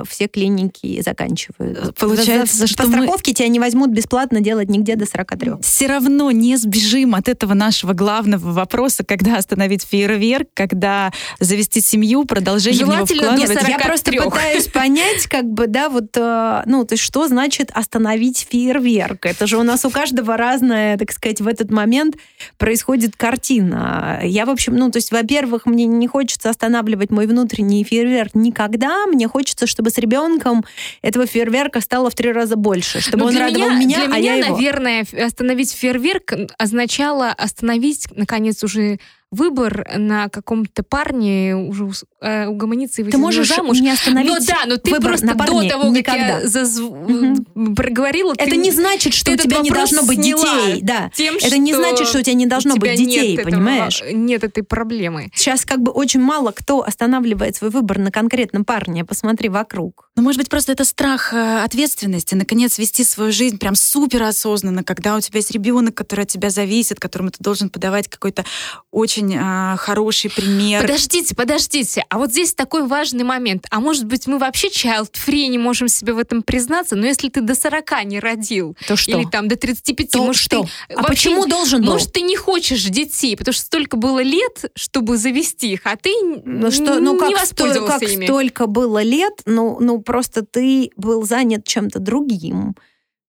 все 0.07 0.27
клиники 0.27 1.01
заканчивают. 1.01 1.93
Получается, 1.95 2.57
За- 2.57 2.67
что 2.67 2.83
по 2.83 2.89
мы- 2.89 2.93
страховке 3.03 3.33
тебя 3.33 3.49
не 3.49 3.59
возьмут 3.59 3.89
бесплатно 3.91 4.39
делать 4.39 4.69
нигде 4.69 4.95
до 4.95 5.05
43. 5.05 5.51
все 5.61 5.87
равно 5.87 6.31
не 6.31 6.55
сбежим 6.55 7.15
от 7.15 7.27
этого 7.27 7.53
нашего 7.53 7.91
главного 7.93 8.51
вопроса, 8.53 9.03
когда 9.03 9.37
остановить 9.37 9.83
фейерверк, 9.83 10.47
когда 10.53 11.11
завести 11.39 11.81
семью, 11.81 12.23
продолжение 12.25 12.85
в 12.85 12.87
него 12.87 13.05
Желательно 13.05 13.21
вкладывать. 13.23 13.59
40. 13.59 13.69
Я 13.69 13.79
просто 13.79 14.12
43. 14.19 14.29
пытаюсь 14.29 14.67
понять, 14.67 15.27
как 15.27 15.45
бы, 15.45 15.67
да, 15.67 15.89
вот, 15.89 16.15
э, 16.15 16.63
ну, 16.65 16.85
то 16.85 16.93
есть 16.93 17.03
что 17.03 17.27
значит 17.27 17.71
остановить 17.73 18.47
фейерверк? 18.49 19.25
Это 19.25 19.47
же 19.47 19.57
у 19.57 19.63
нас 19.63 19.85
у 19.85 19.89
каждого 19.89 20.37
разная, 20.37 20.97
так 20.97 21.11
сказать, 21.11 21.41
в 21.41 21.47
этот 21.47 21.71
момент 21.71 22.15
происходит 22.57 23.15
картина. 23.15 24.19
Я, 24.23 24.45
в 24.45 24.49
общем, 24.49 24.75
ну, 24.75 24.91
то 24.91 24.97
есть, 24.97 25.11
во-первых, 25.11 25.65
мне 25.65 25.85
не 25.85 26.07
хочется 26.07 26.49
останавливать 26.49 27.11
мой 27.11 27.27
внутренний 27.27 27.83
фейерверк 27.83 28.35
никогда. 28.35 29.05
Мне 29.07 29.27
хочется, 29.27 29.67
чтобы 29.67 29.89
с 29.89 29.97
ребенком 29.97 30.63
этого 31.01 31.25
фейерверка 31.25 31.81
стало 31.81 32.09
в 32.09 32.15
три 32.15 32.31
раза 32.31 32.55
больше, 32.55 33.01
чтобы 33.01 33.23
Ну, 33.23 33.25
он 33.29 33.37
радовал 33.37 33.69
меня, 33.71 33.79
меня, 33.79 34.05
для 34.07 34.15
а 34.15 34.19
я 34.19 34.35
меня, 34.35 34.45
его. 34.45 34.55
наверное, 34.55 35.05
остановить 35.25 35.71
фейерверк 35.73 36.33
означало 36.57 37.29
остановить, 37.29 38.07
наконец, 38.15 38.63
уже 38.63 38.99
выбор 39.33 39.87
на 39.97 40.29
каком-то 40.29 40.83
парне, 40.83 41.55
уже 41.55 41.89
э, 42.21 42.47
угомониться 42.47 43.01
и 43.01 43.03
выйти 43.03 43.15
Ты 43.15 43.21
можешь 43.21 43.47
замуж. 43.49 43.79
не 43.79 43.89
остановить 43.89 44.29
Ну 44.31 44.37
да, 44.45 44.59
но 44.67 44.77
ты 44.77 44.91
выбор 44.91 45.09
просто 45.11 45.25
на 45.25 45.33
до 45.33 45.39
парня 45.39 45.69
того, 45.69 45.83
как 45.83 45.91
никогда. 45.93 46.39
я 46.39 46.43
зазв- 46.45 47.75
проговорила, 47.75 48.33
Это 48.37 48.51
ты 48.51 48.57
не 48.57 48.71
значит, 48.71 49.13
что 49.13 49.25
ты 49.31 49.33
у 49.33 49.37
тебя 49.37 49.59
не 49.59 49.69
должно 49.69 50.03
быть 50.03 50.21
детей. 50.21 50.81
Да. 50.81 51.09
тем, 51.13 51.35
Это 51.41 51.57
не 51.57 51.73
значит, 51.73 52.07
что 52.07 52.19
у 52.19 52.21
тебя 52.21 52.33
не 52.35 52.45
должно 52.45 52.75
тебя 52.75 52.91
быть 52.91 52.99
детей, 52.99 53.31
нет 53.31 53.39
этого- 53.39 53.51
понимаешь? 53.51 54.03
Нет 54.11 54.43
этой 54.43 54.63
проблемы. 54.63 55.29
Сейчас 55.35 55.65
как 55.65 55.81
бы 55.81 55.91
очень 55.91 56.19
мало 56.21 56.51
кто 56.51 56.83
останавливает 56.83 57.55
свой 57.55 57.71
выбор 57.71 57.97
на 57.99 58.11
конкретном 58.11 58.65
парне. 58.65 59.03
Посмотри 59.05 59.49
вокруг. 59.49 60.09
Ну, 60.15 60.23
может 60.23 60.39
быть, 60.39 60.49
просто 60.49 60.71
это 60.71 60.85
страх 60.85 61.33
э, 61.33 61.63
ответственности, 61.63 62.35
наконец, 62.35 62.77
вести 62.77 63.03
свою 63.03 63.31
жизнь 63.31 63.57
прям 63.57 63.75
супер 63.75 64.23
осознанно, 64.23 64.83
когда 64.83 65.15
у 65.15 65.19
тебя 65.21 65.37
есть 65.39 65.51
ребенок, 65.51 65.95
который 65.95 66.21
от 66.25 66.27
тебя 66.29 66.49
зависит, 66.49 66.99
которому 66.99 67.31
ты 67.31 67.37
должен 67.43 67.69
подавать 67.69 68.07
какой-то 68.07 68.45
очень 68.91 69.22
э, 69.31 69.77
хороший 69.77 70.29
пример. 70.31 70.81
Подождите, 70.81 71.35
подождите. 71.35 72.03
А 72.09 72.17
вот 72.17 72.31
здесь 72.31 72.53
такой 72.53 72.85
важный 72.87 73.23
момент. 73.23 73.65
А 73.71 73.79
может 73.79 74.05
быть, 74.05 74.27
мы 74.27 74.37
вообще 74.39 74.67
child-free 74.69 75.47
не 75.47 75.57
можем 75.57 75.87
себе 75.87 76.13
в 76.13 76.17
этом 76.17 76.41
признаться? 76.43 76.95
Но 76.95 77.05
если 77.05 77.29
ты 77.29 77.41
до 77.41 77.55
40 77.55 78.03
не 78.05 78.19
родил, 78.19 78.75
То 78.87 78.95
что? 78.95 79.11
или 79.11 79.25
там 79.29 79.47
до 79.47 79.55
35, 79.55 80.09
То 80.11 80.23
может, 80.23 80.41
что? 80.41 80.63
ты 80.63 80.69
А 80.89 81.01
вообще- 81.03 81.07
почему 81.09 81.45
должен 81.45 81.81
был? 81.81 81.93
Может, 81.93 82.11
ты 82.13 82.21
не 82.21 82.35
хочешь 82.35 82.83
детей, 82.83 83.37
потому 83.37 83.53
что 83.53 83.63
столько 83.65 83.97
было 83.97 84.21
лет, 84.21 84.71
чтобы 84.75 85.17
завести 85.17 85.73
их, 85.73 85.81
а 85.85 85.95
ты 85.95 86.11
Ну 86.45 86.71
что, 86.71 86.99
ну 86.99 87.13
не 87.13 87.19
как, 87.19 87.29
сто- 87.29 87.39
воспользовался 87.65 87.99
как 87.99 88.09
ими. 88.09 88.25
столько 88.25 88.67
было 88.67 89.01
лет, 89.03 89.33
ну, 89.45 89.77
ну 89.79 90.01
просто 90.01 90.43
ты 90.45 90.91
был 90.97 91.23
занят 91.23 91.65
чем-то 91.67 91.99
другим 91.99 92.75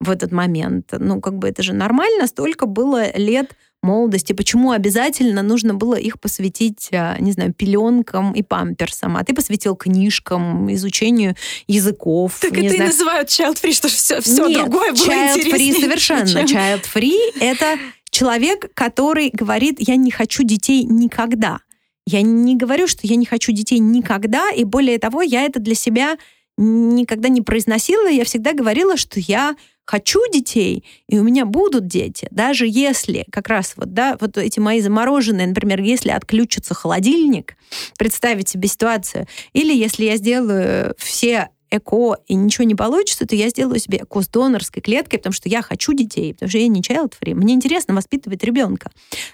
в 0.00 0.10
этот 0.10 0.32
момент. 0.32 0.90
Ну 0.92 1.20
как 1.20 1.38
бы 1.38 1.48
это 1.48 1.62
же 1.62 1.72
нормально, 1.72 2.26
столько 2.26 2.66
было 2.66 3.16
лет 3.16 3.52
молодости. 3.84 4.32
Почему 4.32 4.72
обязательно 4.72 5.42
нужно 5.42 5.74
было 5.74 5.94
их 5.94 6.18
посвятить, 6.18 6.88
а, 6.92 7.16
не 7.20 7.30
знаю, 7.32 7.54
пеленкам 7.54 8.32
и 8.32 8.42
памперсам, 8.42 9.16
а 9.16 9.22
ты 9.22 9.34
посвятил 9.34 9.76
книжкам, 9.76 10.72
изучению 10.74 11.36
языков. 11.68 12.38
Так 12.40 12.52
это 12.54 12.60
и 12.64 12.68
знаю. 12.70 12.86
называют 12.86 13.28
child-free, 13.28 13.72
что 13.72 13.88
все, 13.88 14.20
все 14.20 14.46
Нет, 14.48 14.58
другое 14.62 14.92
было 14.92 15.06
child-free 15.06 15.36
интереснее, 15.44 15.74
совершенно. 15.80 16.26
чем- 16.26 16.46
Child-free— 16.58 17.18
это 17.40 17.78
человек, 18.10 18.72
который 18.74 19.30
говорит, 19.32 19.76
я 19.78 19.96
не 19.96 20.10
хочу 20.10 20.42
детей 20.42 20.84
никогда. 20.84 21.60
Я 22.06 22.22
не 22.22 22.56
говорю, 22.56 22.86
что 22.86 23.06
я 23.06 23.16
не 23.16 23.26
хочу 23.26 23.52
детей 23.52 23.78
никогда, 23.78 24.50
и 24.50 24.64
более 24.64 24.98
того, 24.98 25.22
я 25.22 25.42
это 25.42 25.58
для 25.60 25.74
себя 25.74 26.16
никогда 26.56 27.28
не 27.28 27.40
произносила. 27.40 28.08
Я 28.08 28.24
всегда 28.24 28.52
говорила, 28.52 28.96
что 28.96 29.18
я 29.20 29.56
хочу 29.84 30.20
детей, 30.32 30.84
и 31.08 31.18
у 31.18 31.22
меня 31.22 31.44
будут 31.44 31.86
дети. 31.86 32.28
Даже 32.30 32.66
если 32.66 33.24
как 33.30 33.48
раз 33.48 33.74
вот, 33.76 33.92
да, 33.92 34.16
вот 34.20 34.38
эти 34.38 34.58
мои 34.58 34.80
замороженные, 34.80 35.46
например, 35.46 35.80
если 35.80 36.10
отключится 36.10 36.74
холодильник, 36.74 37.56
представить 37.98 38.48
себе 38.48 38.68
ситуацию, 38.68 39.26
или 39.52 39.74
если 39.74 40.04
я 40.04 40.16
сделаю 40.16 40.94
все 40.98 41.50
эко 41.70 42.16
и 42.26 42.34
ничего 42.34 42.64
не 42.64 42.74
получится, 42.74 43.26
то 43.26 43.34
я 43.34 43.48
сделаю 43.48 43.78
себе 43.78 43.98
эко 43.98 44.22
с 44.22 44.28
донорской 44.28 44.82
клеткой, 44.82 45.18
потому 45.18 45.32
что 45.32 45.48
я 45.48 45.62
хочу 45.62 45.92
детей, 45.92 46.32
потому 46.32 46.48
что 46.48 46.58
я 46.58 46.68
не 46.68 46.80
child 46.80 47.14
free. 47.20 47.34
Мне 47.34 47.54
интересно 47.54 47.94
воспитывать 47.94 48.44
ребенка. 48.44 48.90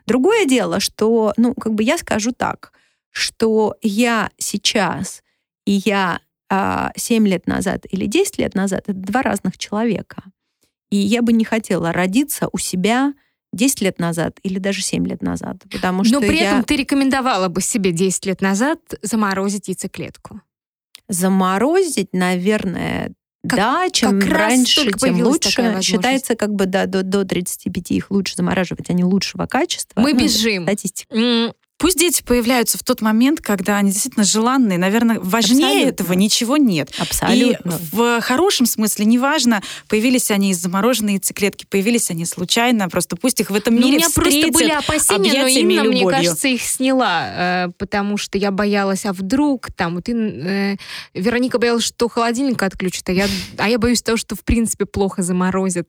Другое 0.07 0.47
дело, 0.47 0.81
что, 0.81 1.33
ну, 1.37 1.55
как 1.55 1.75
бы 1.75 1.83
я 1.83 1.99
скажу 1.99 2.33
так, 2.33 2.73
что 3.11 3.77
я 3.83 4.31
сейчас 4.39 5.23
и 5.67 5.83
я 5.85 6.21
а, 6.49 6.91
7 6.97 7.27
лет 7.29 7.47
назад 7.47 7.87
или 7.91 8.07
10 8.07 8.39
лет 8.39 8.55
назад 8.55 8.85
это 8.87 8.95
два 8.95 9.23
разных 9.23 9.59
человека. 9.59 10.25
И 10.91 10.97
я 10.97 11.23
бы 11.23 11.33
не 11.33 11.45
хотела 11.45 11.93
родиться 11.93 12.49
у 12.53 12.59
себя 12.59 13.15
10 13.53 13.81
лет 13.81 13.99
назад 13.99 14.39
или 14.43 14.59
даже 14.59 14.83
7 14.83 15.07
лет 15.07 15.23
назад, 15.23 15.57
потому 15.71 16.05
что 16.05 16.15
Но 16.15 16.21
при 16.21 16.37
я 16.39 16.51
этом 16.51 16.65
ты 16.65 16.77
рекомендовала 16.77 17.49
бы 17.49 17.61
себе 17.63 17.93
10 17.93 18.27
лет 18.27 18.41
назад 18.41 18.79
заморозить 19.03 19.69
яйцеклетку. 19.69 20.41
заморозить, 21.09 22.13
наверное, 22.13 23.13
Как- 23.49 23.57
да, 23.59 23.91
чем 23.91 24.21
как 24.21 24.31
раньше, 24.31 24.93
тем 24.93 25.21
лучше. 25.23 25.81
Считается, 25.83 26.37
как 26.37 26.55
бы 26.55 26.67
да, 26.67 26.87
до, 26.87 27.03
до 27.03 27.25
35 27.25 27.91
их 27.91 28.11
лучше 28.11 28.37
замораживать, 28.37 28.91
они 28.91 29.03
лучшего 29.03 29.47
качества. 29.47 30.01
Мы 30.01 30.13
Ну, 30.13 30.21
бежим. 30.21 30.63
Статистика. 30.65 31.15
Пусть 31.81 31.99
дети 31.99 32.23
появляются 32.23 32.77
в 32.77 32.83
тот 32.83 33.01
момент, 33.01 33.41
когда 33.41 33.79
они 33.79 33.91
действительно 33.91 34.23
желанные. 34.23 34.77
Наверное, 34.77 35.19
важнее 35.19 35.67
Абсолютно. 35.67 35.89
этого 35.89 36.13
ничего 36.13 36.57
нет. 36.59 36.91
Абсолютно. 36.99 37.71
И 37.71 37.97
в 37.97 38.21
хорошем 38.21 38.67
смысле 38.67 39.07
неважно, 39.07 39.63
появились 39.89 40.31
они 40.31 40.51
из 40.51 40.59
замороженной 40.59 41.15
яйцеклетки, 41.15 41.65
появились 41.65 42.11
они 42.11 42.27
случайно, 42.27 42.91
просто 42.91 43.17
пусть 43.17 43.41
их 43.41 43.49
в 43.49 43.55
этом 43.55 43.77
ну, 43.77 43.81
мире 43.81 43.95
У 43.95 43.97
меня 43.97 44.11
просто 44.15 44.49
были 44.53 44.71
опасения, 44.71 45.41
но 45.41 45.47
Инна, 45.49 45.85
мне 45.85 46.07
кажется, 46.07 46.49
их 46.49 46.61
сняла, 46.61 47.65
э, 47.65 47.69
потому 47.79 48.19
что 48.19 48.37
я 48.37 48.51
боялась, 48.51 49.07
а 49.07 49.15
вдруг 49.15 49.73
там, 49.73 49.95
вот 49.95 50.07
э, 50.11 50.77
Вероника 51.15 51.59
боялась, 51.59 51.85
что 51.85 52.11
холодильник 52.11 52.63
отключат, 52.63 53.09
а 53.09 53.13
я, 53.13 53.27
а 53.57 53.71
я 53.71 53.79
боюсь 53.79 54.03
того, 54.03 54.19
что 54.19 54.37
в 54.37 54.45
принципе 54.45 54.85
плохо 54.85 55.23
заморозят. 55.23 55.89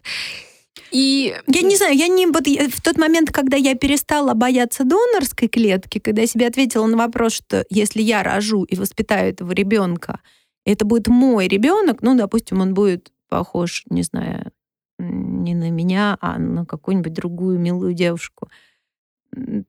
И 0.91 1.35
я 1.47 1.61
не 1.61 1.75
знаю, 1.75 1.95
я 1.95 2.07
не 2.07 2.27
вот 2.27 2.47
в 2.47 2.81
тот 2.81 2.97
момент, 2.97 3.31
когда 3.31 3.57
я 3.57 3.75
перестала 3.75 4.33
бояться 4.33 4.83
донорской 4.83 5.47
клетки, 5.47 5.99
когда 5.99 6.21
я 6.21 6.27
себе 6.27 6.47
ответила 6.47 6.85
на 6.85 6.97
вопрос, 6.97 7.33
что 7.33 7.65
если 7.69 8.01
я 8.01 8.23
рожу 8.23 8.63
и 8.63 8.75
воспитаю 8.75 9.29
этого 9.31 9.51
ребенка, 9.51 10.21
это 10.65 10.85
будет 10.85 11.07
мой 11.07 11.47
ребенок, 11.47 12.01
ну, 12.01 12.15
допустим, 12.15 12.61
он 12.61 12.73
будет 12.73 13.11
похож, 13.29 13.83
не 13.89 14.03
знаю, 14.03 14.51
не 14.99 15.55
на 15.55 15.69
меня, 15.71 16.17
а 16.21 16.37
на 16.37 16.65
какую-нибудь 16.65 17.13
другую 17.13 17.59
милую 17.59 17.93
девушку, 17.93 18.49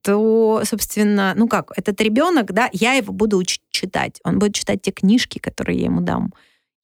то, 0.02 0.62
собственно, 0.64 1.34
ну 1.36 1.48
как, 1.48 1.72
этот 1.76 2.00
ребенок, 2.00 2.52
да, 2.52 2.68
я 2.72 2.94
его 2.94 3.12
буду 3.12 3.38
учить 3.38 3.62
читать. 3.70 4.20
Он 4.24 4.38
будет 4.38 4.54
читать 4.54 4.82
те 4.82 4.90
книжки, 4.90 5.38
которые 5.38 5.78
я 5.78 5.84
ему 5.86 6.00
дам 6.00 6.32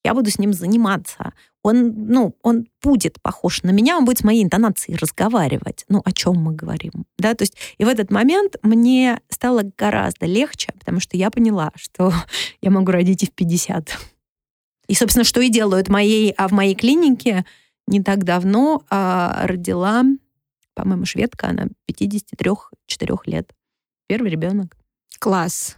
я 0.04 0.14
буду 0.14 0.30
с 0.30 0.38
ним 0.38 0.52
заниматься. 0.52 1.32
Он, 1.62 2.06
ну, 2.06 2.36
он 2.42 2.68
будет 2.82 3.20
похож 3.20 3.62
на 3.62 3.70
меня, 3.70 3.98
он 3.98 4.04
будет 4.04 4.18
с 4.18 4.24
моей 4.24 4.44
интонацией 4.44 4.96
разговаривать. 4.96 5.84
Ну, 5.88 6.00
о 6.04 6.12
чем 6.12 6.36
мы 6.36 6.54
говорим, 6.54 7.04
да, 7.18 7.34
то 7.34 7.42
есть 7.42 7.56
и 7.78 7.84
в 7.84 7.88
этот 7.88 8.10
момент 8.10 8.56
мне 8.62 9.20
стало 9.28 9.62
гораздо 9.76 10.26
легче, 10.26 10.72
потому 10.78 11.00
что 11.00 11.16
я 11.16 11.30
поняла, 11.30 11.72
что 11.74 12.12
я 12.62 12.70
могу 12.70 12.92
родить 12.92 13.22
и 13.24 13.26
в 13.26 13.32
50. 13.32 13.98
И, 14.86 14.94
собственно, 14.94 15.24
что 15.24 15.40
и 15.40 15.50
делают 15.50 15.88
моей, 15.88 16.32
а 16.36 16.48
в 16.48 16.52
моей 16.52 16.74
клинике 16.74 17.44
не 17.86 18.02
так 18.02 18.24
давно 18.24 18.82
а, 18.88 19.46
родила, 19.46 20.04
по-моему, 20.74 21.04
шведка, 21.04 21.48
она 21.48 21.66
53-4 21.90 23.18
лет. 23.26 23.52
Первый 24.06 24.30
ребенок. 24.30 24.76
Класс 25.18 25.76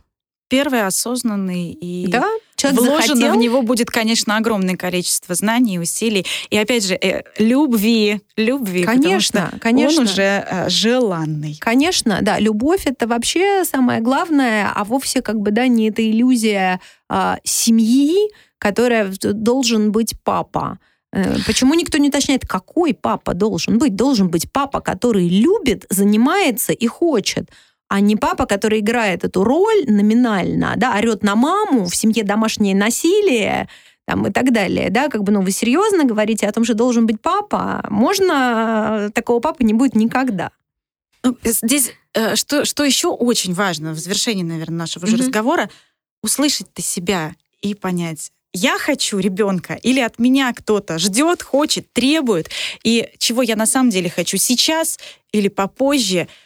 первый 0.51 0.85
осознанный 0.85 1.71
и 1.71 2.09
да, 2.09 2.29
человек 2.61 2.81
вложено 2.81 3.17
захотел. 3.17 3.35
в 3.35 3.37
него 3.37 3.63
будет, 3.63 3.91
конечно, 3.91 4.37
огромное 4.37 4.77
количество 4.77 5.35
знаний, 5.35 5.79
усилий 5.79 6.27
и 6.51 6.57
опять 6.57 6.85
же 6.85 6.95
э, 6.95 7.23
любви, 7.39 8.21
любви, 8.37 8.85
конечно, 8.85 9.53
конечно, 9.61 10.03
он 10.03 10.07
уже 10.07 10.23
э, 10.23 10.69
желанный. 10.69 11.57
Конечно, 11.61 12.19
да, 12.23 12.39
любовь 12.39 12.87
это 12.87 13.07
вообще 13.07 13.65
самое 13.65 14.01
главное, 14.01 14.71
а 14.75 14.85
вовсе 14.85 15.23
как 15.23 15.41
бы 15.41 15.51
да 15.51 15.67
не 15.69 15.89
эта 15.89 16.09
иллюзия 16.09 16.81
э, 17.09 17.35
семьи, 17.45 18.31
которая 18.59 19.13
должен 19.23 19.93
быть 19.93 20.15
папа. 20.23 20.79
Э, 21.13 21.37
почему 21.47 21.75
никто 21.75 21.99
не 21.99 22.09
уточняет, 22.09 22.47
какой 22.47 22.95
папа 22.95 23.35
должен 23.35 23.79
быть? 23.79 23.97
Должен 23.97 24.29
быть 24.29 24.51
папа, 24.53 24.81
который 24.81 25.29
любит, 25.29 25.87
занимается 25.91 26.73
и 26.73 26.87
хочет 26.87 27.51
а 27.91 27.99
не 27.99 28.15
папа, 28.15 28.47
который 28.47 28.79
играет 28.79 29.25
эту 29.25 29.43
роль 29.43 29.85
номинально, 29.89 30.75
да, 30.77 30.97
орет 30.97 31.25
на 31.25 31.35
маму, 31.35 31.87
в 31.87 31.97
семье 31.97 32.23
домашнее 32.23 32.77
насилие, 32.77 33.69
там, 34.07 34.29
и 34.29 34.31
так 34.31 34.53
далее, 34.53 34.91
да, 34.91 35.09
как 35.09 35.25
бы, 35.25 35.33
ну, 35.33 35.41
вы 35.41 35.51
серьезно 35.51 36.05
говорите 36.05 36.47
о 36.47 36.53
том, 36.53 36.65
что 36.65 36.75
должен 36.75 37.05
быть 37.05 37.21
папа, 37.21 37.85
можно, 37.91 39.11
такого 39.13 39.41
папы 39.41 39.65
не 39.65 39.75
будет 39.75 39.97
никогда. 39.97 40.53
Ну, 41.25 41.37
здесь 41.43 41.93
э, 42.15 42.37
что, 42.37 42.65
что 42.65 42.85
еще 42.85 43.09
очень 43.09 43.55
важно 43.55 43.91
в 43.93 43.99
завершении, 43.99 44.45
наверное, 44.45 44.79
нашего 44.79 45.07
mm-hmm. 45.07 45.19
разговора, 45.19 45.69
услышать 46.23 46.73
ты 46.73 46.83
себя 46.83 47.35
и 47.61 47.75
понять, 47.75 48.31
я 48.53 48.79
хочу 48.79 49.19
ребенка 49.19 49.75
или 49.75 49.99
от 49.99 50.21
меня 50.21 50.53
кто-то 50.53 51.01
ждет, 51.01 51.43
хочет, 51.43 51.93
требует, 51.93 52.51
и 52.85 53.09
чего 53.19 53.43
я 53.43 53.57
на 53.57 53.67
самом 53.67 53.91
деле 53.91 54.09
хочу 54.11 54.37
сейчас 54.37 54.97
или 55.33 55.49
попозже– 55.49 56.29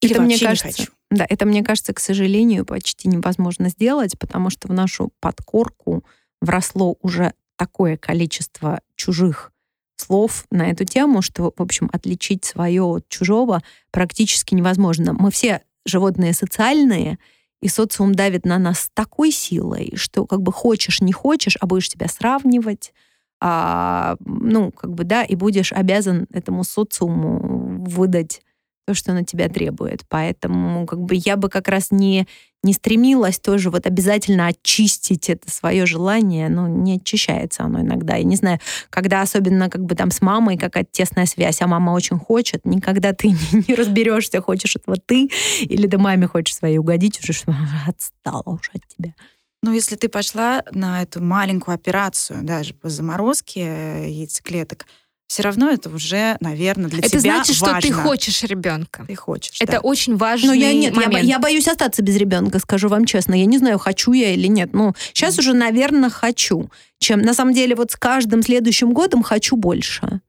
или 0.00 0.12
это 0.12 0.22
мне 0.22 0.38
кажется, 0.38 0.66
не 0.68 0.72
хочу. 0.72 0.92
Да, 1.10 1.26
это, 1.28 1.46
мне 1.46 1.62
кажется, 1.62 1.94
к 1.94 2.00
сожалению, 2.00 2.64
почти 2.64 3.08
невозможно 3.08 3.68
сделать, 3.68 4.18
потому 4.18 4.50
что 4.50 4.68
в 4.68 4.72
нашу 4.72 5.12
подкорку 5.20 6.04
вросло 6.40 6.96
уже 7.00 7.32
такое 7.56 7.96
количество 7.96 8.80
чужих 8.96 9.52
слов 9.96 10.44
на 10.50 10.70
эту 10.70 10.84
тему, 10.84 11.22
что, 11.22 11.52
в 11.56 11.62
общем, 11.62 11.88
отличить 11.92 12.44
свое 12.44 12.82
от 12.82 13.08
чужого 13.08 13.62
практически 13.90 14.54
невозможно. 14.54 15.14
Мы 15.14 15.30
все 15.30 15.62
животные 15.86 16.32
социальные, 16.34 17.18
и 17.62 17.68
социум 17.68 18.14
давит 18.14 18.44
на 18.44 18.58
нас 18.58 18.80
с 18.80 18.90
такой 18.92 19.30
силой, 19.30 19.94
что 19.96 20.26
как 20.26 20.42
бы 20.42 20.52
хочешь, 20.52 21.00
не 21.00 21.12
хочешь, 21.12 21.56
а 21.60 21.66
будешь 21.66 21.88
себя 21.88 22.06
сравнивать, 22.08 22.92
а, 23.40 24.16
ну, 24.20 24.70
как 24.72 24.92
бы, 24.92 25.04
да, 25.04 25.22
и 25.22 25.34
будешь 25.34 25.72
обязан 25.72 26.26
этому 26.32 26.64
социуму 26.64 27.84
выдать 27.84 28.42
то, 28.86 28.94
что 28.94 29.12
на 29.12 29.24
тебя 29.24 29.48
требует. 29.48 30.02
Поэтому 30.08 30.86
как 30.86 31.00
бы 31.00 31.14
я 31.16 31.36
бы 31.36 31.48
как 31.48 31.68
раз 31.68 31.90
не, 31.90 32.26
не 32.62 32.72
стремилась 32.72 33.38
тоже 33.38 33.70
вот 33.70 33.86
обязательно 33.86 34.46
очистить 34.46 35.28
это 35.28 35.50
свое 35.50 35.86
желание, 35.86 36.48
но 36.48 36.68
не 36.68 36.96
очищается 36.96 37.64
оно 37.64 37.80
иногда. 37.80 38.16
Я 38.16 38.24
не 38.24 38.36
знаю, 38.36 38.60
когда 38.88 39.22
особенно 39.22 39.68
как 39.68 39.84
бы 39.84 39.94
там 39.94 40.10
с 40.10 40.22
мамой 40.22 40.56
какая-то 40.56 40.90
тесная 40.92 41.26
связь, 41.26 41.60
а 41.60 41.66
мама 41.66 41.90
очень 41.90 42.18
хочет, 42.18 42.64
никогда 42.64 43.12
ты 43.12 43.28
не, 43.52 43.64
не 43.68 43.74
разберешься, 43.74 44.40
хочешь 44.40 44.76
это 44.76 44.84
вот 44.86 45.04
ты, 45.04 45.30
или 45.60 45.86
ты 45.86 45.98
маме 45.98 46.28
хочешь 46.28 46.54
своей 46.54 46.78
угодить, 46.78 47.20
уже 47.20 47.32
что 47.32 47.54
отстала 47.86 48.44
уже 48.46 48.70
от 48.74 48.86
тебя. 48.86 49.14
Ну, 49.62 49.72
если 49.72 49.96
ты 49.96 50.08
пошла 50.08 50.62
на 50.70 51.02
эту 51.02 51.20
маленькую 51.20 51.74
операцию, 51.74 52.44
даже 52.44 52.72
по 52.72 52.88
заморозке 52.88 54.08
яйцеклеток, 54.08 54.86
все 55.26 55.42
равно 55.42 55.70
это 55.70 55.90
уже, 55.90 56.36
наверное, 56.40 56.88
для 56.88 57.00
это 57.00 57.10
тебя 57.10 57.36
значит, 57.36 57.60
важно. 57.60 57.80
что 57.80 57.88
ты 57.88 57.94
хочешь 57.94 58.42
ребенка. 58.44 59.04
Ты 59.06 59.14
хочешь. 59.16 59.56
Это 59.60 59.72
да. 59.72 59.80
очень 59.80 60.16
важный 60.16 60.48
Но 60.48 60.54
я 60.54 60.72
нет, 60.72 60.94
момент. 60.94 61.24
Я, 61.24 61.34
я 61.34 61.38
боюсь 61.38 61.66
остаться 61.66 62.02
без 62.02 62.16
ребенка, 62.16 62.58
скажу 62.60 62.88
вам 62.88 63.04
честно. 63.04 63.34
Я 63.34 63.46
не 63.46 63.58
знаю, 63.58 63.78
хочу 63.78 64.12
я 64.12 64.32
или 64.32 64.46
нет. 64.46 64.72
Ну, 64.72 64.94
сейчас 65.12 65.36
mm. 65.36 65.40
уже, 65.40 65.52
наверное, 65.54 66.10
хочу. 66.10 66.70
Чем 66.98 67.22
на 67.22 67.34
самом 67.34 67.54
деле 67.54 67.74
вот 67.74 67.90
с 67.90 67.96
каждым 67.96 68.42
следующим 68.42 68.92
годом 68.92 69.22
хочу 69.22 69.56
больше. 69.56 70.20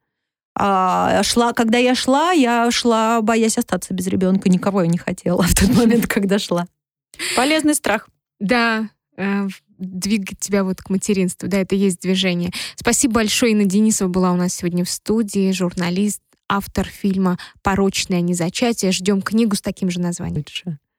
А 0.60 1.22
шла, 1.22 1.54
когда 1.54 1.78
я 1.78 1.94
шла, 1.94 2.32
я 2.32 2.72
шла, 2.72 3.22
боясь 3.22 3.60
остаться 3.60 3.94
без 3.94 4.08
ребенка. 4.08 4.50
Никого 4.50 4.82
я 4.82 4.88
не 4.88 4.98
хотела 4.98 5.42
в 5.48 5.54
тот 5.54 5.70
момент, 5.76 6.08
когда 6.08 6.40
шла. 6.40 6.66
Полезный 7.36 7.76
страх. 7.76 8.10
Да, 8.40 8.90
э, 9.16 9.48
двигать 9.78 10.40
тебя 10.40 10.64
вот 10.64 10.82
к 10.82 10.90
материнству, 10.90 11.48
да, 11.48 11.60
это 11.60 11.76
есть 11.76 12.02
движение. 12.02 12.52
Спасибо 12.76 13.16
большое, 13.16 13.54
Инна 13.54 13.66
Денисова 13.66 14.08
была 14.08 14.32
у 14.32 14.36
нас 14.36 14.56
сегодня 14.56 14.84
в 14.84 14.90
студии, 14.90 15.52
журналист, 15.52 16.22
автор 16.50 16.88
фильма 16.88 17.38
«Порочное 17.62 18.22
незачатие». 18.22 18.92
Ждем 18.92 19.22
книгу 19.22 19.56
с 19.56 19.62
таким 19.62 19.90
же 19.90 20.00
названием. 20.00 20.44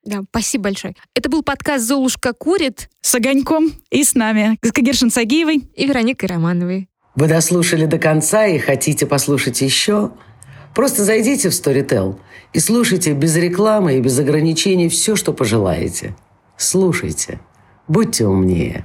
Да, 0.05 0.23
спасибо 0.31 0.65
большое. 0.65 0.95
Это 1.15 1.29
был 1.29 1.43
подкаст 1.43 1.85
«Золушка 1.85 2.33
курит» 2.33 2.89
с 3.01 3.15
Огоньком 3.15 3.73
и 3.91 4.05
с 4.05 4.15
нами, 4.15 4.59
с 4.63 4.73
Кагершин 4.73 5.11
Сагиевой 5.11 5.69
и 5.75 5.87
Вероникой 5.87 6.29
Романовой. 6.29 6.89
Вы 7.15 7.27
дослушали 7.27 7.87
до 7.87 7.99
конца 7.99 8.47
и 8.47 8.59
хотите 8.59 9.05
послушать 9.05 9.61
еще? 9.61 10.13
Просто 10.75 11.05
зайдите 11.05 11.51
в 11.51 11.53
Storytel 11.53 12.19
и 12.53 12.61
слушайте 12.61 13.13
без 13.13 13.37
рекламы 13.37 13.99
и 13.99 14.01
без 14.01 14.19
ограничений 14.19 14.89
все, 14.89 15.17
что 15.17 15.33
пожелаете. 15.33 16.17
Слушайте. 16.57 17.41
Будьте 17.89 18.27
умнее. 18.27 18.85